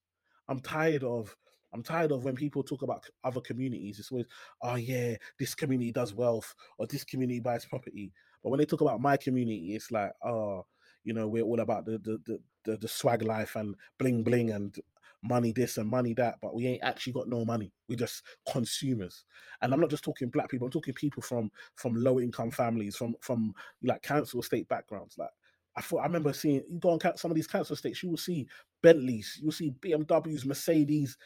i'm 0.49 0.61
tired 0.61 1.05
of 1.05 1.37
I'm 1.73 1.83
tired 1.83 2.13
of 2.13 2.25
when 2.25 2.35
people 2.35 2.63
talk 2.63 2.83
about 2.83 3.05
other 3.23 3.41
communities. 3.41 3.99
It's 3.99 4.11
always, 4.11 4.27
oh 4.63 4.75
yeah, 4.75 5.15
this 5.39 5.55
community 5.55 5.93
does 5.93 6.15
wealth 6.15 6.55
or 6.79 6.87
this 6.87 7.05
community 7.05 7.41
buys 7.41 7.65
property. 7.65 8.13
But 8.43 8.51
when 8.51 8.59
they 8.59 8.65
talk 8.65 8.81
about 8.81 9.01
my 9.01 9.17
community, 9.17 9.75
it's 9.75 9.91
like, 9.91 10.13
oh, 10.25 10.67
you 11.05 11.15
know, 11.15 11.29
we're 11.29 11.45
all 11.45 11.61
about 11.61 11.85
the 11.85 11.99
the 11.99 12.19
the, 12.27 12.41
the, 12.65 12.77
the 12.77 12.89
swag 12.89 13.23
life 13.23 13.57
and 13.57 13.75
bling 13.99 14.23
bling 14.23 14.51
and 14.51 14.77
money 15.23 15.53
this 15.53 15.77
and 15.77 15.89
money 15.89 16.15
that, 16.15 16.37
but 16.41 16.55
we 16.55 16.67
ain't 16.67 16.83
actually 16.83 17.13
got 17.13 17.29
no 17.29 17.45
money. 17.45 17.73
We're 17.89 17.97
just 17.97 18.23
consumers. 18.51 19.25
And 19.61 19.73
I'm 19.73 19.81
not 19.81 19.91
just 19.91 20.05
talking 20.05 20.29
black 20.29 20.49
people, 20.49 20.67
I'm 20.67 20.73
talking 20.73 20.95
people 20.95 21.23
from 21.23 21.51
from 21.77 21.95
low 21.95 22.21
income 22.21 22.51
families, 22.51 22.97
from 22.97 23.15
from 23.21 23.55
like 23.83 24.03
council 24.03 24.41
estate 24.41 24.69
backgrounds. 24.69 25.17
Like 25.19 25.31
I 25.77 25.83
thought 25.83 26.01
I 26.01 26.07
remember 26.07 26.33
seeing 26.33 26.63
you 26.69 26.79
go 26.79 26.91
on 26.91 27.17
some 27.17 27.31
of 27.31 27.35
these 27.35 27.47
council 27.47 27.75
estates, 27.75 28.03
you 28.03 28.11
will 28.11 28.17
see 28.17 28.47
Bentleys, 28.83 29.39
you'll 29.41 29.53
see 29.53 29.75
BMWs, 29.81 30.47
Mercedes, 30.47 31.17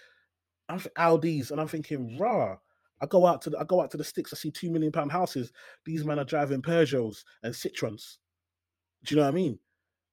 Audis, 0.71 1.51
and 1.51 1.61
I'm 1.61 1.69
thinking, 1.69 2.19
rah. 2.19 2.57
I 3.01 3.07
go 3.07 3.27
out 3.27 3.43
to 3.43 3.51
the, 3.51 3.59
I 3.59 3.65
go 3.65 3.83
out 3.83 3.91
to 3.91 3.97
the 3.97 4.05
sticks. 4.05 4.33
I 4.33 4.37
see 4.37 4.51
two 4.51 4.71
million 4.71 4.93
pound 4.93 5.13
houses. 5.13 5.53
These 5.85 6.05
men 6.05 6.19
are 6.19 6.25
driving 6.25 6.63
Peugeots 6.63 7.25
and 7.43 7.53
Citroens. 7.53 8.19
Do 9.05 9.15
you 9.15 9.21
know 9.21 9.27
what 9.27 9.35
I 9.35 9.37
mean? 9.37 9.59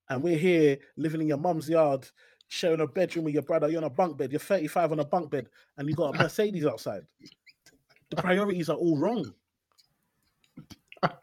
And 0.10 0.22
we're 0.22 0.38
here 0.38 0.78
living 0.98 1.22
in 1.22 1.28
your 1.28 1.38
mum's 1.38 1.70
yard, 1.70 2.10
sharing 2.52 2.82
a 2.82 2.88
bedroom 2.88 3.24
with 3.24 3.34
your 3.34 3.44
brother. 3.44 3.70
You're 3.70 3.78
on 3.78 3.86
a 3.86 3.90
bunk 3.90 4.18
bed. 4.18 4.32
You're 4.34 4.40
35 4.40 4.92
on 4.92 5.00
a 5.00 5.06
bunk 5.06 5.32
bed, 5.32 5.48
and 5.78 5.88
you 5.88 5.96
got 5.96 6.14
a 6.14 6.18
Mercedes 6.18 6.66
outside. 6.66 7.04
The 8.10 8.18
priorities 8.18 8.70
are 8.70 8.76
all 8.76 8.98
wrong. 8.98 9.34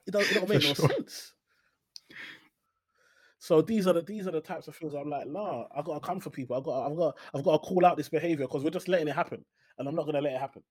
It 0.07 0.11
don't, 0.11 0.23
it 0.23 0.35
don't 0.35 0.49
make 0.49 0.63
no 0.63 0.73
sure. 0.73 0.89
sense. 0.89 1.35
So 3.39 3.61
these 3.61 3.87
are 3.87 3.93
the 3.93 4.03
these 4.03 4.27
are 4.27 4.33
the 4.33 4.41
types 4.41 4.69
of 4.69 4.75
things 4.75 4.95
I'm 4.95 5.11
like, 5.11 5.29
nah, 5.29 5.67
I 5.77 5.83
gotta 5.83 6.01
come 6.01 6.19
for 6.19 6.31
people. 6.31 6.57
I 6.57 6.61
got 6.61 6.91
I've 6.91 6.97
got 6.97 7.19
I've 7.35 7.45
got 7.45 7.63
to 7.63 7.69
call 7.69 7.85
out 7.85 7.97
this 7.97 8.09
behavior 8.09 8.47
because 8.47 8.65
we're 8.65 8.71
just 8.71 8.89
letting 8.89 9.07
it 9.07 9.15
happen, 9.15 9.45
and 9.79 9.87
I'm 9.87 9.95
not 9.95 10.07
gonna 10.07 10.23
let 10.23 10.33
it 10.33 10.41
happen. 10.41 10.63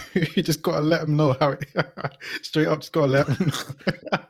you 0.14 0.42
just 0.42 0.62
gotta 0.62 0.80
let 0.80 1.02
them 1.02 1.16
know 1.16 1.36
how 1.40 1.50
it 1.50 1.64
straight 2.42 2.68
up. 2.68 2.80
Just 2.80 2.92
gotta 2.92 3.06
let 3.06 3.26
them. 3.26 3.48
Know. 3.48 4.18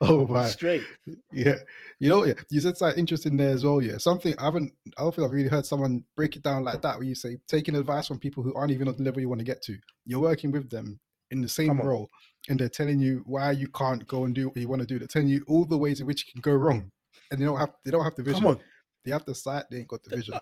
Oh 0.00 0.26
my, 0.26 0.46
straight. 0.46 0.84
Yeah, 1.32 1.56
you 1.98 2.08
know, 2.08 2.24
yeah. 2.24 2.34
You 2.50 2.60
said 2.60 2.78
something 2.78 2.98
interesting 2.98 3.36
there 3.36 3.50
as 3.50 3.64
well. 3.64 3.82
Yeah, 3.82 3.98
something 3.98 4.34
I 4.38 4.44
haven't. 4.44 4.72
I 4.96 5.02
don't 5.02 5.14
think 5.14 5.26
I've 5.26 5.32
really 5.32 5.48
heard 5.48 5.66
someone 5.66 6.04
break 6.14 6.36
it 6.36 6.42
down 6.42 6.64
like 6.64 6.80
that. 6.82 6.96
Where 6.96 7.06
you 7.06 7.14
say 7.14 7.38
taking 7.46 7.74
advice 7.74 8.06
from 8.06 8.18
people 8.18 8.42
who 8.42 8.54
aren't 8.54 8.70
even 8.70 8.88
on 8.88 8.96
the 8.96 9.02
level 9.02 9.20
you 9.20 9.28
want 9.28 9.40
to 9.40 9.44
get 9.44 9.62
to. 9.62 9.76
You're 10.04 10.20
working 10.20 10.50
with 10.50 10.70
them 10.70 10.98
in 11.30 11.42
the 11.42 11.48
same 11.48 11.78
role, 11.78 12.08
and 12.48 12.58
they're 12.58 12.68
telling 12.68 13.00
you 13.00 13.22
why 13.26 13.50
you 13.50 13.68
can't 13.68 14.06
go 14.06 14.24
and 14.24 14.34
do 14.34 14.48
what 14.48 14.56
you 14.56 14.68
want 14.68 14.80
to 14.80 14.86
do. 14.86 14.98
They're 14.98 15.08
telling 15.08 15.28
you 15.28 15.44
all 15.46 15.64
the 15.66 15.78
ways 15.78 16.00
in 16.00 16.06
which 16.06 16.26
you 16.26 16.32
can 16.32 16.40
go 16.40 16.56
wrong, 16.56 16.90
and 17.30 17.40
they 17.40 17.44
don't 17.44 17.58
have 17.58 17.72
they 17.84 17.90
don't 17.90 18.04
have 18.04 18.14
the 18.14 18.22
vision. 18.22 18.58
They 19.04 19.10
have 19.10 19.24
the 19.24 19.34
sight. 19.34 19.64
They 19.70 19.78
ain't 19.78 19.88
got 19.88 20.02
the 20.04 20.16
vision 20.16 20.40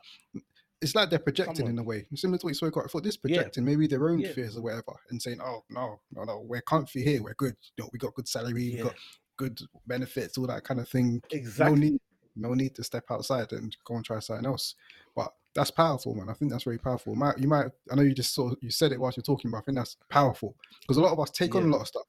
it's 0.84 0.94
like 0.94 1.10
they're 1.10 1.18
projecting 1.18 1.66
in 1.66 1.78
a 1.78 1.82
way. 1.82 2.06
Similar 2.14 2.38
to 2.38 2.46
what 2.46 2.50
you 2.50 2.54
spoke 2.54 2.76
about. 2.76 2.84
I 2.84 2.88
thought 2.88 3.02
this 3.02 3.16
projecting 3.16 3.64
yeah. 3.64 3.70
maybe 3.70 3.86
their 3.86 4.08
own 4.08 4.20
yeah. 4.20 4.32
fears 4.32 4.56
or 4.56 4.62
whatever, 4.62 4.94
and 5.10 5.20
saying, 5.20 5.40
"Oh 5.42 5.64
no, 5.70 6.00
no, 6.12 6.24
no, 6.24 6.44
we're 6.46 6.62
comfy 6.62 7.02
here. 7.02 7.22
We're 7.22 7.34
good. 7.34 7.56
You 7.76 7.84
know, 7.84 7.90
we 7.92 7.98
got 7.98 8.14
good 8.14 8.28
salary. 8.28 8.52
We 8.52 8.82
got 8.82 8.94
good 9.36 9.60
benefits, 9.86 10.38
all 10.38 10.46
that 10.46 10.64
kind 10.64 10.80
of 10.80 10.88
thing. 10.88 11.20
Exactly. 11.30 11.74
No 11.74 11.80
need, 11.80 12.00
no 12.36 12.54
need 12.54 12.74
to 12.76 12.84
step 12.84 13.04
outside 13.10 13.52
and 13.52 13.76
go 13.84 13.96
and 13.96 14.04
try 14.04 14.18
something 14.20 14.46
else. 14.46 14.74
But 15.14 15.32
that's 15.54 15.70
powerful, 15.70 16.14
man. 16.14 16.28
I 16.28 16.34
think 16.34 16.50
that's 16.50 16.64
very 16.64 16.78
powerful. 16.78 17.14
Might, 17.14 17.38
you 17.38 17.48
might, 17.48 17.66
I 17.90 17.94
know 17.94 18.02
you 18.02 18.14
just 18.14 18.34
saw, 18.34 18.52
you 18.60 18.70
said 18.70 18.92
it 18.92 19.00
whilst 19.00 19.16
you're 19.16 19.22
talking, 19.22 19.50
but 19.50 19.58
I 19.58 19.60
think 19.62 19.78
that's 19.78 19.96
powerful 20.10 20.56
because 20.80 20.96
a 20.96 21.00
lot 21.00 21.12
of 21.12 21.20
us 21.20 21.30
take 21.30 21.54
on 21.54 21.64
a 21.64 21.66
lot 21.66 21.82
of 21.82 21.88
stuff 21.88 22.06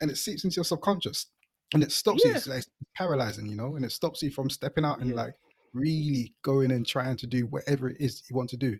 and 0.00 0.10
it 0.10 0.16
seeps 0.16 0.44
into 0.44 0.56
your 0.56 0.64
subconscious 0.64 1.26
and 1.74 1.82
it 1.82 1.92
stops 1.92 2.24
you. 2.24 2.34
It's, 2.34 2.46
like, 2.46 2.64
paralyzing, 2.94 3.46
you 3.46 3.56
know, 3.56 3.76
and 3.76 3.84
it 3.84 3.92
stops 3.92 4.22
you 4.22 4.30
from 4.30 4.48
stepping 4.48 4.84
out 4.84 5.00
and 5.00 5.10
Yeah. 5.10 5.16
like 5.16 5.34
really 5.76 6.34
going 6.42 6.70
and 6.72 6.86
trying 6.86 7.16
to 7.16 7.26
do 7.26 7.46
whatever 7.46 7.90
it 7.90 7.96
is 8.00 8.22
you 8.28 8.36
want 8.36 8.50
to 8.50 8.56
do. 8.56 8.78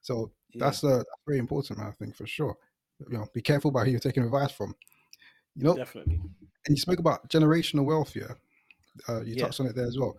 So 0.00 0.32
Yeah. 0.50 0.64
that's 0.66 0.82
uh, 0.84 0.98
that's 0.98 1.22
very 1.26 1.38
important, 1.38 1.78
man. 1.78 1.88
I 1.88 1.92
think 1.92 2.16
for 2.16 2.26
sure. 2.26 2.56
You 3.10 3.18
know, 3.18 3.26
be 3.34 3.42
careful 3.42 3.68
about 3.70 3.86
who 3.86 3.90
you're 3.92 4.00
taking 4.00 4.22
advice 4.24 4.52
from. 4.52 4.74
You 5.56 5.64
know, 5.64 5.76
Definitely. 5.76 6.14
and 6.66 6.76
you 6.76 6.76
spoke 6.76 6.98
about 6.98 7.28
generational 7.28 7.84
wealth 7.84 8.12
here. 8.12 8.36
Uh, 9.08 9.20
you 9.22 9.34
Yeah. 9.34 9.44
touched 9.44 9.60
on 9.60 9.66
it 9.66 9.74
there 9.74 9.86
as 9.86 9.98
well. 9.98 10.16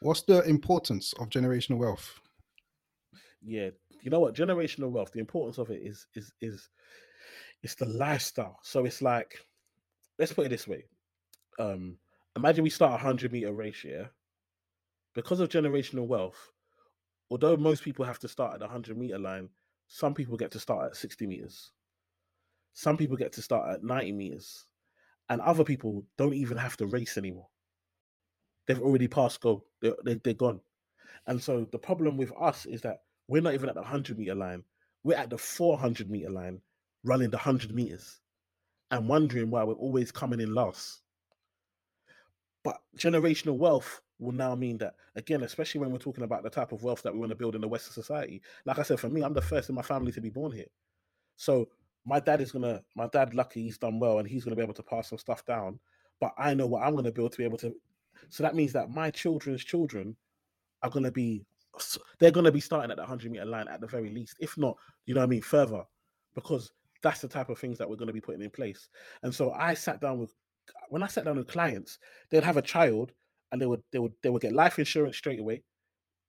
What's 0.00 0.22
the 0.22 0.42
importance 0.44 1.12
of 1.14 1.28
generational 1.28 1.78
wealth? 1.78 2.18
Yeah. 3.42 3.70
You 4.02 4.10
know 4.10 4.20
what? 4.20 4.34
Generational 4.34 4.90
wealth, 4.90 5.12
the 5.12 5.20
importance 5.20 5.58
of 5.58 5.70
it 5.70 5.82
is 5.82 6.06
is 6.14 6.32
is 6.40 6.68
it's 7.62 7.76
the 7.76 7.86
lifestyle. 7.86 8.58
So 8.62 8.84
it's 8.84 9.00
like, 9.02 9.38
let's 10.18 10.32
put 10.32 10.46
it 10.46 10.48
this 10.48 10.66
way. 10.66 10.84
Um, 11.58 11.98
imagine 12.36 12.64
we 12.64 12.70
start 12.70 12.94
a 13.00 13.02
hundred 13.02 13.32
meter 13.32 13.52
race, 13.52 13.84
yeah. 13.84 14.06
Because 15.14 15.40
of 15.40 15.48
generational 15.48 16.06
wealth, 16.06 16.52
although 17.30 17.56
most 17.56 17.82
people 17.82 18.04
have 18.04 18.18
to 18.20 18.28
start 18.28 18.54
at 18.54 18.60
the 18.60 18.68
hundred 18.68 18.96
meter 18.96 19.18
line, 19.18 19.48
some 19.88 20.14
people 20.14 20.36
get 20.36 20.50
to 20.52 20.60
start 20.60 20.86
at 20.86 20.96
60 20.96 21.26
meters. 21.26 21.72
Some 22.72 22.96
people 22.96 23.16
get 23.16 23.32
to 23.32 23.42
start 23.42 23.68
at 23.70 23.84
90 23.84 24.12
meters. 24.12 24.66
And 25.28 25.40
other 25.40 25.64
people 25.64 26.04
don't 26.16 26.34
even 26.34 26.56
have 26.56 26.76
to 26.78 26.86
race 26.86 27.18
anymore. 27.18 27.48
They've 28.66 28.80
already 28.80 29.08
passed 29.08 29.40
go. 29.40 29.64
They're, 29.80 29.94
they, 30.04 30.14
they're 30.14 30.34
gone. 30.34 30.60
And 31.26 31.42
so 31.42 31.66
the 31.70 31.78
problem 31.78 32.16
with 32.16 32.32
us 32.40 32.66
is 32.66 32.80
that 32.82 33.02
we're 33.28 33.42
not 33.42 33.54
even 33.54 33.68
at 33.68 33.74
the 33.74 33.82
100 33.82 34.18
meter 34.18 34.34
line. 34.34 34.64
We're 35.04 35.18
at 35.18 35.30
the 35.30 35.38
400 35.38 36.10
meter 36.10 36.30
line 36.30 36.60
running 37.04 37.30
the 37.30 37.36
100 37.36 37.74
meters 37.74 38.20
and 38.90 39.08
wondering 39.08 39.50
why 39.50 39.64
we're 39.64 39.74
always 39.74 40.12
coming 40.12 40.40
in 40.40 40.54
last. 40.54 41.00
But 42.62 42.80
generational 42.96 43.56
wealth 43.56 44.00
will 44.22 44.32
now 44.32 44.54
mean 44.54 44.78
that, 44.78 44.94
again, 45.16 45.42
especially 45.42 45.80
when 45.80 45.90
we're 45.90 45.98
talking 45.98 46.24
about 46.24 46.42
the 46.42 46.50
type 46.50 46.72
of 46.72 46.82
wealth 46.82 47.02
that 47.02 47.12
we 47.12 47.18
want 47.18 47.30
to 47.30 47.36
build 47.36 47.54
in 47.54 47.60
the 47.60 47.68
Western 47.68 47.92
society. 47.92 48.40
Like 48.64 48.78
I 48.78 48.82
said, 48.82 49.00
for 49.00 49.08
me, 49.08 49.22
I'm 49.22 49.34
the 49.34 49.42
first 49.42 49.68
in 49.68 49.74
my 49.74 49.82
family 49.82 50.12
to 50.12 50.20
be 50.20 50.30
born 50.30 50.52
here. 50.52 50.66
So 51.36 51.68
my 52.04 52.20
dad 52.20 52.40
is 52.40 52.52
gonna, 52.52 52.82
my 52.96 53.08
dad, 53.08 53.34
lucky 53.34 53.62
he's 53.62 53.78
done 53.78 53.98
well 53.98 54.18
and 54.18 54.28
he's 54.28 54.44
gonna 54.44 54.56
be 54.56 54.62
able 54.62 54.74
to 54.74 54.82
pass 54.82 55.08
some 55.08 55.18
stuff 55.18 55.44
down. 55.44 55.78
But 56.20 56.32
I 56.38 56.54
know 56.54 56.66
what 56.66 56.82
I'm 56.82 56.94
gonna 56.94 57.12
build 57.12 57.32
to 57.32 57.38
be 57.38 57.44
able 57.44 57.58
to. 57.58 57.74
So 58.28 58.42
that 58.42 58.54
means 58.54 58.72
that 58.72 58.90
my 58.90 59.10
children's 59.10 59.64
children 59.64 60.16
are 60.82 60.90
gonna 60.90 61.10
be, 61.10 61.44
they're 62.18 62.30
gonna 62.30 62.52
be 62.52 62.60
starting 62.60 62.90
at 62.90 62.96
the 62.96 63.02
100 63.02 63.30
meter 63.30 63.44
line 63.44 63.68
at 63.68 63.80
the 63.80 63.86
very 63.86 64.10
least, 64.10 64.36
if 64.40 64.56
not, 64.56 64.76
you 65.06 65.14
know 65.14 65.20
what 65.20 65.26
I 65.26 65.30
mean, 65.30 65.42
further, 65.42 65.82
because 66.34 66.72
that's 67.02 67.20
the 67.20 67.28
type 67.28 67.48
of 67.48 67.58
things 67.58 67.78
that 67.78 67.88
we're 67.88 67.96
gonna 67.96 68.12
be 68.12 68.20
putting 68.20 68.42
in 68.42 68.50
place. 68.50 68.88
And 69.22 69.34
so 69.34 69.52
I 69.52 69.74
sat 69.74 70.00
down 70.00 70.18
with, 70.18 70.34
when 70.90 71.02
I 71.02 71.08
sat 71.08 71.24
down 71.24 71.36
with 71.36 71.48
clients, 71.48 71.98
they'd 72.30 72.44
have 72.44 72.56
a 72.56 72.62
child 72.62 73.12
and 73.52 73.60
they 73.60 73.66
would 73.66 73.82
they 73.92 73.98
would 73.98 74.12
they 74.22 74.30
would 74.30 74.42
get 74.42 74.54
life 74.54 74.78
insurance 74.78 75.16
straight 75.16 75.38
away. 75.38 75.62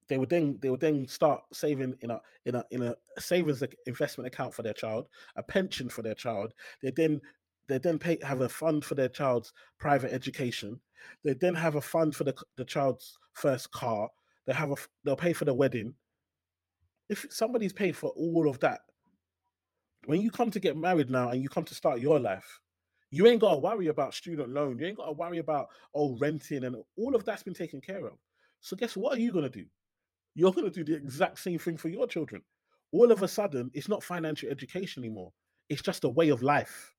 They 0.09 0.17
would 0.17 0.29
then 0.29 0.59
they 0.61 0.69
would 0.69 0.81
then 0.81 1.07
start 1.07 1.41
saving 1.53 1.95
in 2.01 2.11
a 2.11 2.21
in 2.45 2.55
a 2.55 2.65
in 2.69 2.83
a 2.83 2.95
savings 3.17 3.63
investment 3.87 4.27
account 4.27 4.53
for 4.53 4.61
their 4.61 4.73
child, 4.73 5.07
a 5.37 5.41
pension 5.43 5.89
for 5.89 6.01
their 6.01 6.13
child. 6.13 6.53
They 6.81 6.91
then 6.91 7.21
they 7.67 7.77
then 7.77 7.97
pay 7.97 8.19
have 8.21 8.41
a 8.41 8.49
fund 8.49 8.83
for 8.83 8.95
their 8.95 9.07
child's 9.07 9.53
private 9.79 10.11
education. 10.11 10.79
They 11.23 11.33
then 11.33 11.55
have 11.55 11.75
a 11.75 11.81
fund 11.81 12.15
for 12.15 12.25
the 12.25 12.35
the 12.57 12.65
child's 12.65 13.17
first 13.33 13.71
car. 13.71 14.09
They 14.45 14.53
have 14.53 14.71
a 14.71 14.75
they'll 15.05 15.15
pay 15.15 15.33
for 15.33 15.45
the 15.45 15.53
wedding. 15.53 15.95
If 17.09 17.25
somebody's 17.29 17.73
paid 17.73 17.95
for 17.95 18.09
all 18.09 18.49
of 18.49 18.59
that, 18.59 18.81
when 20.05 20.21
you 20.21 20.31
come 20.31 20.51
to 20.51 20.59
get 20.59 20.77
married 20.77 21.09
now 21.09 21.29
and 21.29 21.41
you 21.41 21.47
come 21.47 21.63
to 21.65 21.75
start 21.75 22.01
your 22.01 22.19
life, 22.19 22.59
you 23.13 23.27
ain't 23.27 23.41
got 23.41 23.51
to 23.51 23.59
worry 23.59 23.87
about 23.89 24.15
student 24.15 24.49
loan. 24.49 24.79
You 24.79 24.87
ain't 24.87 24.97
got 24.97 25.05
to 25.05 25.11
worry 25.11 25.37
about 25.37 25.67
oh 25.93 26.17
renting 26.17 26.63
and 26.63 26.75
all 26.97 27.15
of 27.15 27.23
that's 27.23 27.43
been 27.43 27.53
taken 27.53 27.79
care 27.79 28.07
of. 28.07 28.13
So 28.59 28.75
guess 28.75 28.97
what 28.97 29.15
are 29.15 29.21
you 29.21 29.31
gonna 29.31 29.49
do? 29.49 29.65
You're 30.33 30.51
gonna 30.51 30.71
do 30.71 30.83
the 30.83 30.95
exact 30.95 31.37
same 31.37 31.59
thing 31.59 31.77
for 31.77 31.89
your 31.89 32.07
children. 32.07 32.41
All 32.91 33.11
of 33.11 33.21
a 33.21 33.27
sudden, 33.27 33.69
it's 33.75 33.87
not 33.87 34.01
financial 34.01 34.49
education 34.49 35.03
anymore. 35.03 35.31
It's 35.69 35.83
just 35.83 36.05
a 36.05 36.09
way 36.09 36.29
of 36.29 36.41
life. 36.41 36.95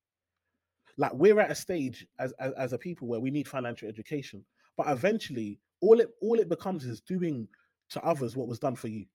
Like 0.96 1.14
we're 1.14 1.40
at 1.40 1.50
a 1.50 1.54
stage 1.56 2.06
as, 2.20 2.32
as 2.38 2.52
as 2.52 2.72
a 2.72 2.78
people 2.78 3.08
where 3.08 3.18
we 3.18 3.32
need 3.32 3.48
financial 3.48 3.88
education, 3.88 4.44
but 4.76 4.86
eventually, 4.86 5.58
all 5.80 5.98
it 5.98 6.10
all 6.22 6.38
it 6.38 6.48
becomes 6.48 6.84
is 6.84 7.00
doing 7.00 7.48
to 7.90 8.00
others 8.04 8.36
what 8.36 8.46
was 8.46 8.60
done 8.60 8.76
for 8.76 8.86
you. 8.86 9.06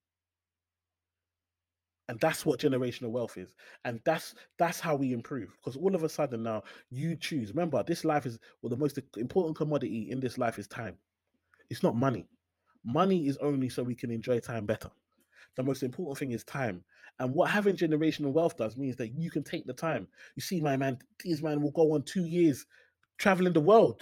And 2.09 2.19
that's 2.19 2.43
what 2.43 2.59
generational 2.59 3.11
wealth 3.11 3.37
is. 3.37 3.53
And 3.85 4.01
that's 4.03 4.33
that's 4.57 4.79
how 4.79 4.95
we 4.95 5.13
improve. 5.13 5.55
Because 5.55 5.77
all 5.77 5.93
of 5.93 6.03
a 6.03 6.09
sudden 6.09 6.41
now 6.41 6.63
you 6.89 7.15
choose. 7.15 7.49
Remember, 7.49 7.83
this 7.83 8.03
life 8.03 8.25
is 8.25 8.39
well, 8.61 8.71
the 8.71 8.77
most 8.77 8.99
important 9.15 9.55
commodity 9.55 10.09
in 10.09 10.19
this 10.19 10.39
life 10.39 10.57
is 10.57 10.67
time. 10.67 10.97
It's 11.69 11.83
not 11.83 11.95
money. 11.95 12.27
Money 12.83 13.27
is 13.27 13.37
only 13.37 13.69
so 13.69 13.83
we 13.83 13.93
can 13.93 14.09
enjoy 14.09 14.39
time 14.39 14.65
better. 14.65 14.89
The 15.55 15.61
most 15.61 15.83
important 15.83 16.17
thing 16.17 16.31
is 16.31 16.43
time. 16.43 16.83
And 17.19 17.31
what 17.35 17.51
having 17.51 17.75
generational 17.75 18.31
wealth 18.33 18.57
does 18.57 18.75
means 18.75 18.95
that 18.95 19.09
you 19.09 19.29
can 19.29 19.43
take 19.43 19.67
the 19.67 19.73
time. 19.73 20.07
You 20.35 20.41
see, 20.41 20.61
my 20.61 20.77
man, 20.77 20.97
these 21.23 21.43
man 21.43 21.61
will 21.61 21.71
go 21.71 21.93
on 21.93 22.01
two 22.03 22.25
years 22.25 22.65
traveling 23.19 23.53
the 23.53 23.59
world 23.59 24.01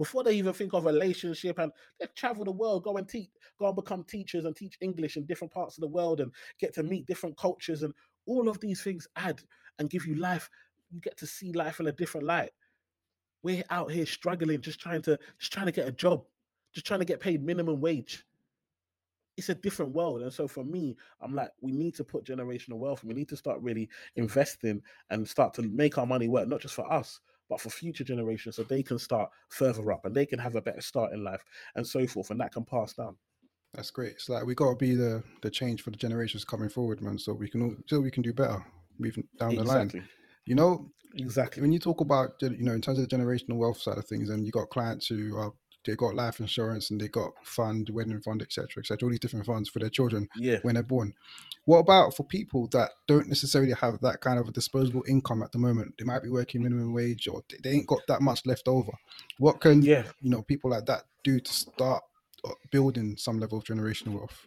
before 0.00 0.24
they 0.24 0.32
even 0.32 0.54
think 0.54 0.72
of 0.72 0.86
relationship 0.86 1.58
and 1.58 1.70
they 1.98 2.06
travel 2.16 2.42
the 2.42 2.50
world, 2.50 2.84
go 2.84 2.96
and 2.96 3.06
teach, 3.06 3.28
go 3.58 3.66
and 3.66 3.76
become 3.76 4.02
teachers 4.02 4.46
and 4.46 4.56
teach 4.56 4.78
English 4.80 5.18
in 5.18 5.26
different 5.26 5.52
parts 5.52 5.76
of 5.76 5.82
the 5.82 5.88
world 5.88 6.20
and 6.20 6.32
get 6.58 6.72
to 6.72 6.82
meet 6.82 7.04
different 7.04 7.36
cultures. 7.36 7.82
And 7.82 7.92
all 8.24 8.48
of 8.48 8.58
these 8.60 8.82
things 8.82 9.06
add 9.16 9.42
and 9.78 9.90
give 9.90 10.06
you 10.06 10.14
life. 10.14 10.48
You 10.90 11.00
get 11.00 11.18
to 11.18 11.26
see 11.26 11.52
life 11.52 11.80
in 11.80 11.86
a 11.86 11.92
different 11.92 12.26
light. 12.26 12.48
We're 13.42 13.62
out 13.68 13.90
here 13.90 14.06
struggling, 14.06 14.62
just 14.62 14.80
trying 14.80 15.02
to 15.02 15.18
just 15.38 15.52
trying 15.52 15.66
to 15.66 15.72
get 15.72 15.86
a 15.86 15.92
job, 15.92 16.24
just 16.74 16.86
trying 16.86 17.00
to 17.00 17.06
get 17.06 17.20
paid 17.20 17.44
minimum 17.44 17.82
wage 17.82 18.24
it's 19.36 19.48
a 19.48 19.54
different 19.54 19.94
world. 19.94 20.22
And 20.22 20.32
so 20.32 20.46
for 20.46 20.64
me, 20.64 20.96
I'm 21.20 21.34
like, 21.34 21.50
we 21.62 21.72
need 21.72 21.94
to 21.96 22.04
put 22.04 22.26
generational 22.26 22.78
wealth. 22.78 23.04
We 23.04 23.14
need 23.14 23.28
to 23.30 23.36
start 23.36 23.60
really 23.62 23.88
investing 24.16 24.82
and 25.08 25.26
start 25.26 25.54
to 25.54 25.62
make 25.62 25.96
our 25.96 26.06
money 26.06 26.28
work, 26.28 26.46
not 26.46 26.60
just 26.60 26.74
for 26.74 26.90
us, 26.92 27.20
but 27.50 27.60
for 27.60 27.68
future 27.68 28.04
generations, 28.04 28.56
so 28.56 28.62
they 28.62 28.82
can 28.82 28.98
start 28.98 29.30
further 29.50 29.92
up 29.92 30.06
and 30.06 30.14
they 30.14 30.24
can 30.24 30.38
have 30.38 30.54
a 30.54 30.62
better 30.62 30.80
start 30.80 31.12
in 31.12 31.22
life 31.22 31.44
and 31.74 31.86
so 31.86 32.06
forth, 32.06 32.30
and 32.30 32.40
that 32.40 32.52
can 32.52 32.64
pass 32.64 32.94
down. 32.94 33.16
That's 33.74 33.90
great. 33.90 34.12
It's 34.12 34.28
like 34.28 34.46
we 34.46 34.54
got 34.54 34.70
to 34.70 34.76
be 34.76 34.94
the 34.94 35.22
the 35.42 35.50
change 35.50 35.82
for 35.82 35.90
the 35.90 35.96
generations 35.96 36.44
coming 36.44 36.68
forward, 36.68 37.02
man. 37.02 37.18
So 37.18 37.34
we 37.34 37.48
can 37.48 37.62
all, 37.62 37.76
so 37.86 38.00
we 38.00 38.10
can 38.10 38.22
do 38.22 38.32
better 38.32 38.64
moving 38.98 39.28
down 39.38 39.56
the 39.56 39.64
line. 39.64 39.92
You 40.46 40.54
know, 40.54 40.90
Exactly. 41.14 41.60
when 41.60 41.72
you 41.72 41.78
talk 41.78 42.00
about 42.00 42.32
you 42.40 42.62
know 42.62 42.72
in 42.72 42.80
terms 42.80 42.98
of 42.98 43.08
the 43.08 43.16
generational 43.16 43.56
wealth 43.56 43.80
side 43.80 43.98
of 43.98 44.06
things, 44.06 44.30
and 44.30 44.46
you 44.46 44.52
got 44.52 44.70
clients 44.70 45.06
who 45.08 45.36
are 45.36 45.52
they 45.84 45.96
got 45.96 46.14
life 46.14 46.40
insurance 46.40 46.90
and 46.90 47.00
they 47.00 47.08
got 47.08 47.30
fund, 47.42 47.88
wedding 47.90 48.20
fund, 48.20 48.42
etc., 48.42 48.68
etc., 48.80 48.98
all 49.06 49.10
these 49.10 49.18
different 49.18 49.46
funds 49.46 49.68
for 49.68 49.78
their 49.78 49.88
children 49.88 50.28
Yeah. 50.36 50.58
when 50.62 50.74
they're 50.74 50.82
born. 50.82 51.14
What 51.64 51.78
about 51.78 52.14
for 52.14 52.24
people 52.24 52.66
that 52.68 52.90
don't 53.06 53.28
necessarily 53.28 53.72
have 53.72 54.00
that 54.00 54.20
kind 54.20 54.38
of 54.38 54.48
a 54.48 54.52
disposable 54.52 55.04
income 55.08 55.42
at 55.42 55.52
the 55.52 55.58
moment? 55.58 55.94
They 55.98 56.04
might 56.04 56.22
be 56.22 56.28
working 56.28 56.62
minimum 56.62 56.92
wage 56.92 57.28
or 57.28 57.42
they- 57.62 57.70
ain't 57.70 57.86
got 57.86 58.00
that 58.08 58.20
much 58.22 58.44
left 58.46 58.68
over. 58.68 58.92
What 59.38 59.60
can 59.60 59.82
Yeah. 59.82 60.10
you 60.20 60.30
know 60.30 60.42
people 60.42 60.70
like 60.70 60.86
that 60.86 61.04
do 61.24 61.40
to 61.40 61.52
start 61.52 62.02
uh, 62.44 62.50
building 62.70 63.16
some 63.16 63.38
level 63.38 63.58
of 63.58 63.64
generational 63.64 64.14
wealth? 64.14 64.46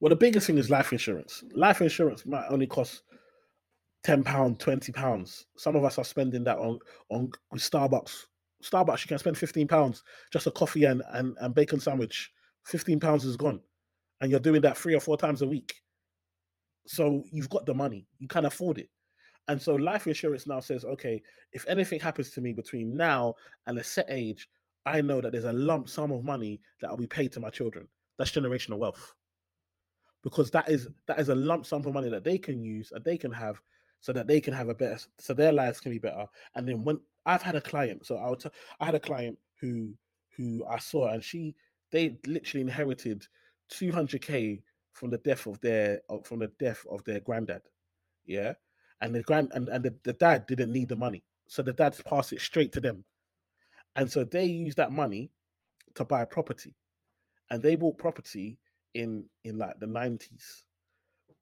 Well, 0.00 0.10
the 0.10 0.16
biggest 0.16 0.46
thing 0.46 0.58
is 0.58 0.68
life 0.70 0.92
insurance. 0.92 1.42
Life 1.54 1.80
insurance 1.80 2.26
might 2.26 2.46
only 2.50 2.66
cost 2.66 3.02
ten 4.02 4.22
pound, 4.22 4.60
twenty 4.60 4.92
pounds. 4.92 5.46
Some 5.56 5.76
of 5.76 5.84
us 5.84 5.98
are 5.98 6.04
spending 6.04 6.44
that 6.44 6.58
on 6.58 6.78
on 7.10 7.30
Starbucks. 7.54 8.26
Starbucks, 8.68 9.02
you 9.02 9.08
can 9.08 9.18
spend 9.18 9.38
fifteen 9.38 9.68
pounds 9.68 10.02
just 10.32 10.46
a 10.46 10.50
coffee 10.50 10.84
and, 10.84 11.02
and 11.12 11.36
and 11.40 11.54
bacon 11.54 11.80
sandwich. 11.80 12.32
Fifteen 12.64 12.98
pounds 13.00 13.24
is 13.24 13.36
gone, 13.36 13.60
and 14.20 14.30
you're 14.30 14.40
doing 14.40 14.62
that 14.62 14.76
three 14.76 14.94
or 14.94 15.00
four 15.00 15.16
times 15.16 15.42
a 15.42 15.46
week. 15.46 15.74
So 16.86 17.22
you've 17.30 17.50
got 17.50 17.66
the 17.66 17.74
money, 17.74 18.06
you 18.18 18.28
can 18.28 18.44
afford 18.44 18.78
it. 18.78 18.90
And 19.48 19.60
so 19.60 19.74
life 19.74 20.06
insurance 20.06 20.46
now 20.46 20.60
says, 20.60 20.84
okay, 20.84 21.22
if 21.52 21.66
anything 21.68 22.00
happens 22.00 22.30
to 22.30 22.40
me 22.40 22.52
between 22.52 22.96
now 22.96 23.34
and 23.66 23.78
a 23.78 23.84
set 23.84 24.06
age, 24.08 24.48
I 24.86 25.00
know 25.00 25.20
that 25.20 25.32
there's 25.32 25.44
a 25.44 25.52
lump 25.52 25.88
sum 25.88 26.12
of 26.12 26.24
money 26.24 26.60
that 26.80 26.90
will 26.90 26.96
be 26.96 27.06
paid 27.06 27.32
to 27.32 27.40
my 27.40 27.50
children. 27.50 27.88
That's 28.18 28.32
generational 28.32 28.78
wealth 28.78 29.14
because 30.24 30.50
that 30.50 30.68
is 30.68 30.88
that 31.06 31.20
is 31.20 31.28
a 31.28 31.34
lump 31.34 31.66
sum 31.66 31.84
of 31.86 31.92
money 31.92 32.08
that 32.08 32.24
they 32.24 32.38
can 32.38 32.64
use 32.64 32.90
and 32.92 33.04
they 33.04 33.16
can 33.16 33.30
have 33.30 33.60
so 34.00 34.12
that 34.12 34.26
they 34.26 34.40
can 34.40 34.52
have 34.52 34.68
a 34.68 34.74
better 34.74 34.98
so 35.18 35.34
their 35.34 35.52
lives 35.52 35.80
can 35.80 35.92
be 35.92 35.98
better 35.98 36.26
and 36.56 36.66
then 36.66 36.82
when 36.82 36.98
i've 37.26 37.42
had 37.42 37.54
a 37.56 37.60
client 37.60 38.04
so 38.06 38.16
i'll 38.16 38.36
t- 38.36 38.50
i 38.80 38.84
had 38.86 38.94
a 38.94 39.00
client 39.00 39.38
who 39.60 39.94
who 40.36 40.64
i 40.68 40.78
saw 40.78 41.08
and 41.08 41.22
she 41.22 41.54
they 41.90 42.16
literally 42.26 42.62
inherited 42.62 43.26
200k 43.70 44.62
from 44.92 45.10
the 45.10 45.18
death 45.18 45.46
of 45.46 45.60
their 45.60 46.00
uh, 46.10 46.18
from 46.24 46.40
the 46.40 46.50
death 46.58 46.84
of 46.90 47.02
their 47.04 47.20
granddad 47.20 47.62
yeah 48.26 48.52
and 49.00 49.14
the 49.14 49.22
grand 49.22 49.50
and, 49.54 49.68
and 49.68 49.84
the, 49.84 49.94
the 50.04 50.12
dad 50.14 50.46
didn't 50.46 50.72
need 50.72 50.88
the 50.88 50.96
money 50.96 51.22
So 51.46 51.62
the 51.62 51.72
dads 51.72 52.00
passed 52.02 52.32
it 52.32 52.40
straight 52.40 52.72
to 52.72 52.80
them. 52.80 53.04
And 53.96 54.10
so 54.10 54.24
they 54.24 54.44
used 54.44 54.76
that 54.78 54.92
money 54.92 55.30
to 55.94 56.04
buy 56.04 56.24
property. 56.24 56.74
And 57.50 57.62
they 57.62 57.76
bought 57.76 57.98
property 57.98 58.58
in 58.94 59.26
in 59.44 59.58
like 59.58 59.78
the 59.80 59.86
90s. 59.86 60.64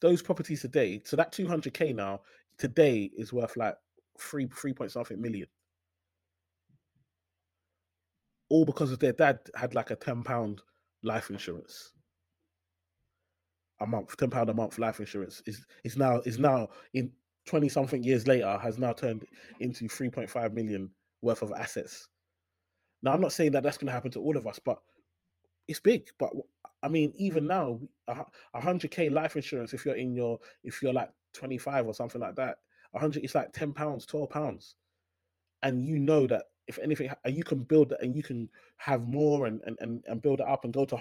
Those 0.00 0.22
properties 0.22 0.62
today, 0.62 1.00
so 1.04 1.16
that 1.16 1.32
200k 1.32 1.94
now 1.94 2.22
today 2.58 3.10
is 3.16 3.32
worth 3.32 3.56
like 3.56 3.76
three 4.18 4.48
three 4.48 4.72
point 4.74 4.92
something 4.92 5.20
million. 5.20 5.48
All 8.52 8.66
because 8.66 8.92
of 8.92 8.98
their 8.98 9.14
dad 9.14 9.38
had 9.56 9.74
like 9.74 9.90
a 9.90 9.96
10 9.96 10.22
pound 10.22 10.60
life 11.02 11.30
insurance 11.30 11.92
a 13.82 13.86
month, 13.86 14.16
ten 14.16 14.30
pound 14.30 14.48
a 14.48 14.54
month 14.54 14.78
life 14.78 15.00
insurance 15.00 15.42
is 15.46 15.66
is 15.84 15.96
now 15.96 16.20
is 16.24 16.38
now 16.38 16.68
in 16.94 17.10
twenty 17.46 17.68
something 17.68 18.02
years 18.04 18.26
later 18.28 18.56
has 18.58 18.78
now 18.78 18.92
turned 18.92 19.24
into 19.60 19.88
three 19.88 20.08
point 20.08 20.30
five 20.30 20.54
million 20.54 20.88
worth 21.20 21.42
of 21.42 21.52
assets. 21.52 22.08
Now 23.02 23.12
I'm 23.12 23.20
not 23.20 23.32
saying 23.32 23.52
that 23.52 23.64
that's 23.64 23.76
going 23.76 23.88
to 23.88 23.92
happen 23.92 24.12
to 24.12 24.20
all 24.20 24.36
of 24.36 24.46
us, 24.46 24.60
but 24.64 24.78
it's 25.66 25.80
big. 25.80 26.08
But 26.18 26.30
I 26.82 26.88
mean, 26.88 27.12
even 27.16 27.46
now, 27.46 27.80
a 28.08 28.60
hundred 28.60 28.92
k 28.92 29.08
life 29.08 29.34
insurance 29.34 29.74
if 29.74 29.84
you're 29.84 29.96
in 29.96 30.14
your 30.14 30.38
if 30.62 30.80
you're 30.80 30.92
like 30.92 31.10
twenty 31.34 31.58
five 31.58 31.86
or 31.86 31.94
something 31.94 32.20
like 32.20 32.36
that, 32.36 32.58
a 32.94 33.00
hundred 33.00 33.24
it's 33.24 33.34
like 33.34 33.52
ten 33.52 33.72
pounds, 33.72 34.06
twelve 34.06 34.30
pounds, 34.30 34.76
and 35.64 35.84
you 35.84 35.98
know 35.98 36.28
that 36.28 36.44
if 36.72 36.82
anything, 36.82 37.10
and 37.24 37.36
you 37.36 37.44
can 37.44 37.62
build 37.64 37.90
that 37.90 38.02
and 38.02 38.16
you 38.16 38.22
can 38.22 38.48
have 38.76 39.06
more 39.06 39.46
and 39.46 39.60
and 39.66 40.02
and 40.06 40.22
build 40.22 40.40
it 40.40 40.46
up 40.46 40.64
and 40.64 40.72
go 40.72 40.84
to 40.84 40.98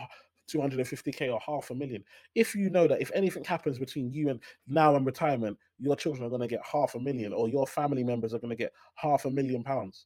250k 0.52 1.32
or 1.32 1.40
half 1.40 1.70
a 1.70 1.76
million. 1.76 2.04
If 2.36 2.56
you 2.56 2.70
know 2.70 2.88
that 2.88 3.02
if 3.02 3.12
anything 3.14 3.44
happens 3.44 3.80
between 3.80 4.12
you 4.12 4.30
and 4.30 4.40
now 4.68 4.96
and 4.96 5.06
retirement, 5.06 5.58
your 5.80 5.96
children 5.96 6.26
are 6.26 6.30
going 6.30 6.42
to 6.42 6.48
get 6.48 6.62
half 6.70 6.96
a 6.96 7.00
million, 7.00 7.34
or 7.34 7.48
your 7.48 7.68
family 7.68 8.04
members 8.04 8.34
are 8.34 8.40
going 8.40 8.50
to 8.50 8.64
get 8.64 8.74
half 8.96 9.26
a 9.26 9.30
million 9.30 9.64
pounds. 9.64 10.06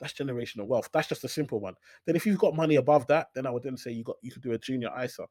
That's 0.00 0.14
generational 0.14 0.66
wealth. 0.66 0.88
That's 0.92 1.08
just 1.08 1.24
a 1.24 1.28
simple 1.28 1.60
one. 1.60 1.74
Then 2.06 2.16
if 2.16 2.26
you've 2.26 2.38
got 2.38 2.56
money 2.56 2.76
above 2.76 3.06
that, 3.08 3.28
then 3.34 3.46
I 3.46 3.50
would 3.50 3.62
then 3.62 3.76
say 3.76 3.92
you 3.92 4.04
got 4.04 4.16
you 4.22 4.32
could 4.32 4.42
do 4.42 4.52
a 4.52 4.58
junior 4.58 4.90
ISA 5.02 5.26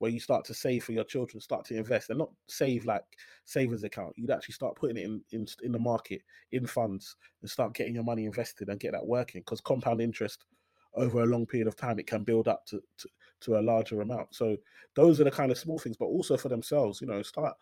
where 0.00 0.10
you 0.10 0.18
start 0.18 0.44
to 0.46 0.54
save 0.54 0.82
for 0.82 0.92
your 0.92 1.04
children, 1.04 1.40
start 1.40 1.64
to 1.66 1.76
invest, 1.76 2.08
and 2.08 2.18
not 2.18 2.30
save 2.48 2.86
like 2.86 3.04
savings 3.44 3.84
account. 3.84 4.14
You'd 4.16 4.30
actually 4.30 4.54
start 4.54 4.74
putting 4.74 4.96
it 4.96 5.04
in 5.04 5.22
in, 5.30 5.46
in 5.62 5.72
the 5.72 5.78
market, 5.78 6.22
in 6.52 6.66
funds, 6.66 7.16
and 7.42 7.50
start 7.50 7.74
getting 7.74 7.94
your 7.94 8.04
money 8.04 8.24
invested 8.24 8.68
and 8.68 8.80
get 8.80 8.92
that 8.92 9.06
working. 9.06 9.42
Because 9.42 9.60
compound 9.60 10.00
interest 10.00 10.46
over 10.94 11.22
a 11.22 11.26
long 11.26 11.46
period 11.46 11.68
of 11.68 11.76
time, 11.76 11.98
it 11.98 12.06
can 12.06 12.24
build 12.24 12.48
up 12.48 12.64
to, 12.66 12.82
to, 12.98 13.08
to 13.42 13.58
a 13.58 13.60
larger 13.60 14.00
amount. 14.00 14.34
So 14.34 14.56
those 14.96 15.20
are 15.20 15.24
the 15.24 15.30
kind 15.30 15.52
of 15.52 15.58
small 15.58 15.78
things, 15.78 15.96
but 15.96 16.06
also 16.06 16.36
for 16.36 16.48
themselves, 16.48 17.00
you 17.00 17.06
know, 17.06 17.22
start 17.22 17.54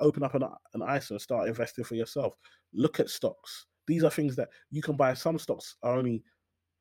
open 0.00 0.22
up 0.22 0.34
an, 0.34 0.44
an 0.74 0.96
ISA 0.96 1.14
and 1.14 1.20
start 1.20 1.48
investing 1.48 1.84
for 1.84 1.94
yourself. 1.94 2.34
Look 2.74 3.00
at 3.00 3.10
stocks. 3.10 3.66
These 3.86 4.04
are 4.04 4.10
things 4.10 4.36
that 4.36 4.48
you 4.70 4.82
can 4.82 4.96
buy. 4.96 5.14
Some 5.14 5.38
stocks 5.38 5.76
are 5.82 5.96
only 5.96 6.22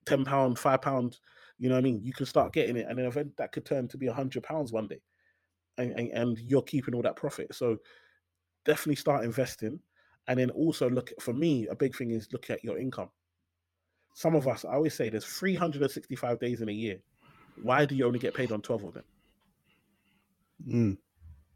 ten 0.05 0.25
pound, 0.25 0.59
five 0.59 0.81
pound. 0.81 1.17
You 1.57 1.69
know 1.69 1.75
what 1.75 1.79
I 1.79 1.83
mean? 1.83 2.01
You 2.03 2.13
can 2.13 2.25
start 2.25 2.53
getting 2.53 2.77
it, 2.77 2.87
and 2.89 2.99
an 2.99 3.05
event 3.05 3.37
that 3.37 3.51
could 3.51 3.65
turn 3.65 3.87
to 3.89 3.97
be 3.97 4.07
a 4.07 4.13
hundred 4.13 4.43
pounds 4.43 4.71
one 4.71 4.87
day, 4.87 5.01
and, 5.77 5.91
and 5.93 6.09
and 6.11 6.37
you're 6.39 6.61
keeping 6.61 6.93
all 6.93 7.01
that 7.03 7.15
profit. 7.15 7.53
So 7.55 7.77
definitely 8.65 8.95
start 8.95 9.23
investing, 9.25 9.79
and 10.27 10.39
then 10.39 10.49
also 10.51 10.89
look. 10.89 11.11
For 11.19 11.33
me, 11.33 11.67
a 11.67 11.75
big 11.75 11.95
thing 11.95 12.11
is 12.11 12.27
look 12.33 12.49
at 12.49 12.63
your 12.63 12.77
income. 12.77 13.09
Some 14.13 14.35
of 14.35 14.47
us, 14.47 14.63
I 14.63 14.73
always 14.73 14.93
say, 14.93 15.09
there's 15.09 15.25
365 15.25 16.39
days 16.39 16.61
in 16.61 16.69
a 16.69 16.73
year 16.73 16.99
why 17.61 17.85
do 17.85 17.95
you 17.95 18.05
only 18.05 18.19
get 18.19 18.33
paid 18.33 18.51
on 18.51 18.61
12 18.61 18.83
of 18.83 18.93
them? 18.93 19.03
Mm. 20.67 20.97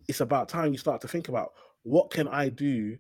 It's 0.08 0.22
about 0.22 0.50
time 0.50 0.72
you 0.72 0.78
start 0.78 1.02
to 1.02 1.08
think 1.08 1.30
about 1.30 1.52
what 1.84 2.10
can 2.12 2.28
I 2.28 2.50
do 2.50 2.98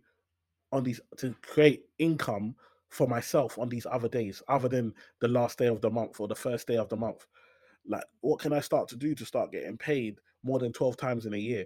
on 0.71 0.83
these 0.83 1.01
to 1.17 1.35
create 1.41 1.85
income 1.97 2.55
for 2.89 3.07
myself 3.07 3.57
on 3.57 3.69
these 3.69 3.85
other 3.89 4.09
days, 4.09 4.41
other 4.47 4.67
than 4.67 4.93
the 5.19 5.27
last 5.27 5.57
day 5.57 5.67
of 5.67 5.81
the 5.81 5.89
month 5.89 6.19
or 6.19 6.27
the 6.27 6.35
first 6.35 6.67
day 6.67 6.77
of 6.77 6.89
the 6.89 6.97
month. 6.97 7.27
Like, 7.87 8.03
what 8.21 8.39
can 8.39 8.53
I 8.53 8.59
start 8.59 8.87
to 8.89 8.95
do 8.95 9.15
to 9.15 9.25
start 9.25 9.51
getting 9.51 9.77
paid 9.77 10.19
more 10.43 10.59
than 10.59 10.73
12 10.73 10.97
times 10.97 11.25
in 11.25 11.33
a 11.33 11.37
year? 11.37 11.65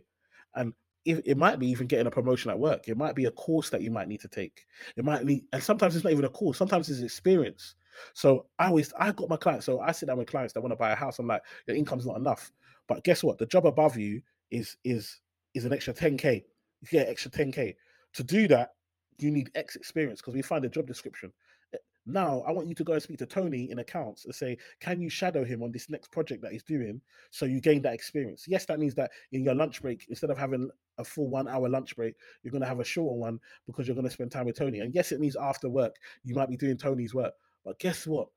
And 0.56 0.74
if, 1.06 1.20
it 1.26 1.38
might 1.38 1.60
be 1.60 1.68
even 1.68 1.88
getting 1.88 2.08
a 2.08 2.12
promotion 2.12 2.52
at 2.52 2.60
work. 2.60 2.88
It 2.88 2.98
might 2.98 3.16
be 3.16 3.26
a 3.26 3.32
course 3.32 3.70
that 3.70 3.82
you 3.82 3.92
might 3.92 4.08
need 4.08 4.22
to 4.22 4.28
take. 4.28 4.66
It 4.96 5.04
might 5.04 5.26
need, 5.26 5.44
and 5.52 5.62
sometimes 5.62 5.96
it's 5.96 6.04
not 6.04 6.14
even 6.14 6.26
a 6.26 6.30
course. 6.30 6.58
Sometimes 6.58 6.90
it's 6.90 7.02
experience. 7.02 7.76
So 8.14 8.46
I 8.60 8.68
always 8.68 8.94
I 8.98 9.12
got 9.12 9.30
my 9.30 9.38
clients. 9.38 9.66
So 9.66 9.80
I 9.80 9.92
sit 9.92 10.08
down 10.08 10.18
with 10.18 10.30
clients 10.30 10.54
that 10.54 10.62
want 10.62 10.72
to 10.72 10.78
buy 10.78 10.92
a 10.92 10.96
house. 10.96 11.20
I'm 11.20 11.28
like, 11.28 11.44
your 11.68 11.76
income's 11.76 12.06
not 12.06 12.18
enough. 12.18 12.52
But 12.88 13.04
guess 13.04 13.24
what? 13.24 13.38
The 13.38 13.46
job 13.46 13.66
above 13.66 13.98
you 13.98 14.22
is 14.52 14.78
is 14.84 15.20
is 15.54 15.66
an 15.66 15.74
extra 15.74 15.94
10k. 15.94 16.44
You 16.82 16.88
get 16.90 17.10
extra 17.10 17.32
10k. 17.32 17.76
To 18.14 18.24
do 18.24 18.48
that, 18.50 18.72
you 19.20 19.32
need 19.32 19.52
X 19.56 19.76
experience 19.76 20.22
because 20.22 20.36
we 20.36 20.42
find 20.42 20.66
a 20.66 20.70
job 20.70 20.88
description. 20.88 21.32
Eh, 21.74 21.78
now 22.06 22.44
I 22.48 22.52
want 22.52 22.68
you 22.68 22.76
to 22.76 22.84
go 22.84 22.94
and 22.94 23.02
speak 23.02 23.18
to 23.20 23.26
Tony 23.26 23.72
in 23.72 23.80
accounts 23.80 24.26
and 24.26 24.34
say, 24.34 24.58
can 24.80 25.02
you 25.02 25.10
shadow 25.10 25.44
him 25.44 25.64
on 25.64 25.72
this 25.72 25.90
next 25.90 26.12
project 26.12 26.42
that 26.44 26.52
he's 26.52 26.64
doing 26.64 27.02
so 27.32 27.46
you 27.46 27.62
gain 27.62 27.82
that 27.84 27.94
experience? 27.94 28.46
Yes, 28.48 28.66
that 28.66 28.80
means 28.80 28.96
that 28.96 29.12
in 29.32 29.44
your 29.44 29.56
lunch 29.56 29.82
break, 29.82 30.06
instead 30.10 30.30
of 30.30 30.38
having 30.38 30.70
a 30.98 31.04
full 31.04 31.30
one 31.30 31.48
hour 31.48 31.70
lunch 31.70 31.96
break, 31.96 32.16
you're 32.44 32.52
going 32.52 32.62
to 32.62 32.68
have 32.68 32.80
a 32.80 32.86
shorter 32.86 33.16
one 33.16 33.40
because 33.66 33.88
you're 33.88 33.96
going 33.96 34.08
to 34.08 34.14
spend 34.14 34.32
time 34.32 34.46
with 34.46 34.58
Tony. 34.58 34.80
And 34.80 34.94
yes, 34.94 35.12
it 35.12 35.20
means 35.20 35.36
after 35.36 35.70
work, 35.70 35.96
you 36.24 36.36
might 36.36 36.50
be 36.50 36.58
doing 36.58 36.78
Tony's 36.78 37.14
work. 37.14 37.34
But 37.64 37.80
guess 37.80 38.06
what? 38.06 38.28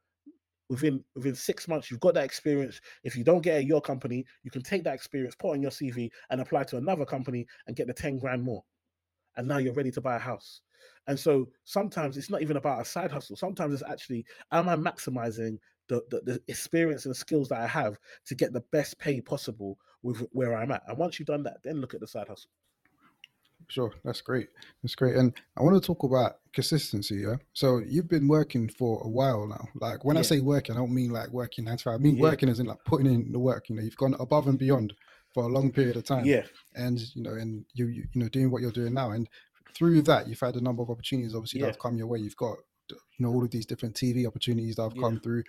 Within 0.69 1.05
within 1.15 1.37
six 1.37 1.69
months, 1.69 1.91
you've 1.91 2.01
got 2.01 2.15
that 2.15 2.25
experience. 2.25 2.81
If 3.05 3.17
you 3.17 3.23
don't 3.23 3.43
get 3.43 3.59
at 3.59 3.67
your 3.67 3.81
company, 3.81 4.25
you 4.43 4.51
can 4.51 4.63
take 4.63 4.83
that 4.85 4.95
experience, 4.95 5.37
put 5.37 5.53
on 5.53 5.63
your 5.63 5.71
CV, 5.71 6.11
and 6.31 6.41
apply 6.41 6.65
to 6.65 6.77
another 6.77 7.05
company 7.05 7.47
and 7.67 7.77
get 7.77 7.87
the 7.87 7.95
10 7.95 8.19
grand 8.19 8.43
more. 8.43 8.65
And 9.37 9.47
now 9.47 9.59
you're 9.59 9.75
ready 9.75 9.93
to 9.93 10.01
buy 10.01 10.17
a 10.17 10.21
house. 10.21 10.63
And 11.07 11.19
so 11.19 11.49
sometimes 11.65 12.17
it's 12.17 12.31
not 12.31 12.43
even 12.43 12.57
about 12.57 12.81
a 12.81 12.85
side 12.85 13.11
hustle. 13.11 13.37
Sometimes 13.37 13.75
it's 13.75 13.91
actually, 13.91 14.25
am 14.53 14.69
I 14.69 14.77
maximizing 14.77 15.59
the, 15.89 16.03
the, 16.11 16.21
the, 16.21 16.43
experience 16.49 17.07
and 17.07 17.17
skills 17.17 17.49
that 17.49 17.61
I 17.61 17.67
have 17.67 17.99
to 18.27 18.35
get 18.35 18.53
the 18.53 18.63
best 18.73 18.99
pay 18.99 19.21
possible 19.21 19.79
with 20.03 20.27
where 20.33 20.57
I'm 20.57 20.73
at. 20.73 20.83
And 20.89 20.99
once 20.99 21.19
you've 21.19 21.27
done 21.27 21.43
that, 21.45 21.59
then 21.63 21.81
look 21.81 21.95
at 21.95 22.01
the 22.01 22.07
side 22.07 22.29
hustle. 22.29 22.51
Sure, 23.69 23.93
that's 24.05 24.21
great. 24.21 24.49
That's 24.83 24.95
great. 24.95 25.17
And 25.17 25.33
I 25.57 25.63
want 25.63 25.81
to 25.81 25.85
talk 25.85 26.05
about 26.05 26.39
consistency. 26.53 27.17
Yeah. 27.17 27.37
So 27.53 27.79
you've 27.79 28.09
been 28.09 28.29
working 28.29 28.69
for 28.69 29.03
a 29.05 29.09
while 29.09 29.47
now. 29.47 29.67
Like 29.75 30.05
when 30.05 30.15
yeah. 30.15 30.21
I 30.21 30.23
say 30.23 30.41
working, 30.41 30.77
I 30.77 30.79
don't 30.79 30.95
mean 30.95 31.11
like 31.11 31.31
working 31.31 31.65
nine 31.65 31.77
to. 31.79 31.91
I 31.91 31.99
mean 31.99 32.17
yeah. 32.17 32.23
working 32.23 32.49
as 32.49 32.61
in 32.61 32.67
like 32.67 32.85
putting 32.85 33.07
in 33.07 33.33
the 33.33 33.41
work. 33.41 33.69
You 33.69 33.75
know, 33.75 33.83
you've 33.83 33.97
gone 33.97 34.15
above 34.21 34.47
and 34.47 34.59
beyond 34.59 34.95
for 35.35 35.45
a 35.45 35.49
long 35.49 35.73
period 35.73 35.97
of 35.97 36.05
time. 36.05 36.25
Yeah. 36.25 36.45
And 36.77 37.01
you 37.17 37.23
know, 37.23 37.33
and 37.33 37.65
you 37.75 37.89
you, 37.89 38.05
you 38.13 38.21
know 38.21 38.29
doing 38.29 38.53
what 38.53 38.63
you're 38.63 38.71
doing 38.71 38.95
now, 38.95 39.11
and 39.11 39.29
through 39.77 40.03
that, 40.03 40.29
you've 40.29 40.41
had 40.41 40.57
a 40.57 40.61
number 40.61 40.83
of 40.83 40.91
opportunities. 40.91 41.35
Obviously, 41.35 41.61
yeah. 41.61 41.67
that 41.67 41.73
have 41.75 41.81
come 41.81 41.97
your 41.97 42.07
way. 42.07 42.19
You've 42.19 42.37
got 42.37 42.57
you 42.91 42.97
know 43.19 43.31
all 43.31 43.45
of 43.45 43.51
these 43.51 43.67
different 43.67 43.95
TV 43.95 44.27
opportunities 44.27 44.77
that 44.77 44.83
have 44.83 44.97
come 44.97 45.21
through. 45.21 45.43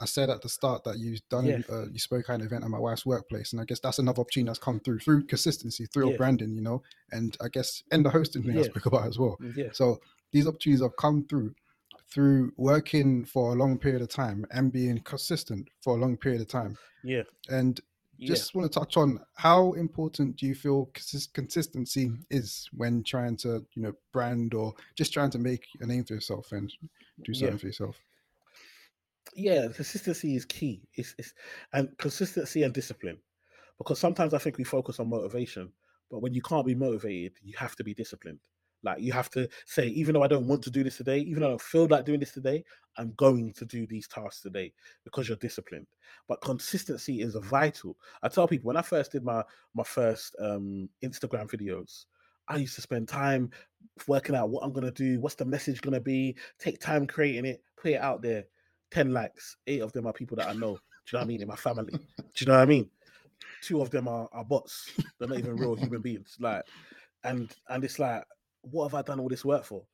I 0.00 0.04
said 0.04 0.30
at 0.30 0.42
the 0.42 0.48
start 0.48 0.84
that 0.84 0.98
you've 0.98 1.20
done, 1.28 1.46
yeah. 1.46 1.58
uh, 1.68 1.86
you 1.90 1.98
spoke 1.98 2.30
at 2.30 2.36
an 2.36 2.46
event 2.46 2.62
at 2.62 2.70
my 2.70 2.78
wife's 2.78 3.04
workplace, 3.04 3.52
and 3.52 3.60
I 3.60 3.64
guess 3.64 3.80
that's 3.80 3.98
another 3.98 4.20
opportunity 4.20 4.48
that's 4.48 4.58
come 4.58 4.80
through 4.80 5.00
through 5.00 5.26
consistency, 5.26 5.86
through 5.86 6.12
yeah. 6.12 6.16
branding, 6.16 6.54
you 6.54 6.62
know, 6.62 6.82
and 7.10 7.36
I 7.40 7.48
guess 7.48 7.82
and 7.90 8.04
the 8.04 8.10
hosting 8.10 8.42
thing 8.42 8.54
yeah. 8.54 8.60
I 8.60 8.64
spoke 8.64 8.86
about 8.86 9.06
as 9.06 9.18
well. 9.18 9.36
Yeah. 9.56 9.68
So 9.72 9.98
these 10.32 10.46
opportunities 10.46 10.82
have 10.82 10.96
come 10.96 11.26
through 11.28 11.54
through 12.10 12.52
working 12.56 13.24
for 13.24 13.52
a 13.52 13.56
long 13.56 13.78
period 13.78 14.00
of 14.00 14.08
time 14.08 14.46
and 14.50 14.72
being 14.72 14.98
consistent 15.00 15.68
for 15.82 15.96
a 15.96 16.00
long 16.00 16.16
period 16.16 16.40
of 16.40 16.48
time. 16.48 16.76
Yeah. 17.04 17.24
And 17.48 17.80
just 18.20 18.54
want 18.54 18.70
to 18.70 18.78
touch 18.78 18.96
on 18.96 19.20
how 19.34 19.72
important 19.72 20.36
do 20.36 20.46
you 20.46 20.54
feel 20.54 20.90
consistency 21.32 22.12
is 22.30 22.68
when 22.72 23.02
trying 23.02 23.36
to, 23.38 23.64
you 23.74 23.82
know, 23.82 23.92
brand 24.12 24.54
or 24.54 24.74
just 24.96 25.12
trying 25.12 25.30
to 25.30 25.38
make 25.38 25.66
a 25.80 25.86
name 25.86 26.04
for 26.04 26.14
yourself 26.14 26.52
and 26.52 26.72
do 27.24 27.32
something 27.34 27.58
for 27.58 27.66
yourself? 27.66 28.00
yeah, 29.34 29.68
consistency 29.74 30.36
is 30.36 30.44
key. 30.44 30.82
It's, 30.94 31.14
it's 31.18 31.34
and 31.72 31.96
consistency 31.98 32.62
and 32.62 32.74
discipline, 32.74 33.18
because 33.78 33.98
sometimes 33.98 34.34
I 34.34 34.38
think 34.38 34.58
we 34.58 34.64
focus 34.64 34.98
on 35.00 35.10
motivation, 35.10 35.72
but 36.10 36.20
when 36.20 36.34
you 36.34 36.42
can't 36.42 36.66
be 36.66 36.74
motivated, 36.74 37.34
you 37.42 37.54
have 37.56 37.76
to 37.76 37.84
be 37.84 37.94
disciplined. 37.94 38.40
Like 38.82 39.00
you 39.00 39.12
have 39.12 39.30
to 39.30 39.48
say, 39.66 39.88
even 39.88 40.14
though 40.14 40.22
I 40.22 40.28
don't 40.28 40.46
want 40.46 40.62
to 40.62 40.70
do 40.70 40.84
this 40.84 40.96
today, 40.96 41.18
even 41.20 41.40
though 41.40 41.46
I 41.46 41.50
don't 41.50 41.60
feel 41.60 41.86
like 41.86 42.04
doing 42.04 42.20
this 42.20 42.32
today, 42.32 42.64
I'm 42.96 43.12
going 43.16 43.52
to 43.54 43.64
do 43.64 43.86
these 43.86 44.06
tasks 44.08 44.42
today 44.42 44.72
because 45.04 45.28
you're 45.28 45.36
disciplined. 45.38 45.86
But 46.28 46.40
consistency 46.40 47.20
is 47.20 47.34
vital. 47.34 47.96
I 48.22 48.28
tell 48.28 48.48
people 48.48 48.68
when 48.68 48.76
I 48.76 48.82
first 48.82 49.12
did 49.12 49.24
my 49.24 49.42
my 49.74 49.84
first 49.84 50.36
um, 50.40 50.88
Instagram 51.02 51.50
videos, 51.50 52.06
I 52.48 52.56
used 52.56 52.76
to 52.76 52.80
spend 52.80 53.08
time 53.08 53.50
working 54.06 54.34
out 54.34 54.50
what 54.50 54.64
I'm 54.64 54.72
gonna 54.72 54.90
do, 54.90 55.20
what's 55.20 55.34
the 55.34 55.44
message 55.44 55.80
gonna 55.80 56.00
be, 56.00 56.36
take 56.58 56.80
time 56.80 57.06
creating 57.06 57.44
it, 57.44 57.62
put 57.76 57.92
it 57.92 58.00
out 58.00 58.22
there. 58.22 58.44
10 58.90 59.12
likes, 59.12 59.56
eight 59.66 59.82
of 59.82 59.92
them 59.92 60.06
are 60.06 60.14
people 60.14 60.36
that 60.36 60.48
I 60.48 60.54
know. 60.54 60.78
Do 61.10 61.16
you 61.16 61.18
know 61.18 61.18
what 61.18 61.24
I 61.24 61.26
mean? 61.26 61.42
In 61.42 61.48
my 61.48 61.56
family. 61.56 61.92
Do 61.92 62.24
you 62.36 62.46
know 62.46 62.54
what 62.54 62.62
I 62.62 62.66
mean? 62.66 62.88
Two 63.62 63.82
of 63.82 63.90
them 63.90 64.08
are, 64.08 64.28
are 64.32 64.44
bots. 64.44 64.90
They're 65.18 65.28
not 65.28 65.38
even 65.38 65.56
real 65.56 65.74
human 65.74 66.00
beings. 66.00 66.36
Like, 66.40 66.62
and 67.24 67.54
and 67.68 67.84
it's 67.84 67.98
like, 67.98 68.24
what 68.62 68.90
have 68.90 68.94
I 68.94 69.02
done 69.02 69.20
all 69.20 69.28
this 69.28 69.44
work 69.44 69.64
for? 69.64 69.84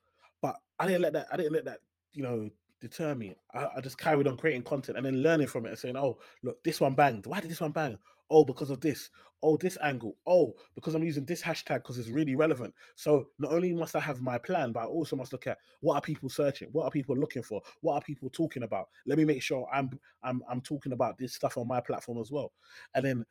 But 0.40 0.56
I 0.78 0.86
didn't 0.86 1.02
let 1.02 1.12
that, 1.14 1.26
I 1.32 1.36
didn't 1.36 1.52
let 1.52 1.64
that, 1.66 1.80
you 2.12 2.22
know, 2.22 2.50
deter 2.80 3.14
me. 3.14 3.34
I, 3.54 3.68
I, 3.76 3.80
just 3.80 3.98
carried 3.98 4.26
on 4.26 4.36
creating 4.36 4.62
content 4.62 4.98
and 4.98 5.06
then 5.06 5.22
learning 5.22 5.46
from 5.46 5.64
it 5.64 5.70
and 5.70 5.78
saying, 5.78 5.96
"Oh, 5.96 6.18
look, 6.42 6.62
this 6.64 6.80
one 6.80 6.94
banged. 6.94 7.26
Why 7.26 7.40
did 7.40 7.50
this 7.50 7.60
one 7.60 7.72
bang? 7.72 7.98
Oh, 8.30 8.44
because 8.44 8.70
of 8.70 8.80
this. 8.80 9.10
Oh, 9.42 9.56
this 9.56 9.76
angle. 9.82 10.16
Oh, 10.26 10.54
because 10.74 10.94
I'm 10.94 11.02
using 11.02 11.24
this 11.24 11.42
hashtag 11.42 11.76
because 11.76 11.98
it's 11.98 12.08
really 12.08 12.34
relevant. 12.34 12.74
So 12.94 13.28
not 13.38 13.52
only 13.52 13.72
must 13.72 13.96
I 13.96 14.00
have 14.00 14.20
my 14.20 14.38
plan, 14.38 14.72
but 14.72 14.84
I 14.84 14.86
also 14.86 15.16
must 15.16 15.32
look 15.32 15.46
at 15.46 15.58
what 15.80 15.96
are 15.96 16.00
people 16.00 16.28
searching, 16.28 16.68
what 16.72 16.84
are 16.84 16.90
people 16.90 17.16
looking 17.16 17.42
for, 17.42 17.60
what 17.80 17.94
are 17.94 18.00
people 18.00 18.30
talking 18.30 18.62
about. 18.62 18.88
Let 19.06 19.18
me 19.18 19.24
make 19.24 19.42
sure 19.42 19.66
I'm 19.72 19.90
I'm 20.22 20.42
I'm 20.50 20.60
talking 20.60 20.92
about 20.92 21.18
this 21.18 21.34
stuff 21.34 21.58
on 21.58 21.68
my 21.68 21.80
platform 21.80 22.18
as 22.18 22.30
well, 22.30 22.52
and 22.94 23.04
then 23.04 23.24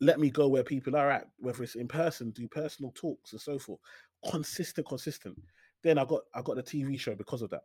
let 0.00 0.20
me 0.20 0.30
go 0.30 0.46
where 0.48 0.62
people 0.64 0.94
are 0.94 1.10
at, 1.10 1.28
whether 1.38 1.62
it's 1.62 1.74
in 1.74 1.88
person, 1.88 2.30
do 2.30 2.46
personal 2.48 2.92
talks 2.94 3.32
and 3.32 3.40
so 3.40 3.58
forth. 3.58 3.80
Consistent, 4.30 4.86
consistent. 4.86 5.36
Then 5.82 5.98
I 5.98 6.04
got 6.04 6.22
I 6.34 6.42
got 6.42 6.56
the 6.56 6.62
TV 6.62 6.98
show 6.98 7.14
because 7.14 7.42
of 7.42 7.50
that. 7.50 7.62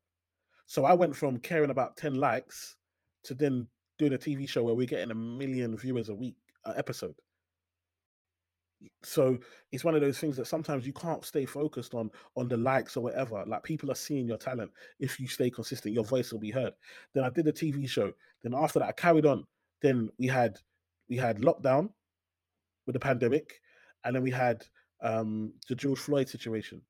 So 0.66 0.86
I 0.86 0.94
went 0.94 1.16
from 1.16 1.40
caring 1.40 1.70
about 1.70 1.98
10 1.98 2.16
likes 2.16 2.78
to 3.24 3.34
then 3.34 3.68
doing 3.98 4.14
a 4.14 4.18
TV 4.18 4.48
show 4.48 4.64
where 4.64 4.74
we're 4.74 4.88
getting 4.88 5.12
a 5.12 5.16
million 5.16 5.78
viewers 5.78 6.10
a 6.10 6.16
week 6.16 6.36
uh, 6.66 6.74
episode. 6.76 7.16
So 9.04 9.38
it's 9.72 9.84
one 9.84 9.96
of 9.96 10.02
those 10.02 10.18
things 10.18 10.38
that 10.38 10.48
sometimes 10.48 10.88
you 10.88 10.94
can't 10.94 11.24
stay 11.24 11.46
focused 11.46 11.94
on 11.94 12.10
on 12.36 12.48
the 12.48 12.58
likes 12.58 12.98
or 12.98 13.04
whatever. 13.04 13.44
Like 13.46 13.64
people 13.64 13.92
are 13.92 13.96
seeing 13.96 14.28
your 14.28 14.38
talent. 14.38 14.72
If 15.00 15.20
you 15.20 15.28
stay 15.28 15.50
consistent, 15.50 15.94
your 15.94 16.04
voice 16.04 16.32
will 16.32 16.40
be 16.40 16.52
heard. 16.52 16.74
Then 17.14 17.24
I 17.24 17.30
did 17.30 17.48
a 17.48 17.52
TV 17.52 17.88
show. 17.88 18.12
Then 18.42 18.54
after 18.56 18.80
that, 18.80 18.90
I 18.90 18.92
carried 18.94 19.26
on. 19.26 19.46
Then 19.82 20.10
we 20.18 20.28
had 20.28 20.58
we 21.10 21.18
had 21.18 21.42
lockdown 21.42 21.90
with 22.86 22.94
the 22.94 23.00
pandemic, 23.00 23.62
and 24.04 24.16
then 24.16 24.24
we 24.24 24.32
had 24.32 24.66
um, 25.02 25.54
the 25.68 25.76
George 25.76 26.00
Floyd 26.00 26.30
situation. 26.30 26.82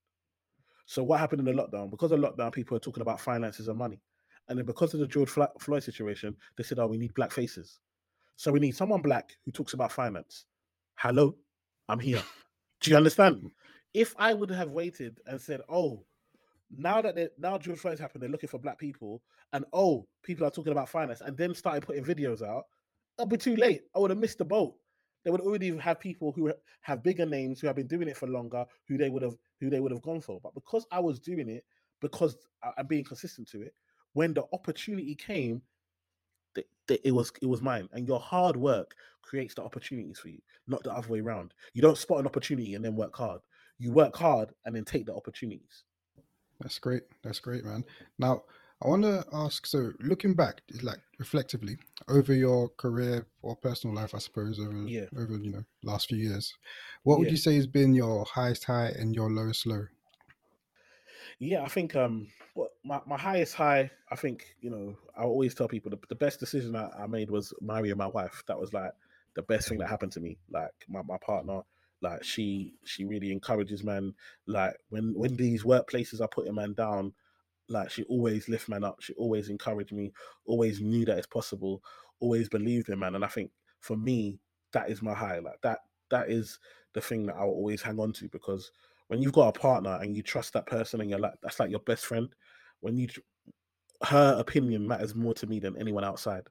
So 0.85 1.03
what 1.03 1.19
happened 1.19 1.47
in 1.47 1.55
the 1.55 1.61
lockdown? 1.61 1.89
Because 1.89 2.11
of 2.11 2.19
lockdown, 2.19 2.51
people 2.51 2.75
are 2.75 2.81
talking 2.81 3.01
about 3.01 3.21
finances 3.21 3.67
and 3.67 3.77
money. 3.77 4.01
And 4.49 4.57
then 4.57 4.65
because 4.65 4.93
of 4.93 4.99
the 4.99 5.07
George 5.07 5.29
Floyd 5.29 5.83
situation, 5.83 6.35
they 6.57 6.63
said, 6.63 6.79
oh, 6.79 6.87
we 6.87 6.97
need 6.97 7.13
black 7.13 7.31
faces. 7.31 7.79
So 8.35 8.51
we 8.51 8.59
need 8.59 8.75
someone 8.75 9.01
black 9.01 9.37
who 9.45 9.51
talks 9.51 9.73
about 9.73 9.91
finance. 9.91 10.45
Hello, 10.95 11.35
I'm 11.87 11.99
here. 11.99 12.23
Do 12.81 12.91
you 12.91 12.97
understand? 12.97 13.51
If 13.93 14.15
I 14.17 14.33
would 14.33 14.49
have 14.51 14.69
waited 14.69 15.19
and 15.25 15.39
said, 15.39 15.59
oh, 15.67 16.05
now 16.77 17.01
that 17.01 17.13
they, 17.13 17.27
now 17.37 17.57
George 17.57 17.79
Floyd's 17.79 17.99
happened, 17.99 18.23
they're 18.23 18.29
looking 18.29 18.47
for 18.47 18.57
black 18.57 18.79
people, 18.79 19.21
and 19.51 19.65
oh, 19.73 20.07
people 20.23 20.47
are 20.47 20.49
talking 20.49 20.71
about 20.71 20.87
finance, 20.87 21.19
and 21.19 21.35
then 21.35 21.53
started 21.53 21.85
putting 21.85 22.05
videos 22.05 22.41
out, 22.41 22.63
I'll 23.19 23.25
be 23.25 23.35
too 23.35 23.57
late. 23.57 23.81
I 23.93 23.99
would 23.99 24.09
have 24.09 24.17
missed 24.17 24.37
the 24.37 24.45
boat 24.45 24.75
they 25.23 25.31
would 25.31 25.41
already 25.41 25.75
have 25.77 25.99
people 25.99 26.31
who 26.31 26.51
have 26.81 27.03
bigger 27.03 27.25
names 27.25 27.59
who 27.59 27.67
have 27.67 27.75
been 27.75 27.87
doing 27.87 28.07
it 28.07 28.17
for 28.17 28.27
longer 28.27 28.65
who 28.87 28.97
they 28.97 29.09
would 29.09 29.21
have 29.21 29.35
who 29.59 29.69
they 29.69 29.79
would 29.79 29.91
have 29.91 30.01
gone 30.01 30.21
for. 30.21 30.39
But 30.41 30.53
because 30.53 30.85
i 30.91 30.99
was 30.99 31.19
doing 31.19 31.49
it 31.49 31.65
because 32.01 32.37
i'm 32.77 32.87
being 32.87 33.03
consistent 33.03 33.47
to 33.49 33.61
it 33.61 33.73
when 34.13 34.33
the 34.33 34.43
opportunity 34.51 35.15
came 35.15 35.61
it 36.89 37.13
was 37.13 37.31
it 37.41 37.45
was 37.45 37.61
mine. 37.61 37.87
And 37.93 38.07
your 38.07 38.19
hard 38.19 38.57
work 38.57 38.95
creates 39.21 39.53
the 39.55 39.63
opportunities 39.63 40.19
for 40.19 40.29
you 40.29 40.39
not 40.67 40.83
the 40.83 40.91
other 40.91 41.07
way 41.07 41.19
around. 41.19 41.53
You 41.73 41.81
don't 41.81 41.97
spot 41.97 42.19
an 42.19 42.25
opportunity 42.25 42.75
and 42.75 42.83
then 42.83 42.95
work 42.95 43.15
hard. 43.15 43.41
You 43.77 43.91
work 43.91 44.15
hard 44.15 44.51
and 44.65 44.75
then 44.75 44.85
take 44.85 45.05
the 45.05 45.15
opportunities. 45.15 45.83
That's 46.59 46.79
great. 46.79 47.03
That's 47.23 47.39
great 47.39 47.65
man. 47.65 47.83
Now 48.19 48.43
I 48.83 48.87
want 48.87 49.03
to 49.03 49.23
ask. 49.31 49.65
So, 49.67 49.91
looking 49.99 50.33
back, 50.33 50.61
like 50.81 50.99
reflectively 51.19 51.77
over 52.07 52.33
your 52.33 52.69
career 52.69 53.27
or 53.41 53.55
personal 53.55 53.95
life, 53.95 54.15
I 54.15 54.19
suppose 54.19 54.59
over 54.59 54.87
yeah. 54.87 55.05
over 55.17 55.37
you 55.37 55.51
know 55.51 55.63
last 55.83 56.09
few 56.09 56.17
years, 56.17 56.53
what 57.03 57.19
would 57.19 57.27
yeah. 57.27 57.31
you 57.31 57.37
say 57.37 57.55
has 57.55 57.67
been 57.67 57.93
your 57.93 58.25
highest 58.25 58.65
high 58.65 58.91
and 58.97 59.13
your 59.13 59.29
lowest 59.29 59.65
low? 59.67 59.85
Yeah, 61.39 61.63
I 61.63 61.67
think 61.67 61.95
um, 61.95 62.27
what 62.53 62.71
my, 62.83 63.01
my 63.05 63.17
highest 63.17 63.55
high, 63.55 63.89
I 64.11 64.15
think 64.15 64.55
you 64.61 64.69
know, 64.69 64.95
I 65.17 65.23
always 65.23 65.53
tell 65.53 65.67
people 65.67 65.91
the, 65.91 65.99
the 66.09 66.15
best 66.15 66.39
decision 66.39 66.75
I, 66.75 66.89
I 66.97 67.07
made 67.07 67.29
was 67.29 67.53
marrying 67.61 67.97
my 67.97 68.07
wife. 68.07 68.43
That 68.47 68.59
was 68.59 68.73
like 68.73 68.91
the 69.35 69.43
best 69.43 69.69
thing 69.69 69.77
that 69.79 69.89
happened 69.89 70.11
to 70.13 70.19
me. 70.19 70.37
Like 70.49 70.71
my, 70.89 71.01
my 71.03 71.17
partner, 71.17 71.61
like 72.01 72.23
she 72.23 72.73
she 72.83 73.05
really 73.05 73.31
encourages 73.31 73.83
man. 73.83 74.13
Like 74.47 74.75
when 74.89 75.13
when 75.15 75.35
these 75.35 75.63
workplaces 75.63 76.21
are 76.21 76.27
putting 76.27 76.55
man 76.55 76.73
down, 76.73 77.13
like 77.69 77.89
she 77.89 78.03
always 78.03 78.49
lift 78.49 78.69
man 78.69 78.83
up. 78.83 79.01
She 79.01 79.13
always 79.13 79.49
encouraged 79.49 79.91
me. 79.91 80.11
Always 80.45 80.81
knew 80.81 81.05
that 81.05 81.17
it's 81.17 81.27
possible. 81.27 81.83
Always 82.19 82.49
believed 82.49 82.89
in 82.89 82.99
man. 82.99 83.15
And 83.15 83.25
I 83.25 83.27
think 83.27 83.51
for 83.79 83.97
me, 83.97 84.39
that 84.73 84.89
is 84.89 85.01
my 85.01 85.13
high. 85.13 85.39
Like 85.39 85.61
that. 85.63 85.79
That 86.09 86.29
is 86.29 86.59
the 86.93 87.01
thing 87.01 87.25
that 87.27 87.35
I'll 87.35 87.47
always 87.47 87.81
hang 87.81 87.97
on 87.99 88.11
to 88.13 88.27
because 88.27 88.71
when 89.07 89.21
you've 89.21 89.31
got 89.31 89.55
a 89.55 89.59
partner 89.59 89.97
and 90.01 90.15
you 90.15 90.21
trust 90.21 90.51
that 90.53 90.65
person 90.65 90.99
and 90.99 91.09
you're 91.09 91.19
like 91.19 91.35
that's 91.41 91.59
like 91.59 91.69
your 91.69 91.79
best 91.79 92.05
friend. 92.05 92.27
When 92.81 92.97
you 92.97 93.07
her 94.03 94.35
opinion 94.39 94.87
matters 94.87 95.15
more 95.15 95.33
to 95.35 95.47
me 95.47 95.59
than 95.59 95.77
anyone 95.77 96.03
outside. 96.03 96.43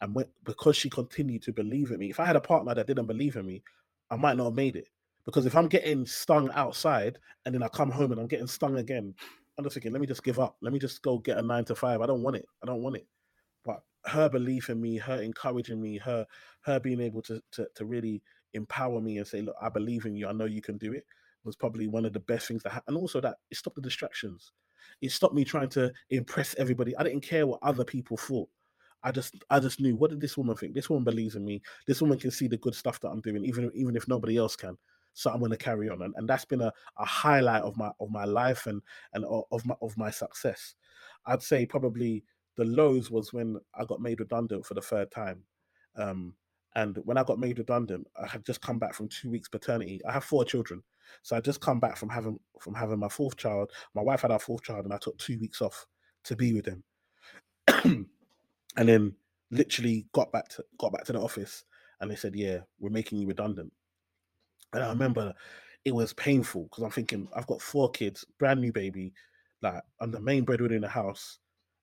And 0.00 0.14
when, 0.14 0.26
because 0.44 0.76
she 0.76 0.90
continued 0.90 1.42
to 1.42 1.52
believe 1.52 1.90
in 1.90 1.98
me, 1.98 2.10
if 2.10 2.20
I 2.20 2.24
had 2.24 2.36
a 2.36 2.40
partner 2.40 2.74
that 2.74 2.86
didn't 2.86 3.06
believe 3.06 3.36
in 3.36 3.46
me, 3.46 3.62
I 4.10 4.16
might 4.16 4.36
not 4.36 4.44
have 4.44 4.54
made 4.54 4.76
it. 4.76 4.88
Because 5.24 5.46
if 5.46 5.56
I'm 5.56 5.68
getting 5.68 6.04
stung 6.04 6.50
outside 6.52 7.18
and 7.44 7.54
then 7.54 7.62
I 7.62 7.68
come 7.68 7.90
home 7.90 8.12
and 8.12 8.20
I'm 8.20 8.26
getting 8.26 8.46
stung 8.46 8.76
again, 8.76 9.14
I'm 9.56 9.64
just 9.64 9.74
thinking, 9.74 9.92
let 9.92 10.00
me 10.00 10.06
just 10.06 10.24
give 10.24 10.38
up. 10.38 10.56
Let 10.60 10.72
me 10.72 10.78
just 10.78 11.02
go 11.02 11.18
get 11.18 11.38
a 11.38 11.42
nine 11.42 11.64
to 11.66 11.74
five. 11.74 12.00
I 12.00 12.06
don't 12.06 12.22
want 12.22 12.36
it. 12.36 12.46
I 12.62 12.66
don't 12.66 12.82
want 12.82 12.96
it. 12.96 13.06
But 13.64 13.82
her 14.06 14.28
belief 14.28 14.68
in 14.68 14.80
me, 14.80 14.98
her 14.98 15.22
encouraging 15.22 15.80
me, 15.80 15.98
her 15.98 16.26
her 16.62 16.80
being 16.80 17.00
able 17.00 17.22
to 17.22 17.40
to, 17.52 17.68
to 17.76 17.84
really 17.84 18.22
empower 18.54 19.00
me 19.00 19.18
and 19.18 19.26
say, 19.26 19.42
look, 19.42 19.56
I 19.60 19.68
believe 19.68 20.06
in 20.06 20.16
you. 20.16 20.28
I 20.28 20.32
know 20.32 20.44
you 20.44 20.62
can 20.62 20.78
do 20.78 20.92
it. 20.92 21.04
Was 21.44 21.56
probably 21.56 21.88
one 21.88 22.04
of 22.04 22.12
the 22.12 22.20
best 22.20 22.48
things 22.48 22.62
that 22.62 22.70
happened. 22.70 22.96
And 22.96 23.02
also 23.02 23.20
that 23.20 23.36
it 23.50 23.56
stopped 23.56 23.76
the 23.76 23.82
distractions. 23.82 24.52
It 25.00 25.12
stopped 25.12 25.34
me 25.34 25.44
trying 25.44 25.68
to 25.70 25.92
impress 26.10 26.54
everybody. 26.56 26.96
I 26.96 27.02
didn't 27.02 27.22
care 27.22 27.46
what 27.46 27.60
other 27.62 27.84
people 27.84 28.16
thought. 28.16 28.48
I 29.02 29.12
just 29.12 29.34
I 29.50 29.60
just 29.60 29.80
knew 29.80 29.94
what 29.94 30.10
did 30.10 30.20
this 30.20 30.36
woman 30.36 30.56
think? 30.56 30.74
This 30.74 30.88
woman 30.88 31.04
believes 31.04 31.36
in 31.36 31.44
me. 31.44 31.62
This 31.86 32.00
woman 32.00 32.18
can 32.18 32.30
see 32.30 32.48
the 32.48 32.56
good 32.56 32.74
stuff 32.74 32.98
that 33.00 33.10
I'm 33.10 33.20
doing, 33.20 33.44
even 33.44 33.70
even 33.74 33.94
if 33.94 34.08
nobody 34.08 34.36
else 34.36 34.56
can 34.56 34.76
so 35.14 35.30
I'm 35.30 35.38
going 35.38 35.52
to 35.52 35.56
carry 35.56 35.88
on, 35.88 36.02
and, 36.02 36.12
and 36.16 36.28
that's 36.28 36.44
been 36.44 36.60
a, 36.60 36.72
a 36.98 37.04
highlight 37.04 37.62
of 37.62 37.76
my 37.76 37.90
of 38.00 38.10
my 38.10 38.24
life 38.24 38.66
and 38.66 38.82
and 39.14 39.24
of 39.24 39.64
my 39.64 39.76
of 39.80 39.96
my 39.96 40.10
success. 40.10 40.74
I'd 41.26 41.42
say 41.42 41.64
probably 41.64 42.24
the 42.56 42.64
lows 42.64 43.10
was 43.10 43.32
when 43.32 43.58
I 43.74 43.84
got 43.84 44.00
made 44.00 44.20
redundant 44.20 44.66
for 44.66 44.74
the 44.74 44.80
third 44.80 45.10
time. 45.10 45.42
Um, 45.96 46.34
and 46.76 46.98
when 47.04 47.16
I 47.16 47.22
got 47.22 47.38
made 47.38 47.58
redundant, 47.58 48.06
I 48.20 48.26
had 48.26 48.44
just 48.44 48.60
come 48.60 48.78
back 48.78 48.94
from 48.94 49.08
two 49.08 49.30
weeks 49.30 49.48
paternity. 49.48 50.00
I 50.06 50.12
have 50.12 50.24
four 50.24 50.44
children, 50.44 50.82
so 51.22 51.36
I 51.36 51.40
just 51.40 51.60
come 51.60 51.78
back 51.78 51.96
from 51.96 52.08
having 52.08 52.38
from 52.60 52.74
having 52.74 52.98
my 52.98 53.08
fourth 53.08 53.36
child. 53.36 53.70
My 53.94 54.02
wife 54.02 54.22
had 54.22 54.32
our 54.32 54.40
fourth 54.40 54.62
child, 54.62 54.84
and 54.84 54.92
I 54.92 54.98
took 54.98 55.16
two 55.18 55.38
weeks 55.38 55.62
off 55.62 55.86
to 56.24 56.34
be 56.34 56.52
with 56.52 56.64
them. 56.64 56.82
and 58.76 58.88
then 58.88 59.14
literally 59.52 60.06
got 60.12 60.32
back 60.32 60.48
to 60.48 60.64
got 60.78 60.92
back 60.92 61.04
to 61.04 61.12
the 61.12 61.20
office, 61.20 61.64
and 62.00 62.10
they 62.10 62.16
said, 62.16 62.34
"Yeah, 62.34 62.60
we're 62.80 62.90
making 62.90 63.18
you 63.18 63.28
redundant." 63.28 63.72
And 64.74 64.82
I 64.82 64.88
remember 64.88 65.32
it 65.84 65.94
was 65.94 66.12
painful 66.12 66.64
because 66.64 66.82
I'm 66.82 66.90
thinking, 66.90 67.28
I've 67.34 67.46
got 67.46 67.62
four 67.62 67.90
kids, 67.90 68.24
brand 68.38 68.60
new 68.60 68.72
baby, 68.72 69.12
like 69.62 69.82
I'm 70.00 70.10
the 70.10 70.20
main 70.20 70.44
breadwinner 70.44 70.74
in 70.74 70.82
the 70.82 70.88
house, 70.88 71.38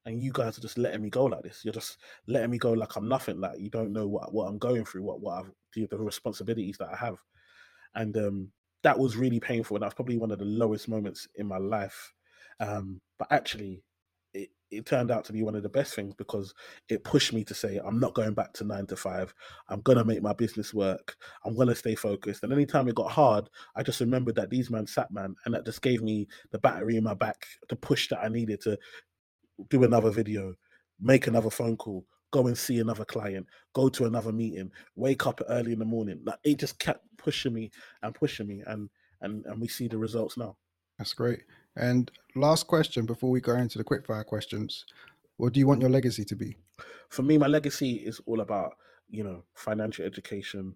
and 0.05 0.21
you 0.21 0.31
guys 0.31 0.57
are 0.57 0.61
just 0.61 0.77
letting 0.77 1.01
me 1.01 1.09
go 1.09 1.25
like 1.25 1.43
this. 1.43 1.61
You're 1.63 1.73
just 1.73 1.97
letting 2.27 2.49
me 2.51 2.57
go 2.57 2.73
like 2.73 2.95
I'm 2.95 3.07
nothing. 3.07 3.39
Like 3.39 3.59
you 3.59 3.69
don't 3.69 3.93
know 3.93 4.07
what, 4.07 4.33
what 4.33 4.45
I'm 4.45 4.57
going 4.57 4.85
through, 4.85 5.03
what 5.03 5.21
what 5.21 5.39
I've 5.39 5.51
the, 5.73 5.85
the 5.85 5.97
responsibilities 5.97 6.77
that 6.79 6.89
I 6.91 6.97
have. 6.97 7.17
And 7.95 8.17
um 8.17 8.51
that 8.83 8.97
was 8.97 9.15
really 9.15 9.39
painful. 9.39 9.77
And 9.77 9.83
that's 9.83 9.93
probably 9.93 10.17
one 10.17 10.31
of 10.31 10.39
the 10.39 10.45
lowest 10.45 10.89
moments 10.89 11.27
in 11.35 11.45
my 11.47 11.57
life. 11.57 12.13
Um, 12.59 12.99
but 13.19 13.31
actually 13.31 13.83
it 14.71 14.85
turned 14.85 15.11
out 15.11 15.25
to 15.25 15.33
be 15.33 15.43
one 15.43 15.55
of 15.55 15.63
the 15.63 15.69
best 15.69 15.95
things 15.95 16.13
because 16.13 16.53
it 16.89 17.03
pushed 17.03 17.33
me 17.33 17.43
to 17.43 17.53
say 17.53 17.79
i'm 17.85 17.99
not 17.99 18.13
going 18.13 18.33
back 18.33 18.53
to 18.53 18.63
nine 18.63 18.85
to 18.87 18.95
five. 18.95 19.33
I'm 19.69 19.81
to 19.97 20.05
make 20.05 20.21
my 20.21 20.33
business 20.33 20.73
work. 20.73 21.15
I'm 21.45 21.55
to 21.67 21.75
stay 21.75 21.95
focused. 21.95 22.43
And 22.43 22.53
anytime 22.53 22.87
it 22.87 22.95
got 22.95 23.11
hard 23.11 23.49
i 23.75 23.83
just 23.83 23.99
remembered 23.99 24.35
that 24.35 24.49
these 24.49 24.69
men 24.69 24.87
sat 24.87 25.11
man 25.11 25.35
and 25.45 25.53
that 25.53 25.65
just 25.65 25.81
gave 25.81 26.01
me 26.01 26.27
the 26.51 26.59
battery 26.59 26.97
in 26.97 27.03
my 27.03 27.13
back 27.13 27.45
the 27.69 27.75
push 27.75 28.07
that 28.09 28.23
i 28.23 28.27
needed 28.27 28.61
to 28.61 28.77
do 29.69 29.83
another 29.83 30.09
video 30.09 30.53
make 30.99 31.27
another 31.27 31.49
phone 31.49 31.77
call 31.77 32.05
go 32.31 32.47
and 32.47 32.57
see 32.57 32.79
another 32.79 33.05
client 33.05 33.45
go 33.73 33.89
to 33.89 34.05
another 34.05 34.31
meeting 34.31 34.71
wake 34.95 35.27
up 35.27 35.41
early 35.49 35.73
in 35.73 35.79
the 35.79 35.85
morning. 35.85 36.21
Like 36.23 36.39
it 36.43 36.59
just 36.59 36.79
kept 36.79 37.05
pushing 37.17 37.53
me 37.53 37.71
and 38.01 38.15
pushing 38.15 38.47
me 38.47 38.63
and 38.65 38.89
and 39.21 39.45
and 39.45 39.61
we 39.61 39.67
see 39.67 39.87
the 39.87 39.97
results 39.97 40.37
now. 40.37 40.57
That's 40.97 41.13
great 41.13 41.43
and 41.75 42.11
last 42.35 42.67
question 42.67 43.05
before 43.05 43.29
we 43.29 43.41
go 43.41 43.55
into 43.55 43.77
the 43.77 43.83
quickfire 43.83 44.25
questions: 44.25 44.85
What 45.37 45.53
do 45.53 45.59
you 45.59 45.67
want 45.67 45.81
your 45.81 45.89
legacy 45.89 46.25
to 46.25 46.35
be? 46.35 46.57
For 47.09 47.23
me, 47.23 47.37
my 47.37 47.47
legacy 47.47 47.93
is 47.93 48.21
all 48.25 48.41
about 48.41 48.73
you 49.09 49.23
know 49.23 49.43
financial 49.55 50.05
education, 50.05 50.75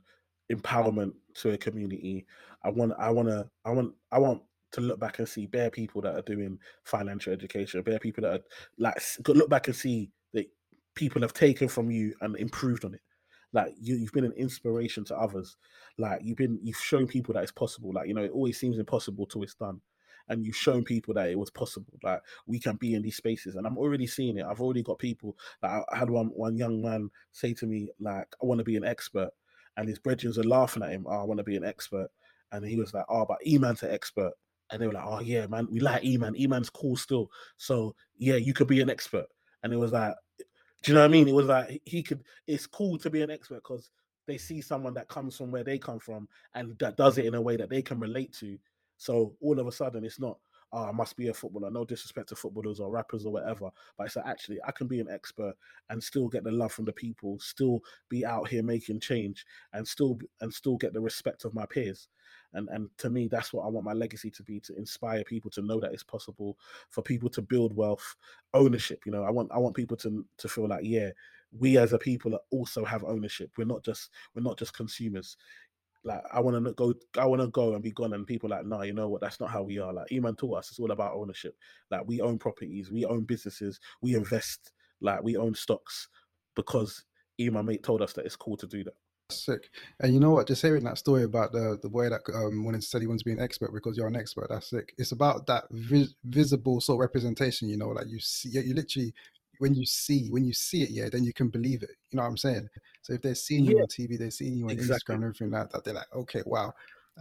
empowerment 0.51 1.13
to 1.35 1.51
a 1.51 1.57
community. 1.57 2.25
I 2.63 2.69
want, 2.69 2.93
I 2.97 3.11
want 3.11 3.27
to, 3.27 3.49
I 3.63 3.71
want, 3.71 3.93
I 4.11 4.19
want 4.19 4.41
to 4.71 4.81
look 4.81 4.99
back 4.99 5.19
and 5.19 5.27
see 5.27 5.45
bare 5.45 5.69
people 5.69 6.01
that 6.01 6.15
are 6.15 6.21
doing 6.21 6.59
financial 6.83 7.33
education, 7.33 7.81
bare 7.81 7.99
people 7.99 8.23
that 8.23 8.33
are 8.33 8.43
like 8.77 8.95
look 9.27 9.49
back 9.49 9.67
and 9.67 9.75
see 9.75 10.11
that 10.33 10.45
people 10.95 11.21
have 11.21 11.33
taken 11.33 11.67
from 11.67 11.91
you 11.91 12.13
and 12.21 12.35
improved 12.37 12.85
on 12.85 12.93
it. 12.93 13.01
Like 13.53 13.73
you, 13.79 13.95
you've 13.95 14.11
been 14.11 14.25
an 14.25 14.33
inspiration 14.33 15.05
to 15.05 15.17
others. 15.17 15.55
Like 15.97 16.21
you've 16.23 16.37
been, 16.37 16.59
you've 16.61 16.75
shown 16.77 17.07
people 17.07 17.33
that 17.33 17.43
it's 17.43 17.51
possible. 17.51 17.93
Like 17.93 18.07
you 18.07 18.13
know, 18.13 18.23
it 18.23 18.31
always 18.31 18.59
seems 18.59 18.77
impossible 18.77 19.25
till 19.25 19.43
it's 19.43 19.55
done 19.55 19.81
and 20.29 20.45
you've 20.45 20.55
shown 20.55 20.83
people 20.83 21.13
that 21.13 21.29
it 21.29 21.37
was 21.37 21.49
possible. 21.49 21.93
Like 22.03 22.21
we 22.47 22.59
can 22.59 22.75
be 22.77 22.95
in 22.95 23.01
these 23.01 23.17
spaces, 23.17 23.55
and 23.55 23.65
I'm 23.65 23.77
already 23.77 24.07
seeing 24.07 24.37
it. 24.37 24.45
I've 24.45 24.61
already 24.61 24.83
got 24.83 24.99
people. 24.99 25.37
I 25.63 25.81
had 25.93 26.09
one 26.09 26.27
one 26.27 26.57
young 26.57 26.81
man 26.81 27.09
say 27.31 27.53
to 27.55 27.65
me, 27.65 27.89
like, 27.99 28.27
"I 28.41 28.45
want 28.45 28.59
to 28.59 28.65
be 28.65 28.77
an 28.77 28.85
expert," 28.85 29.31
and 29.77 29.87
his 29.87 29.99
brethren 29.99 30.33
are 30.37 30.43
laughing 30.43 30.83
at 30.83 30.91
him. 30.91 31.05
Oh, 31.07 31.21
I 31.21 31.23
want 31.23 31.39
to 31.39 31.43
be 31.43 31.57
an 31.57 31.65
expert, 31.65 32.09
and 32.51 32.65
he 32.65 32.75
was 32.75 32.93
like, 32.93 33.05
"Oh, 33.09 33.25
but 33.25 33.45
E-man's 33.45 33.83
an 33.83 33.91
expert." 33.91 34.33
And 34.71 34.81
they 34.81 34.87
were 34.87 34.93
like, 34.93 35.05
"Oh 35.05 35.19
yeah, 35.21 35.47
man, 35.47 35.67
we 35.71 35.79
like 35.79 36.03
E-man. 36.03 36.35
E-man's 36.35 36.69
cool 36.69 36.95
still. 36.95 37.29
So 37.57 37.95
yeah, 38.17 38.35
you 38.35 38.53
could 38.53 38.67
be 38.67 38.81
an 38.81 38.89
expert." 38.89 39.27
And 39.63 39.73
it 39.73 39.77
was 39.77 39.91
like, 39.91 40.13
do 40.85 40.91
you 40.91 40.95
know 40.95 41.01
what 41.01 41.09
I 41.09 41.11
mean? 41.11 41.27
It 41.27 41.33
was 41.33 41.47
like 41.47 41.81
he 41.85 42.03
could. 42.03 42.23
It's 42.45 42.67
cool 42.67 42.99
to 42.99 43.09
be 43.09 43.23
an 43.23 43.31
expert 43.31 43.63
because 43.63 43.89
they 44.27 44.37
see 44.37 44.61
someone 44.61 44.93
that 44.93 45.07
comes 45.07 45.35
from 45.35 45.49
where 45.49 45.63
they 45.63 45.79
come 45.79 45.97
from 45.97 46.27
and 46.53 46.77
that 46.77 46.95
does 46.95 47.17
it 47.17 47.25
in 47.25 47.33
a 47.33 47.41
way 47.41 47.57
that 47.57 47.71
they 47.71 47.81
can 47.81 47.99
relate 47.99 48.33
to. 48.33 48.57
So 48.97 49.35
all 49.41 49.59
of 49.59 49.67
a 49.67 49.71
sudden, 49.71 50.03
it's 50.05 50.19
not, 50.19 50.37
oh, 50.71 50.85
I 50.85 50.91
must 50.91 51.15
be 51.17 51.27
a 51.29 51.33
footballer. 51.33 51.69
No 51.71 51.85
disrespect 51.85 52.29
to 52.29 52.35
footballers 52.35 52.79
or 52.79 52.91
rappers 52.91 53.25
or 53.25 53.31
whatever. 53.31 53.69
But 53.97 54.07
it's 54.07 54.15
like, 54.15 54.25
actually, 54.25 54.59
I 54.65 54.71
can 54.71 54.87
be 54.87 54.99
an 54.99 55.09
expert 55.09 55.55
and 55.89 56.03
still 56.03 56.27
get 56.27 56.43
the 56.43 56.51
love 56.51 56.71
from 56.71 56.85
the 56.85 56.93
people, 56.93 57.39
still 57.39 57.81
be 58.09 58.25
out 58.25 58.47
here 58.47 58.63
making 58.63 58.99
change 58.99 59.45
and 59.73 59.87
still 59.87 60.19
and 60.41 60.53
still 60.53 60.77
get 60.77 60.93
the 60.93 61.01
respect 61.01 61.45
of 61.45 61.53
my 61.53 61.65
peers. 61.65 62.09
And 62.53 62.69
and 62.69 62.89
to 62.99 63.09
me, 63.09 63.27
that's 63.27 63.53
what 63.53 63.65
I 63.65 63.69
want 63.69 63.85
my 63.85 63.93
legacy 63.93 64.31
to 64.31 64.43
be 64.43 64.59
to 64.61 64.75
inspire 64.77 65.23
people 65.23 65.51
to 65.51 65.61
know 65.61 65.79
that 65.79 65.93
it's 65.93 66.03
possible 66.03 66.57
for 66.89 67.01
people 67.01 67.29
to 67.29 67.41
build 67.41 67.75
wealth, 67.75 68.15
ownership. 68.53 69.05
You 69.05 69.11
know, 69.11 69.23
I 69.23 69.29
want 69.29 69.51
I 69.51 69.57
want 69.57 69.75
people 69.75 69.97
to 69.97 70.25
to 70.37 70.47
feel 70.47 70.67
like, 70.67 70.83
yeah, 70.83 71.09
we 71.57 71.77
as 71.77 71.93
a 71.93 71.97
people 71.97 72.37
also 72.51 72.83
have 72.83 73.03
ownership. 73.03 73.51
We're 73.57 73.65
not 73.65 73.83
just 73.83 74.09
we're 74.33 74.41
not 74.41 74.57
just 74.57 74.75
consumers. 74.75 75.37
Like 76.05 76.21
I 76.31 76.39
want 76.39 76.63
to 76.63 76.71
go, 76.73 76.93
I 77.17 77.25
want 77.25 77.41
to 77.41 77.47
go 77.47 77.73
and 77.73 77.83
be 77.83 77.91
gone, 77.91 78.13
and 78.13 78.27
people 78.27 78.49
like, 78.49 78.65
no, 78.65 78.83
you 78.83 78.93
know 78.93 79.09
what? 79.09 79.21
That's 79.21 79.39
not 79.39 79.49
how 79.49 79.63
we 79.63 79.79
are. 79.79 79.91
Like 79.91 80.11
E-man 80.11 80.35
taught 80.35 80.59
us, 80.59 80.69
it's 80.69 80.79
all 80.79 80.91
about 80.91 81.15
ownership. 81.15 81.55
Like 81.89 82.07
we 82.07 82.21
own 82.21 82.37
properties, 82.37 82.91
we 82.91 83.05
own 83.05 83.23
businesses, 83.23 83.79
we 84.01 84.15
invest, 84.15 84.71
like 85.01 85.23
we 85.23 85.35
own 85.35 85.55
stocks 85.55 86.07
because 86.55 87.03
E-man 87.39 87.65
mate 87.65 87.83
told 87.83 88.03
us 88.03 88.13
that 88.13 88.25
it's 88.25 88.35
cool 88.35 88.55
to 88.57 88.67
do 88.67 88.83
that. 88.83 88.93
Sick. 89.31 89.71
And 89.99 90.13
you 90.13 90.19
know 90.19 90.29
what? 90.29 90.47
Just 90.47 90.61
hearing 90.61 90.83
that 90.83 90.99
story 90.99 91.23
about 91.23 91.51
the 91.51 91.79
the 91.81 91.89
boy 91.89 92.09
that 92.09 92.21
um 92.35 92.63
wanted 92.63 92.81
to 92.81 92.87
say 92.87 92.99
he 92.99 93.07
wants 93.07 93.23
to 93.23 93.29
be 93.29 93.33
an 93.33 93.41
expert 93.41 93.73
because 93.73 93.97
you're 93.97 94.07
an 94.07 94.15
expert. 94.15 94.47
That's 94.49 94.69
sick. 94.69 94.93
It's 94.99 95.11
about 95.11 95.47
that 95.47 95.63
vis- 95.71 96.13
visible 96.23 96.79
sort 96.79 96.97
of 96.97 96.99
representation. 96.99 97.67
You 97.67 97.77
know, 97.77 97.89
like 97.89 98.05
you 98.07 98.19
see, 98.19 98.49
you 98.49 98.75
literally 98.75 99.15
when 99.59 99.75
you 99.75 99.85
see 99.85 100.27
when 100.29 100.45
you 100.45 100.53
see 100.53 100.83
it, 100.83 100.89
yeah, 100.89 101.09
then 101.09 101.23
you 101.23 101.33
can 101.33 101.49
believe 101.49 101.83
it. 101.83 101.91
You 102.11 102.17
know 102.17 102.23
what 102.23 102.29
I'm 102.29 102.37
saying? 102.37 102.67
So 103.01 103.13
if 103.13 103.21
they're 103.21 103.35
seeing 103.35 103.65
you 103.65 103.79
on 103.79 103.87
TV, 103.87 104.17
they're 104.17 104.31
seeing 104.31 104.57
you 104.57 104.65
on 104.65 104.71
exactly. 104.71 105.13
Instagram 105.13 105.15
and 105.15 105.23
everything 105.25 105.51
like 105.51 105.69
that, 105.71 105.83
they're 105.83 105.93
like, 105.93 106.13
okay, 106.15 106.41
wow. 106.45 106.73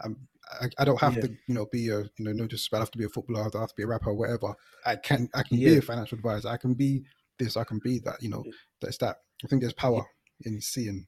Um, 0.03 0.17
I, 0.61 0.67
I 0.79 0.85
don't 0.85 1.01
have 1.01 1.15
yeah. 1.17 1.23
to, 1.23 1.29
you 1.47 1.55
know, 1.55 1.67
be 1.71 1.89
a, 1.89 2.01
you 2.01 2.11
know, 2.19 2.33
no 2.33 2.47
disrespect. 2.47 2.79
I 2.79 2.83
have 2.83 2.91
to 2.93 2.99
be 2.99 3.05
a 3.05 3.09
footballer. 3.09 3.41
I 3.41 3.59
have 3.59 3.69
to 3.69 3.75
be 3.77 3.85
a 3.85 3.87
rapper, 3.87 4.11
or 4.11 4.15
whatever. 4.15 4.55
I 4.85 4.97
can, 4.97 5.29
I 5.35 5.43
can 5.43 5.59
yeah. 5.59 5.71
be 5.71 5.79
a 5.79 5.83
financial 5.83 6.17
advisor. 6.17 6.49
I 6.49 6.57
can 6.57 6.75
be 6.75 7.05
this. 7.39 7.57
I 7.57 7.65
can 7.65 7.81
be 7.83 8.01
that. 8.01 8.23
You 8.23 8.31
know, 8.31 8.45
that's 8.81 8.99
that. 8.99 9.17
I 9.45 9.49
think 9.49 9.63
there's 9.63 9.73
power 9.73 10.05
in 10.45 10.61
seeing, 10.61 11.07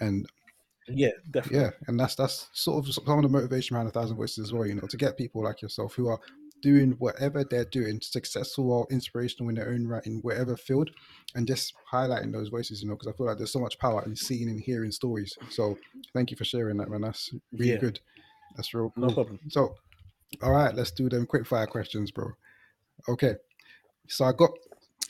and 0.00 0.28
yeah, 0.88 1.10
definitely. 1.30 1.60
Yeah, 1.60 1.70
and 1.86 1.98
that's 1.98 2.14
that's 2.14 2.48
sort 2.52 2.86
of 2.86 2.92
some 2.92 3.04
of 3.18 3.22
the 3.22 3.28
motivation 3.28 3.74
behind 3.74 3.88
a 3.88 3.92
thousand 3.92 4.16
voices 4.16 4.48
as 4.48 4.52
well. 4.52 4.66
You 4.66 4.74
know, 4.74 4.86
to 4.88 4.96
get 4.96 5.16
people 5.16 5.42
like 5.42 5.62
yourself 5.62 5.94
who 5.94 6.08
are 6.08 6.18
doing 6.62 6.92
whatever 6.98 7.44
they're 7.44 7.64
doing, 7.64 8.00
successful 8.00 8.72
or 8.72 8.86
inspirational 8.90 9.48
in 9.48 9.56
their 9.56 9.68
own 9.68 9.86
right 9.86 10.06
in 10.06 10.20
whatever 10.22 10.56
field, 10.56 10.90
and 11.34 11.46
just 11.46 11.74
highlighting 11.92 12.32
those 12.32 12.48
voices. 12.48 12.82
You 12.82 12.88
know, 12.88 12.94
because 12.94 13.08
I 13.08 13.16
feel 13.16 13.26
like 13.26 13.38
there's 13.38 13.52
so 13.52 13.60
much 13.60 13.78
power 13.78 14.02
in 14.04 14.16
seeing 14.16 14.48
and 14.48 14.60
hearing 14.60 14.90
stories. 14.90 15.36
So 15.50 15.78
thank 16.14 16.30
you 16.30 16.36
for 16.36 16.44
sharing 16.44 16.76
that, 16.78 16.90
man. 16.90 17.02
That's 17.02 17.30
really 17.52 17.72
yeah. 17.72 17.78
good. 17.78 18.00
That's 18.56 18.74
real 18.74 18.90
cool. 18.94 19.08
No 19.08 19.14
problem. 19.14 19.40
So, 19.48 19.74
all 20.42 20.52
right, 20.52 20.74
let's 20.74 20.90
do 20.90 21.08
them 21.08 21.26
quick 21.26 21.46
fire 21.46 21.66
questions, 21.66 22.10
bro. 22.10 22.32
Okay, 23.08 23.34
so 24.08 24.24
I 24.24 24.32
got 24.32 24.50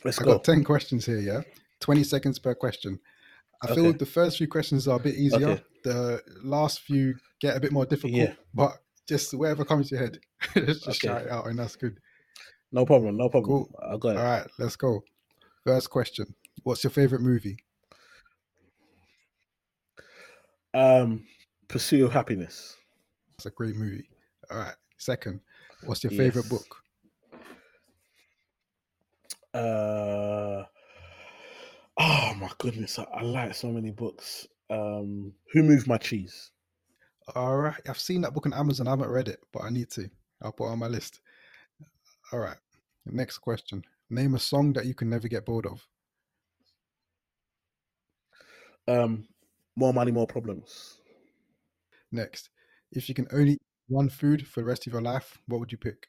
let's 0.03 0.19
I 0.19 0.25
go. 0.25 0.33
got 0.33 0.43
ten 0.43 0.63
questions 0.63 1.05
here. 1.05 1.19
Yeah, 1.19 1.41
twenty 1.79 2.03
seconds 2.03 2.39
per 2.39 2.55
question. 2.55 2.99
I 3.63 3.71
okay. 3.71 3.75
feel 3.75 3.93
the 3.93 4.05
first 4.05 4.37
few 4.37 4.47
questions 4.47 4.87
are 4.87 4.97
a 4.97 5.01
bit 5.01 5.15
easier. 5.15 5.49
Okay. 5.49 5.63
The 5.83 6.21
last 6.43 6.81
few 6.81 7.15
get 7.39 7.57
a 7.57 7.59
bit 7.59 7.71
more 7.71 7.85
difficult, 7.85 8.13
yeah. 8.13 8.33
but 8.53 8.77
just 9.07 9.33
whatever 9.33 9.65
comes 9.65 9.89
to 9.89 9.95
your 9.95 10.03
head, 10.03 10.19
Let's 10.55 10.81
just 10.81 10.87
okay. 10.87 11.07
shout 11.07 11.21
it 11.23 11.31
out, 11.31 11.47
and 11.47 11.57
that's 11.57 11.75
good. 11.75 11.97
No 12.71 12.85
problem. 12.85 13.17
No 13.17 13.29
problem. 13.29 13.65
Cool. 13.65 13.79
I'll 13.83 13.97
go. 13.97 14.09
All 14.09 14.15
right, 14.15 14.47
let's 14.57 14.75
go. 14.75 15.03
First 15.63 15.89
question: 15.89 16.33
What's 16.63 16.83
your 16.83 16.91
favorite 16.91 17.21
movie? 17.21 17.57
Um, 20.73 21.25
Pursuit 21.67 22.05
of 22.05 22.13
Happiness. 22.13 22.77
That's 23.31 23.47
a 23.47 23.51
great 23.51 23.75
movie. 23.75 24.09
All 24.49 24.57
right. 24.57 24.75
Second, 24.97 25.41
what's 25.83 26.03
your 26.03 26.11
favorite 26.11 26.45
yes. 26.45 26.49
book? 26.49 26.77
Uh 29.53 30.63
Oh 32.03 32.33
my 32.39 32.49
goodness, 32.57 32.97
I, 32.97 33.03
I 33.03 33.21
like 33.21 33.53
so 33.53 33.67
many 33.67 33.91
books. 33.91 34.47
Um, 34.69 35.33
Who 35.53 35.61
Moved 35.61 35.87
My 35.87 35.97
Cheese? 35.97 36.51
All 37.35 37.57
right, 37.57 37.81
I've 37.87 37.99
seen 37.99 38.21
that 38.21 38.33
book 38.33 38.45
on 38.45 38.53
Amazon. 38.53 38.87
I 38.87 38.91
haven't 38.91 39.09
read 39.09 39.27
it, 39.27 39.39
but 39.51 39.63
I 39.63 39.69
need 39.69 39.89
to. 39.91 40.09
I'll 40.41 40.51
put 40.51 40.67
it 40.67 40.71
on 40.71 40.79
my 40.79 40.87
list. 40.87 41.21
All 42.31 42.39
right. 42.39 42.57
Next 43.05 43.37
question. 43.39 43.83
Name 44.09 44.35
a 44.35 44.39
song 44.39 44.73
that 44.73 44.85
you 44.85 44.93
can 44.93 45.09
never 45.09 45.27
get 45.27 45.45
bored 45.45 45.65
of. 45.65 45.87
Um, 48.87 49.27
more 49.75 49.93
money, 49.93 50.11
more 50.11 50.27
problems. 50.27 50.97
Next, 52.11 52.49
if 52.91 53.09
you 53.09 53.15
can 53.15 53.27
only 53.33 53.53
eat 53.53 53.61
one 53.87 54.09
food 54.09 54.47
for 54.47 54.61
the 54.61 54.65
rest 54.65 54.87
of 54.87 54.93
your 54.93 55.01
life, 55.01 55.39
what 55.47 55.59
would 55.59 55.71
you 55.71 55.77
pick? 55.77 56.07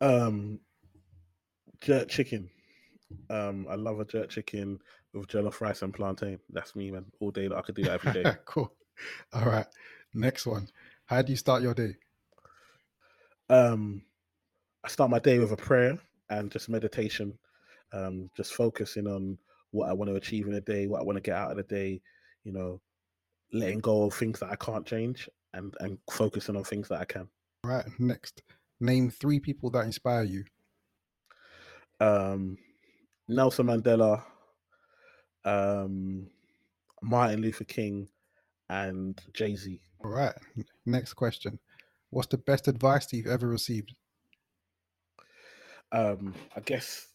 Um, 0.00 0.60
jerk 1.80 2.08
chicken. 2.08 2.50
Um, 3.30 3.66
I 3.68 3.74
love 3.74 4.00
a 4.00 4.04
jerk 4.04 4.30
chicken 4.30 4.80
with 5.12 5.28
jollof 5.28 5.60
rice 5.60 5.82
and 5.82 5.94
plantain. 5.94 6.38
That's 6.50 6.76
me, 6.76 6.90
man. 6.90 7.06
All 7.20 7.30
day. 7.30 7.48
I 7.54 7.60
could 7.62 7.74
do 7.74 7.84
that 7.84 8.04
every 8.04 8.22
day. 8.22 8.36
cool. 8.44 8.72
All 9.32 9.44
right. 9.44 9.66
Next 10.14 10.46
one. 10.46 10.68
How 11.06 11.22
do 11.22 11.32
you 11.32 11.36
start 11.36 11.62
your 11.62 11.74
day? 11.74 11.96
Um, 13.48 14.02
I 14.84 14.88
start 14.88 15.10
my 15.10 15.18
day 15.18 15.38
with 15.38 15.52
a 15.52 15.56
prayer 15.56 15.98
and 16.30 16.50
just 16.50 16.68
meditation. 16.68 17.38
Um, 17.92 18.30
just 18.36 18.54
focusing 18.54 19.06
on 19.06 19.38
what 19.70 19.88
I 19.88 19.92
want 19.92 20.10
to 20.10 20.16
achieve 20.16 20.46
in 20.46 20.54
a 20.54 20.60
day, 20.60 20.86
what 20.86 21.00
I 21.00 21.04
want 21.04 21.16
to 21.16 21.22
get 21.22 21.36
out 21.36 21.52
of 21.52 21.56
the 21.56 21.62
day. 21.62 22.00
You 22.44 22.52
know, 22.52 22.80
letting 23.52 23.80
go 23.80 24.04
of 24.04 24.14
things 24.14 24.40
that 24.40 24.50
I 24.50 24.56
can't 24.56 24.86
change 24.86 25.28
and 25.54 25.74
and 25.80 25.98
focusing 26.10 26.56
on 26.56 26.64
things 26.64 26.88
that 26.88 27.00
I 27.00 27.04
can. 27.04 27.28
All 27.64 27.70
right. 27.70 27.86
Next, 27.98 28.42
name 28.80 29.10
three 29.10 29.40
people 29.40 29.70
that 29.70 29.84
inspire 29.84 30.24
you. 30.24 30.44
Um, 32.00 32.58
Nelson 33.28 33.66
Mandela, 33.66 34.22
um, 35.44 36.28
Martin 37.02 37.40
Luther 37.40 37.64
King, 37.64 38.08
and 38.68 39.20
Jay 39.32 39.56
Z. 39.56 39.80
All 40.04 40.10
right. 40.10 40.34
Next 40.84 41.14
question. 41.14 41.58
What's 42.10 42.28
the 42.28 42.38
best 42.38 42.68
advice 42.68 43.12
you've 43.12 43.26
ever 43.26 43.48
received? 43.48 43.94
Um, 45.92 46.34
I 46.56 46.60
guess 46.60 47.08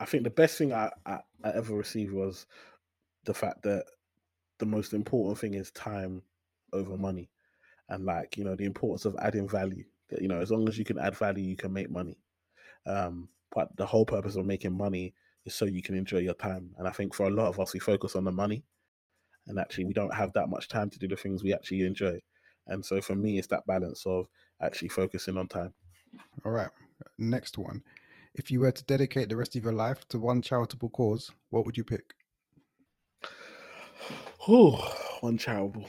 I 0.00 0.04
think 0.04 0.24
the 0.24 0.30
best 0.30 0.58
thing 0.58 0.72
I, 0.72 0.90
I, 1.06 1.20
I 1.44 1.50
ever 1.54 1.74
received 1.74 2.12
was 2.12 2.46
the 3.24 3.34
fact 3.34 3.62
that 3.62 3.84
the 4.58 4.66
most 4.66 4.92
important 4.92 5.38
thing 5.38 5.54
is 5.54 5.70
time 5.72 6.22
over 6.72 6.96
money, 6.96 7.30
and 7.88 8.04
like 8.04 8.36
you 8.36 8.44
know 8.44 8.54
the 8.54 8.64
importance 8.64 9.04
of 9.04 9.16
adding 9.20 9.48
value. 9.48 9.84
That 10.10 10.22
you 10.22 10.28
know 10.28 10.40
as 10.40 10.50
long 10.50 10.68
as 10.68 10.78
you 10.78 10.84
can 10.84 10.98
add 10.98 11.16
value, 11.16 11.44
you 11.44 11.56
can 11.56 11.72
make 11.72 11.90
money. 11.90 12.18
Um, 12.86 13.28
but 13.54 13.76
the 13.76 13.86
whole 13.86 14.06
purpose 14.06 14.36
of 14.36 14.46
making 14.46 14.76
money 14.76 15.14
is 15.48 15.54
so 15.54 15.64
you 15.64 15.82
can 15.82 15.96
enjoy 15.96 16.18
your 16.18 16.34
time. 16.34 16.70
And 16.78 16.86
I 16.86 16.92
think 16.92 17.14
for 17.14 17.26
a 17.26 17.30
lot 17.30 17.48
of 17.48 17.58
us, 17.58 17.74
we 17.74 17.80
focus 17.80 18.14
on 18.14 18.24
the 18.24 18.32
money, 18.32 18.64
and 19.46 19.58
actually 19.58 19.86
we 19.86 19.94
don't 19.94 20.14
have 20.14 20.32
that 20.34 20.48
much 20.48 20.68
time 20.68 20.90
to 20.90 20.98
do 20.98 21.08
the 21.08 21.16
things 21.16 21.42
we 21.42 21.52
actually 21.52 21.82
enjoy. 21.82 22.20
And 22.66 22.84
so 22.84 23.00
for 23.00 23.16
me, 23.16 23.38
it's 23.38 23.48
that 23.48 23.66
balance 23.66 24.04
of 24.06 24.28
actually 24.62 24.88
focusing 24.88 25.36
on 25.36 25.48
time. 25.48 25.72
All 26.44 26.52
right. 26.52 26.70
Next 27.18 27.58
one. 27.58 27.82
If 28.34 28.50
you 28.50 28.60
were 28.60 28.72
to 28.72 28.84
dedicate 28.84 29.28
the 29.28 29.36
rest 29.36 29.56
of 29.56 29.64
your 29.64 29.72
life 29.72 30.06
to 30.08 30.18
one 30.18 30.42
charitable 30.42 30.90
cause, 30.90 31.30
what 31.50 31.64
would 31.64 31.76
you 31.76 31.84
pick? 31.84 32.14
Oh, 34.46 34.76
one 35.20 35.38
charitable 35.38 35.86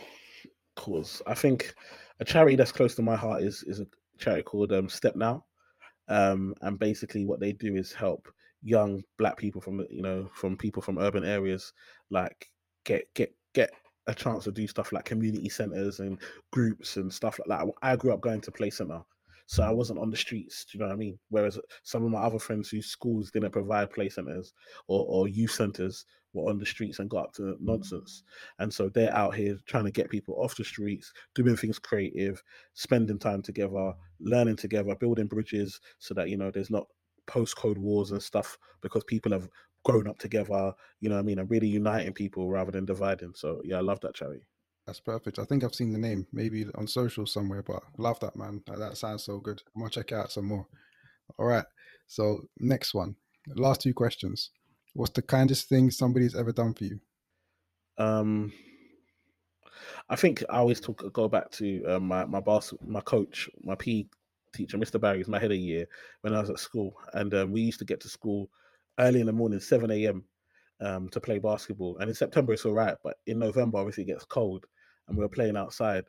cause. 0.76 1.22
I 1.28 1.34
think 1.34 1.74
a 2.20 2.26
charity 2.26 2.56
that's 2.56 2.72
close 2.72 2.96
to 2.96 3.02
my 3.02 3.16
heart 3.16 3.44
is 3.44 3.64
is 3.64 3.80
a 3.80 3.88
charity 4.18 4.44
called 4.44 4.72
um, 4.72 4.90
Step 4.90 5.16
Now. 5.16 5.46
Um, 6.08 6.56
and 6.62 6.80
basically, 6.80 7.26
what 7.26 7.40
they 7.40 7.52
do 7.52 7.76
is 7.76 7.94
help 7.94 8.28
young 8.62 9.02
black 9.18 9.38
people 9.38 9.62
from 9.62 9.86
you 9.90 10.02
know 10.02 10.30
from 10.34 10.58
people 10.58 10.82
from 10.82 10.98
urban 10.98 11.24
areas 11.24 11.74
like 12.10 12.50
get 12.84 13.06
get 13.14 13.34
get 13.54 13.72
a 14.08 14.14
chance 14.14 14.44
to 14.44 14.52
do 14.52 14.68
stuff 14.68 14.92
like 14.92 15.06
community 15.06 15.50
centers 15.50 16.00
and 16.00 16.20
groups 16.52 16.98
and 16.98 17.14
stuff 17.14 17.40
like 17.40 17.60
that. 17.60 17.72
I 17.82 17.96
grew 17.96 18.12
up 18.12 18.22
going 18.22 18.42
to 18.42 18.52
play 18.52 18.72
center, 18.72 19.02
so 19.46 19.64
I 19.64 19.70
wasn't 19.70 20.00
on 20.00 20.10
the 20.10 20.18
streets. 20.18 20.66
Do 20.66 20.78
you 20.78 20.80
know 20.80 20.88
what 20.88 20.94
I 20.94 20.98
mean? 20.98 21.20
Whereas 21.30 21.60
some 21.84 22.04
of 22.04 22.12
my 22.12 22.20
other 22.20 22.40
friends 22.40 22.70
whose 22.70 22.88
schools 22.88 23.30
didn't 23.30 23.52
provide 23.52 23.92
play 23.92 24.10
centers 24.10 24.54
or, 24.88 25.06
or 25.08 25.28
youth 25.28 25.52
centers 25.52 26.06
were 26.34 26.50
on 26.50 26.58
the 26.58 26.66
streets 26.66 27.00
and 27.00 27.10
got 27.10 27.26
up 27.26 27.34
to 27.34 27.56
nonsense. 27.60 28.24
And 28.58 28.74
so 28.74 28.90
they're 28.90 29.16
out 29.16 29.36
here 29.36 29.58
trying 29.68 29.86
to 29.86 29.92
get 29.92 30.10
people 30.10 30.36
off 30.36 30.56
the 30.56 30.64
streets, 30.64 31.12
doing 31.36 31.56
things 31.56 31.80
creative, 31.80 32.42
spending 32.74 33.20
time 33.20 33.42
together, 33.42 33.94
learning 34.20 34.58
together, 34.58 34.96
building 34.96 35.28
bridges 35.28 35.80
so 36.00 36.14
that, 36.16 36.30
you 36.30 36.38
know, 36.38 36.52
there's 36.52 36.72
not 36.72 36.88
postcode 37.30 37.78
wars 37.78 38.12
and 38.12 38.22
stuff 38.22 38.58
because 38.82 39.04
people 39.04 39.32
have 39.32 39.48
grown 39.86 40.08
up 40.08 40.20
together, 40.20 40.74
you 41.00 41.10
know 41.10 41.16
what 41.16 41.22
I 41.22 41.26
mean, 41.26 41.40
and 41.40 41.50
really 41.50 41.68
uniting 41.68 42.14
people 42.14 42.50
rather 42.50 42.72
than 42.72 42.86
dividing. 42.86 43.34
So 43.36 43.62
yeah, 43.64 43.78
I 43.78 43.82
love 43.82 44.00
that 44.02 44.16
charity. 44.16 44.46
That's 44.86 45.00
perfect. 45.00 45.40
I 45.40 45.46
think 45.46 45.64
I've 45.64 45.76
seen 45.76 45.92
the 45.92 46.00
name, 46.00 46.26
maybe 46.34 46.66
on 46.76 46.88
social 46.88 47.26
somewhere, 47.26 47.62
but 47.62 47.84
love 47.98 48.20
that 48.22 48.36
man. 48.36 48.64
That 48.66 48.98
sounds 48.98 49.24
so 49.24 49.40
good. 49.40 49.62
I'm 49.76 49.82
gonna 49.82 49.92
check 49.92 50.12
out 50.12 50.32
some 50.32 50.46
more. 50.46 50.66
All 51.38 51.46
right. 51.46 51.66
So 52.08 52.42
next 52.60 52.94
one. 52.94 53.16
Last 53.56 53.82
two 53.82 53.94
questions. 53.94 54.50
What's 54.94 55.12
the 55.12 55.22
kindest 55.22 55.70
thing 55.70 55.92
somebody's 55.92 56.36
ever 56.36 56.52
done 56.52 56.74
for 56.74 56.86
you? 56.86 57.00
Um 57.98 58.52
I 60.10 60.16
think 60.16 60.44
I 60.50 60.58
always 60.58 60.80
talk 60.80 61.04
go 61.14 61.28
back 61.28 61.52
to 61.52 61.84
uh, 61.86 62.00
my 62.00 62.26
my 62.26 62.40
boss, 62.40 62.74
my 62.86 63.02
coach, 63.02 63.50
my 63.64 63.76
P 63.76 64.10
teacher, 64.54 64.78
Mr. 64.78 65.00
Barry, 65.00 65.22
is 65.22 65.28
my 65.28 65.40
head 65.40 65.52
of 65.52 65.58
year 65.58 65.88
when 66.22 66.34
I 66.34 66.40
was 66.40 66.50
at 66.50 66.60
school, 66.60 66.94
and 67.14 67.34
um, 67.34 67.52
we 67.52 67.62
used 67.62 67.80
to 67.80 67.86
get 67.86 68.00
to 68.02 68.10
school 68.10 68.50
early 69.00 69.20
in 69.20 69.26
the 69.26 69.34
morning, 69.34 69.60
seven 69.60 69.92
a.m. 69.92 70.24
Um, 70.82 71.10
to 71.10 71.20
play 71.20 71.40
basketball. 71.40 71.98
And 71.98 72.10
in 72.10 72.16
September 72.16 72.54
it's 72.54 72.66
all 72.66 72.74
right, 72.74 72.96
but 73.04 73.18
in 73.28 73.40
November 73.40 73.80
obviously 73.80 74.04
it 74.04 74.08
gets 74.08 74.26
cold, 74.26 74.66
and 75.08 75.18
we 75.18 75.24
were 75.24 75.30
playing 75.30 75.58
outside. 75.58 76.06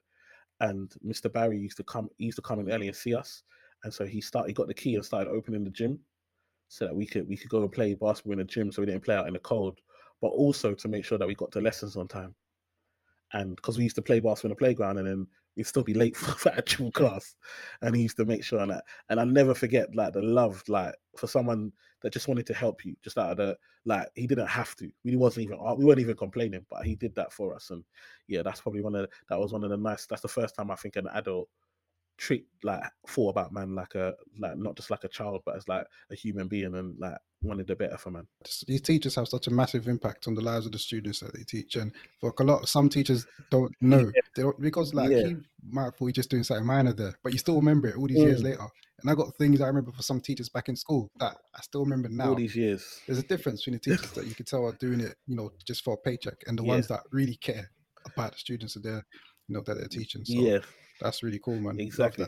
And 0.61 0.93
Mr. 1.05 1.33
Barry 1.33 1.59
used 1.59 1.79
to 1.79 1.85
come, 1.85 2.09
used 2.19 2.37
to 2.37 2.43
come 2.43 2.61
in 2.61 2.71
early 2.71 2.89
and 2.89 2.97
see 2.97 3.15
us. 3.15 3.43
And 3.83 3.93
so 3.93 4.05
he 4.05 4.21
started, 4.21 4.49
he 4.49 4.55
got 4.55 4.69
the 4.69 4.75
key 4.75 4.95
and 4.95 5.05
started 5.05 5.31
opening 5.31 5.65
the 5.65 5.71
gym 5.71 5.99
so 6.69 6.85
that 6.85 6.95
we 6.95 7.07
could 7.07 7.27
we 7.29 7.37
could 7.37 7.49
go 7.51 7.63
and 7.63 7.73
play 7.73 7.95
basketball 7.95 8.35
in 8.35 8.39
the 8.39 8.45
gym 8.45 8.71
so 8.71 8.83
we 8.83 8.87
didn't 8.87 9.05
play 9.05 9.17
out 9.17 9.27
in 9.27 9.33
the 9.33 9.41
cold, 9.41 9.81
but 10.21 10.29
also 10.29 10.75
to 10.75 10.89
make 10.89 11.05
sure 11.05 11.19
that 11.19 11.27
we 11.27 11.35
got 11.35 11.51
to 11.53 11.61
lessons 11.61 11.97
on 11.97 12.07
time. 12.07 12.35
And 13.33 13.57
because 13.57 13.79
we 13.79 13.85
used 13.85 13.97
to 13.97 14.03
play 14.03 14.21
basketball 14.21 14.51
in 14.51 14.57
the 14.57 14.57
playground 14.57 14.99
and 14.99 15.07
then 15.07 15.27
we'd 15.57 15.67
still 15.67 15.83
be 15.83 15.95
late 15.95 16.17
for, 16.17 16.33
for 16.33 16.49
actual 16.51 16.91
class. 16.93 17.37
And 17.83 17.95
he 17.95 18.03
used 18.03 18.17
to 18.19 18.25
make 18.25 18.45
sure 18.45 18.65
that 18.67 18.85
and 19.09 19.21
I 19.21 19.25
never 19.25 19.55
forget 19.55 19.95
like 19.95 20.13
the 20.13 20.23
love, 20.23 20.63
like 20.69 20.95
for 21.17 21.27
someone 21.27 21.73
that 22.03 22.13
just 22.13 22.29
wanted 22.29 22.47
to 22.47 22.55
help 22.55 22.85
you, 22.85 22.97
just 23.03 23.19
out 23.19 23.33
of 23.33 23.37
the 23.37 23.57
like 23.85 24.09
he 24.15 24.27
didn't 24.27 24.47
have 24.47 24.75
to. 24.77 24.91
We 25.05 25.17
wasn't 25.17 25.47
even 25.47 25.59
we 25.77 25.85
weren't 25.85 26.01
even 26.01 26.17
complaining, 26.17 26.65
but 26.71 26.85
he 26.85 26.95
did 26.95 27.15
that 27.17 27.33
for 27.33 27.55
us. 27.55 27.71
And 27.71 27.85
yeah, 28.27 28.43
that's 28.43 28.61
probably 28.61 28.83
one 28.83 28.95
of 28.95 29.03
the, 29.03 29.09
that 29.29 29.39
was 29.39 29.53
one 29.53 29.65
of 29.65 29.71
the 29.71 29.77
nice. 29.77 30.07
That's 30.07 30.23
the 30.23 30.29
first 30.29 30.55
time 30.55 30.71
I 30.71 30.77
think 30.77 30.97
an 30.97 31.09
adult 31.15 31.49
treat 32.21 32.45
like 32.63 32.83
thought 33.09 33.31
about 33.31 33.53
man 33.53 33.75
like 33.75 33.95
a 33.95 34.15
like 34.39 34.57
not 34.57 34.77
just 34.77 34.91
like 34.91 35.05
a 35.05 35.09
child, 35.09 35.41
but 35.47 35.57
as 35.57 35.67
like 35.67 35.87
a 36.13 36.15
human 36.15 36.47
being 36.47 36.75
and 36.75 36.95
like 36.99 37.17
wanted 37.43 37.67
the 37.67 37.75
better 37.75 37.97
for 37.97 38.11
man. 38.11 38.27
These 38.69 38.83
teachers 38.83 39.15
have 39.15 39.27
such 39.27 39.47
a 39.47 39.51
massive 39.51 39.89
impact 39.89 40.29
on 40.29 40.35
the 40.35 40.43
lives 40.43 40.67
of 40.67 40.73
the 40.73 40.79
students 40.79 41.21
that 41.21 41.35
they 41.35 41.43
teach, 41.43 41.77
and 41.77 41.93
for 42.21 42.35
a 42.39 42.43
lot, 42.45 42.63
of 42.63 42.69
some 42.69 42.89
teachers 42.89 43.27
don't 43.51 43.75
know 43.81 44.01
yeah. 44.15 44.21
they 44.37 44.43
don't, 44.43 44.61
because 44.61 44.93
like 44.93 45.11
yeah. 45.11 45.29
you 45.29 45.43
might 45.71 45.95
thought 45.97 46.07
you're 46.07 46.13
just 46.13 46.31
doing 46.31 46.45
something 46.45 46.67
minor 46.67 46.93
there, 46.93 47.15
but 47.25 47.33
you 47.33 47.39
still 47.39 47.57
remember 47.57 47.89
it 47.89 47.97
all 47.97 48.07
these 48.07 48.19
mm. 48.19 48.27
years 48.27 48.43
later. 48.43 48.67
And 49.01 49.11
I 49.11 49.15
got 49.15 49.35
things 49.37 49.63
I 49.63 49.67
remember 49.67 49.93
for 49.93 50.03
some 50.03 50.21
teachers 50.21 50.51
back 50.51 50.69
in 50.69 50.77
school 50.77 51.09
that 51.21 51.35
I 51.57 51.63
still 51.63 51.85
remember 51.85 52.11
now. 52.11 52.29
All 52.29 52.35
these 52.35 52.55
years. 52.55 53.01
There's 53.07 53.19
a 53.19 53.23
difference 53.23 53.61
between 53.61 53.81
the 53.83 53.97
teachers 53.97 54.13
that 54.13 54.27
you 54.27 54.35
can 54.35 54.45
tell 54.45 54.67
are 54.67 54.73
doing 54.73 55.01
it, 55.01 55.15
you 55.27 55.37
know, 55.37 55.53
just 55.67 55.83
for 55.85 55.95
a 55.95 55.97
paycheck 55.97 56.35
and 56.47 56.59
the 56.59 56.65
yeah. 56.65 56.69
ones 56.69 56.89
that 56.89 57.01
really 57.11 57.37
care 57.37 57.71
about 58.05 58.33
the 58.33 58.39
students 58.39 58.75
that 58.75 58.83
they're, 58.83 59.07
you 59.49 59.55
know, 59.55 59.63
that 59.63 59.79
they're 59.79 59.89
teaching. 59.89 60.23
So 60.27 60.35
yeah. 60.35 60.59
That's 61.01 61.23
really 61.23 61.39
cool, 61.39 61.59
man. 61.61 61.81
Exactly. 61.81 62.27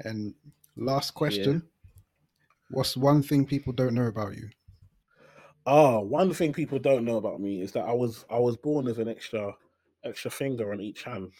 And 0.00 0.34
last 0.76 1.12
question. 1.12 1.54
Yeah. 1.54 1.96
What's 2.70 2.96
one 2.96 3.22
thing 3.22 3.46
people 3.46 3.72
don't 3.72 3.94
know 3.94 4.06
about 4.06 4.36
you? 4.36 4.50
Ah, 5.66 5.98
one 6.00 6.32
thing 6.32 6.52
people 6.52 6.78
don't 6.78 7.04
know 7.04 7.16
about 7.16 7.40
me 7.40 7.60
is 7.60 7.72
that 7.72 7.84
I 7.84 7.92
was 7.92 8.24
I 8.30 8.38
was 8.38 8.56
born 8.56 8.86
with 8.86 8.98
an 8.98 9.08
extra 9.08 9.54
extra 10.04 10.30
finger 10.30 10.72
on 10.72 10.80
each 10.80 11.02
hand. 11.02 11.32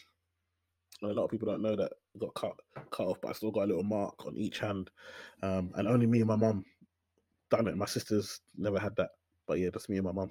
And 1.01 1.11
a 1.11 1.15
lot 1.15 1.25
of 1.25 1.31
people 1.31 1.49
don't 1.49 1.63
know 1.63 1.77
that 1.77 1.93
I 2.15 2.19
got 2.19 2.35
cut 2.35 2.57
cut 2.91 3.07
off, 3.07 3.21
but 3.21 3.29
I 3.29 3.33
still 3.33 3.51
got 3.51 3.65
a 3.65 3.67
little 3.67 3.85
mark 3.85 4.27
on 4.27 4.37
each 4.37 4.59
hand. 4.59 4.91
Um, 5.43 5.73
and 5.77 5.87
only 5.87 6.07
me 6.07 6.19
and 6.19 6.29
my 6.29 6.37
mum 6.37 6.65
done 7.51 7.69
it. 7.69 7.77
My 7.77 7.87
sisters 7.87 8.41
never 8.57 8.79
had 8.79 8.97
that, 8.97 9.11
but 9.47 9.59
yeah, 9.59 9.71
just 9.73 9.89
me 9.89 9.97
and 9.97 10.07
my 10.07 10.13
mum. 10.13 10.31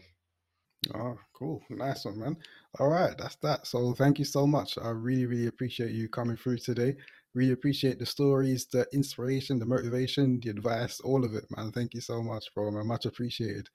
Oh, 0.93 1.17
cool. 1.33 1.61
Nice 1.69 2.05
one, 2.05 2.19
man. 2.19 2.37
All 2.79 2.89
right, 2.89 3.17
that's 3.17 3.35
that. 3.37 3.67
So 3.67 3.93
thank 3.93 4.19
you 4.19 4.25
so 4.25 4.47
much. 4.47 4.77
I 4.77 4.89
really, 4.89 5.25
really 5.25 5.47
appreciate 5.47 5.91
you 5.91 6.07
coming 6.09 6.37
through 6.37 6.57
today. 6.59 6.95
Really 7.33 7.53
appreciate 7.53 7.99
the 7.99 8.05
stories, 8.05 8.67
the 8.67 8.85
inspiration, 8.93 9.59
the 9.59 9.65
motivation, 9.65 10.39
the 10.41 10.49
advice, 10.49 10.99
all 11.01 11.23
of 11.25 11.33
it, 11.35 11.45
man. 11.55 11.71
Thank 11.71 11.93
you 11.93 12.01
so 12.01 12.21
much, 12.21 12.53
bro, 12.53 12.71
man. 12.71 12.87
Much 12.87 13.05
appreciated. 13.05 13.69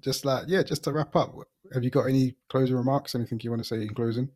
Just 0.00 0.24
like, 0.24 0.44
yeah, 0.48 0.62
just 0.62 0.84
to 0.84 0.92
wrap 0.92 1.16
up, 1.16 1.34
have 1.72 1.84
you 1.84 1.90
got 1.90 2.06
any 2.06 2.34
closing 2.48 2.76
remarks? 2.76 3.14
Anything 3.14 3.40
you 3.42 3.50
want 3.50 3.62
to 3.62 3.68
say 3.68 3.82
in 3.82 3.94
closing? 3.94 4.30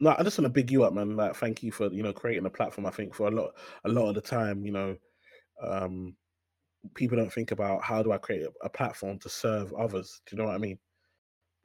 No, 0.00 0.14
I 0.18 0.22
just 0.22 0.38
want 0.38 0.46
to 0.46 0.50
big 0.50 0.70
you 0.70 0.84
up, 0.84 0.94
man. 0.94 1.16
Like, 1.16 1.36
thank 1.36 1.62
you 1.62 1.72
for 1.72 1.92
you 1.92 2.02
know 2.02 2.12
creating 2.12 2.46
a 2.46 2.50
platform. 2.50 2.86
I 2.86 2.90
think 2.90 3.14
for 3.14 3.28
a 3.28 3.30
lot, 3.30 3.52
a 3.84 3.88
lot 3.88 4.08
of 4.08 4.14
the 4.14 4.20
time, 4.22 4.64
you 4.64 4.72
know, 4.72 4.96
um, 5.62 6.16
people 6.94 7.16
don't 7.16 7.32
think 7.32 7.50
about 7.52 7.82
how 7.84 8.02
do 8.02 8.12
I 8.12 8.18
create 8.18 8.42
a, 8.42 8.66
a 8.66 8.70
platform 8.70 9.18
to 9.20 9.28
serve 9.28 9.72
others. 9.74 10.20
Do 10.26 10.36
you 10.36 10.42
know 10.42 10.48
what 10.48 10.54
I 10.54 10.58
mean? 10.58 10.78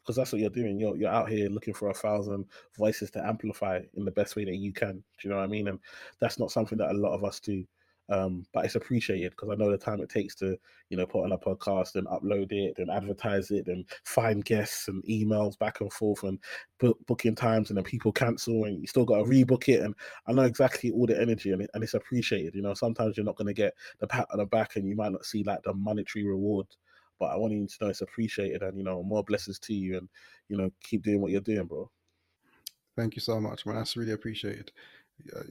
Because 0.06 0.18
that's 0.18 0.32
what 0.32 0.40
you're 0.40 0.52
doing. 0.52 0.80
You're 0.80 0.96
you're 0.96 1.10
out 1.10 1.30
here 1.30 1.50
looking 1.50 1.74
for 1.74 1.90
a 1.90 1.94
thousand 1.94 2.46
voices 2.78 3.10
to 3.12 3.26
amplify 3.26 3.82
in 3.96 4.06
the 4.06 4.12
best 4.12 4.36
way 4.36 4.46
that 4.46 4.58
you 4.58 4.72
can. 4.72 4.98
Do 4.98 5.04
you 5.24 5.30
know 5.32 5.38
what 5.38 5.46
I 5.46 5.48
mean? 5.48 5.68
And 5.68 5.80
that's 6.20 6.38
not 6.38 6.52
something 6.52 6.78
that 6.78 6.92
a 6.92 6.94
lot 6.94 7.16
of 7.16 7.24
us 7.24 7.40
do. 7.40 7.66
Um, 8.10 8.46
but 8.54 8.66
it's 8.66 8.76
appreciated 8.76 9.32
because 9.32 9.50
I 9.50 9.56
know 9.56 9.72
the 9.72 9.78
time 9.78 10.00
it 10.00 10.10
takes 10.10 10.36
to, 10.36 10.58
you 10.90 10.98
know, 10.98 11.08
put 11.08 11.24
on 11.24 11.32
a 11.32 11.38
podcast 11.38 11.96
and 11.96 12.06
upload 12.08 12.52
it 12.52 12.78
and 12.78 12.92
advertise 12.92 13.50
it 13.50 13.68
and 13.68 13.84
find 14.04 14.46
guests 14.46 14.88
and 14.88 15.04
emails 15.06 15.58
back 15.58 15.82
and 15.82 15.92
forth 15.92 16.22
and 16.24 16.38
book, 16.80 17.00
booking 17.08 17.34
times 17.36 17.70
and 17.70 17.78
then 17.78 17.84
people 17.84 18.12
cancel 18.12 18.66
and 18.66 18.80
you 18.80 18.88
still 18.88 19.06
got 19.06 19.18
to 19.18 19.24
rebook 19.24 19.68
it. 19.70 19.82
And 19.82 19.96
I 20.28 20.34
know 20.34 20.44
exactly 20.44 20.92
all 20.92 21.08
the 21.08 21.20
energy 21.20 21.52
and, 21.52 21.64
it, 21.64 21.72
and 21.74 21.84
it's 21.84 21.96
appreciated. 21.96 22.54
You 22.54 22.62
know, 22.62 22.76
sometimes 22.76 23.18
you're 23.18 23.26
not 23.26 23.38
going 23.38 23.48
to 23.48 23.54
get 23.54 23.74
the 24.00 24.08
pat 24.08 24.28
on 24.32 24.38
the 24.38 24.46
back 24.46 24.76
and 24.76 24.88
you 24.88 24.96
might 24.96 25.12
not 25.12 25.26
see 25.26 25.44
like 25.44 25.64
the 25.64 25.74
monetary 25.74 26.26
reward, 26.26 26.68
but 27.20 27.28
I 27.28 27.36
want 27.38 27.54
you 27.54 27.66
to 27.66 27.78
know 27.82 27.90
it's 27.90 28.02
appreciated 28.02 28.62
and, 28.62 28.78
you 28.78 28.84
know, 28.84 29.04
more 29.04 29.24
blessings 29.24 29.60
to 29.60 29.74
you 29.74 29.98
and, 29.98 30.10
you 30.50 30.58
know, 30.58 30.72
keep 30.84 31.04
doing 31.04 31.22
what 31.22 31.32
you're 31.32 31.42
doing, 31.42 31.66
bro. 31.66 31.90
Thank 32.98 33.16
you 33.16 33.22
so 33.22 33.40
much, 33.40 33.66
man. 33.66 33.76
That's 33.76 33.98
really 33.98 34.14
appreciated. 34.14 34.72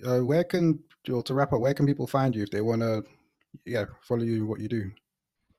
Uh, 0.06 0.20
where 0.20 0.44
can 0.44 0.78
to 1.04 1.22
wrap 1.30 1.52
up? 1.52 1.60
Where 1.60 1.74
can 1.74 1.86
people 1.86 2.06
find 2.06 2.34
you 2.34 2.42
if 2.42 2.50
they 2.50 2.60
want 2.60 2.82
to, 2.82 3.04
yeah, 3.64 3.84
follow 4.02 4.22
you 4.22 4.46
what 4.46 4.60
you 4.60 4.68
do? 4.68 4.90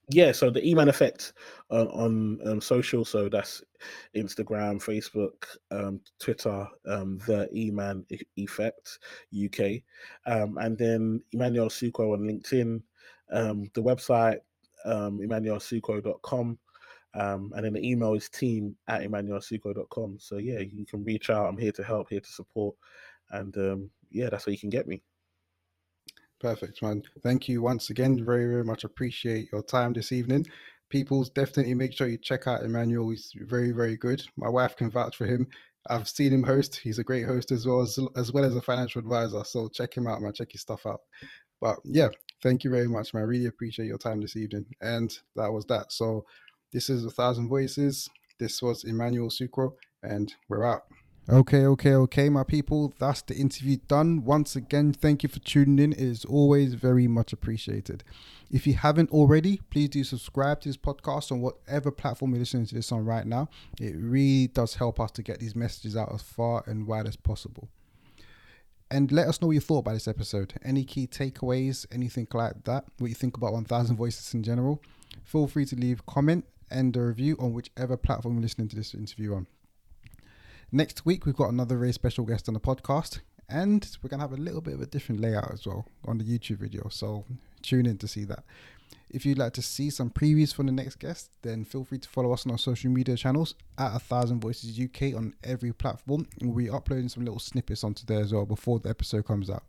Yeah, 0.09 0.33
so 0.33 0.51
the 0.51 0.67
E-Man 0.67 0.87
Effect 0.87 1.33
uh, 1.71 1.85
on 1.85 2.39
um, 2.45 2.61
social, 2.61 3.03
so 3.03 3.27
that's 3.27 3.63
Instagram, 4.15 4.79
Facebook, 4.79 5.45
um, 5.71 5.99
Twitter, 6.19 6.67
um, 6.85 7.17
the 7.25 7.49
E-Man 7.55 8.05
Effect 8.37 8.99
UK, 9.33 9.81
um, 10.27 10.59
and 10.59 10.77
then 10.77 11.23
Emmanuel 11.31 11.69
Asuquo 11.69 12.13
on 12.13 12.19
LinkedIn, 12.19 12.83
um, 13.31 13.71
the 13.73 13.81
website 13.81 14.37
um, 14.85 15.19
emmanuelasuquo.com. 15.19 16.57
Um, 17.13 17.53
and 17.55 17.65
then 17.65 17.73
the 17.73 17.89
email 17.89 18.13
is 18.13 18.29
team 18.29 18.75
at 18.87 19.01
emmanuelasuquo.com. 19.01 20.17
So 20.19 20.37
yeah, 20.37 20.59
you 20.59 20.85
can 20.85 21.03
reach 21.03 21.29
out. 21.29 21.47
I'm 21.47 21.57
here 21.57 21.71
to 21.73 21.83
help, 21.83 22.09
here 22.09 22.19
to 22.19 22.31
support, 22.31 22.75
and 23.31 23.55
um, 23.57 23.89
yeah, 24.11 24.29
that's 24.29 24.45
where 24.45 24.51
you 24.51 24.59
can 24.59 24.69
get 24.69 24.87
me. 24.87 25.01
Perfect, 26.41 26.81
man. 26.81 27.01
Thank 27.23 27.47
you 27.47 27.61
once 27.61 27.89
again. 27.89 28.23
Very, 28.23 28.45
very 28.47 28.63
much 28.63 28.83
appreciate 28.83 29.49
your 29.51 29.63
time 29.63 29.93
this 29.93 30.11
evening. 30.11 30.45
People's 30.89 31.29
definitely 31.29 31.73
make 31.73 31.93
sure 31.93 32.07
you 32.07 32.17
check 32.17 32.47
out 32.47 32.63
Emmanuel. 32.63 33.09
He's 33.09 33.31
very, 33.35 33.71
very 33.71 33.97
good. 33.97 34.21
My 34.35 34.49
wife 34.49 34.75
can 34.75 34.91
vouch 34.91 35.15
for 35.15 35.25
him. 35.25 35.47
I've 35.89 36.09
seen 36.09 36.33
him 36.33 36.43
host. 36.43 36.75
He's 36.75 36.99
a 36.99 37.03
great 37.03 37.25
host 37.25 37.51
as 37.51 37.65
well 37.65 37.81
as 37.81 37.97
as 38.15 38.31
well 38.33 38.43
as 38.43 38.55
a 38.55 38.61
financial 38.61 38.99
advisor. 38.99 39.43
So 39.43 39.69
check 39.69 39.95
him 39.95 40.07
out, 40.07 40.21
man. 40.21 40.33
Check 40.33 40.51
his 40.51 40.61
stuff 40.61 40.85
out. 40.85 41.01
But 41.61 41.77
yeah, 41.83 42.09
thank 42.45 42.63
you 42.63 42.69
very 42.69 42.87
much, 42.87 43.11
man. 43.11 43.23
I 43.23 43.25
really 43.25 43.47
appreciate 43.47 43.87
your 43.87 43.97
time 43.97 44.21
this 44.21 44.35
evening. 44.35 44.67
And 44.79 45.11
that 45.35 45.51
was 45.51 45.65
that. 45.65 45.91
So 45.91 46.25
this 46.71 46.91
is 46.91 47.03
a 47.03 47.09
thousand 47.09 47.49
voices. 47.49 48.07
This 48.37 48.61
was 48.61 48.83
Emmanuel 48.83 49.29
Asuquo, 49.29 49.73
and 50.03 50.31
we're 50.47 50.63
out. 50.63 50.83
Okay, 51.27 51.65
okay, 51.65 51.95
okay, 51.95 52.29
my 52.29 52.43
people. 52.43 52.93
That's 52.99 53.23
the 53.23 53.33
interview 53.35 53.77
done. 53.87 54.23
Once 54.23 54.55
again, 54.55 54.93
thank 54.93 55.23
you 55.23 55.29
for 55.29 55.39
tuning 55.39 55.79
in. 55.79 55.93
It 55.93 55.99
is 55.99 56.23
always 56.23 56.75
very 56.75 57.07
much 57.07 57.33
appreciated. 57.33 58.03
If 58.51 58.67
you 58.67 58.75
haven't 58.75 59.09
already, 59.09 59.61
please 59.71 59.89
do 59.89 60.03
subscribe 60.03 60.61
to 60.61 60.69
this 60.69 60.77
podcast 60.77 61.31
on 61.31 61.41
whatever 61.41 61.89
platform 61.89 62.31
you're 62.31 62.41
listening 62.41 62.67
to 62.67 62.75
this 62.75 62.91
on 62.91 63.05
right 63.05 63.25
now. 63.25 63.49
It 63.81 63.95
really 63.97 64.47
does 64.47 64.75
help 64.75 64.99
us 64.99 65.09
to 65.13 65.23
get 65.23 65.39
these 65.39 65.55
messages 65.55 65.97
out 65.97 66.13
as 66.13 66.21
far 66.21 66.63
and 66.67 66.85
wide 66.85 67.07
as 67.07 67.15
possible. 67.15 67.69
And 68.95 69.11
let 69.11 69.27
us 69.27 69.41
know 69.41 69.47
what 69.47 69.55
you 69.55 69.59
thought 69.59 69.79
about 69.79 69.95
this 69.95 70.07
episode. 70.07 70.53
Any 70.63 70.85
key 70.85 71.05
takeaways, 71.05 71.85
anything 71.91 72.29
like 72.33 72.63
that, 72.63 72.85
what 72.97 73.07
you 73.07 73.13
think 73.13 73.35
about 73.35 73.51
1000 73.51 73.97
Voices 73.97 74.33
in 74.33 74.41
general. 74.41 74.81
Feel 75.25 75.47
free 75.47 75.65
to 75.65 75.75
leave 75.75 75.99
a 75.99 76.09
comment 76.09 76.45
and 76.71 76.95
a 76.95 77.01
review 77.01 77.35
on 77.37 77.51
whichever 77.51 77.97
platform 77.97 78.35
you're 78.35 78.43
listening 78.43 78.69
to 78.69 78.75
this 78.77 78.93
interview 78.93 79.35
on. 79.35 79.47
Next 80.71 81.05
week, 81.05 81.25
we've 81.25 81.35
got 81.35 81.49
another 81.49 81.77
very 81.77 81.91
special 81.91 82.23
guest 82.23 82.47
on 82.47 82.53
the 82.53 82.59
podcast, 82.61 83.19
And 83.49 83.85
we're 84.01 84.07
gonna 84.09 84.23
have 84.23 84.31
a 84.31 84.37
little 84.37 84.61
bit 84.61 84.75
of 84.75 84.81
a 84.81 84.85
different 84.85 85.19
layout 85.19 85.51
as 85.51 85.67
well 85.67 85.85
on 86.05 86.17
the 86.17 86.23
YouTube 86.23 86.59
video. 86.59 86.87
So 86.87 87.25
tune 87.61 87.85
in 87.85 87.97
to 87.97 88.07
see 88.07 88.23
that. 88.23 88.45
If 89.09 89.25
you'd 89.25 89.37
like 89.37 89.53
to 89.53 89.61
see 89.61 89.89
some 89.89 90.09
previews 90.09 90.53
from 90.53 90.65
the 90.65 90.71
next 90.71 90.99
guest, 90.99 91.29
then 91.41 91.63
feel 91.63 91.85
free 91.85 91.99
to 91.99 92.09
follow 92.09 92.33
us 92.33 92.45
on 92.45 92.51
our 92.51 92.57
social 92.57 92.91
media 92.91 93.15
channels 93.15 93.55
at 93.77 93.95
a 93.95 93.99
thousand 93.99 94.41
voices 94.41 94.79
UK 94.79 95.15
on 95.15 95.33
every 95.43 95.71
platform. 95.71 96.27
And 96.39 96.49
we'll 96.49 96.65
be 96.65 96.69
uploading 96.69 97.07
some 97.07 97.23
little 97.23 97.39
snippets 97.39 97.83
onto 97.83 98.05
there 98.05 98.21
as 98.21 98.33
well 98.33 98.45
before 98.45 98.79
the 98.79 98.89
episode 98.89 99.25
comes 99.25 99.49
out. 99.49 99.63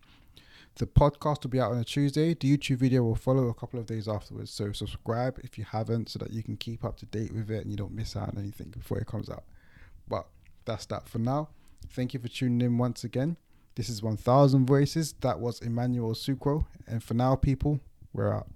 The 0.77 0.87
podcast 0.87 1.45
will 1.45 1.51
be 1.51 1.61
out 1.61 1.73
on 1.73 1.79
a 1.79 1.85
Tuesday. 1.85 2.35
The 2.35 2.57
YouTube 2.57 2.79
video 2.79 3.03
will 3.03 3.15
follow 3.15 3.49
a 3.49 3.55
couple 3.55 3.79
of 3.79 3.87
days 3.87 4.09
afterwards. 4.09 4.51
So 4.51 4.73
subscribe 4.73 5.39
if 5.43 5.57
you 5.57 5.65
haven't 5.65 6.11
so 6.11 6.19
that 6.19 6.33
you 6.33 6.43
can 6.43 6.57
keep 6.57 6.85
up 6.85 6.97
to 6.99 7.07
date 7.07 7.33
with 7.33 7.51
it 7.51 7.63
and 7.63 7.71
you 7.71 7.77
don't 7.77 7.95
miss 7.95 8.17
out 8.17 8.31
on 8.31 8.39
anything 8.39 8.71
before 8.71 8.99
it 8.99 9.07
comes 9.07 9.31
out. 9.31 9.45
But 10.09 10.27
that's 10.65 10.87
that 10.87 11.09
for 11.09 11.19
now. 11.19 11.51
Thank 11.89 12.15
you 12.15 12.21
for 12.21 12.29
tuning 12.29 12.61
in 12.61 12.79
once 12.79 13.05
again. 13.05 13.37
This 13.77 13.89
is 13.89 14.03
1000 14.03 14.67
Voices. 14.67 15.15
That 15.21 15.39
was 15.39 15.61
Emmanuel 15.61 16.13
Asuquo. 16.13 16.67
And 16.87 17.03
for 17.03 17.15
now, 17.15 17.37
people, 17.37 17.81
we're 18.13 18.35
out. 18.35 18.49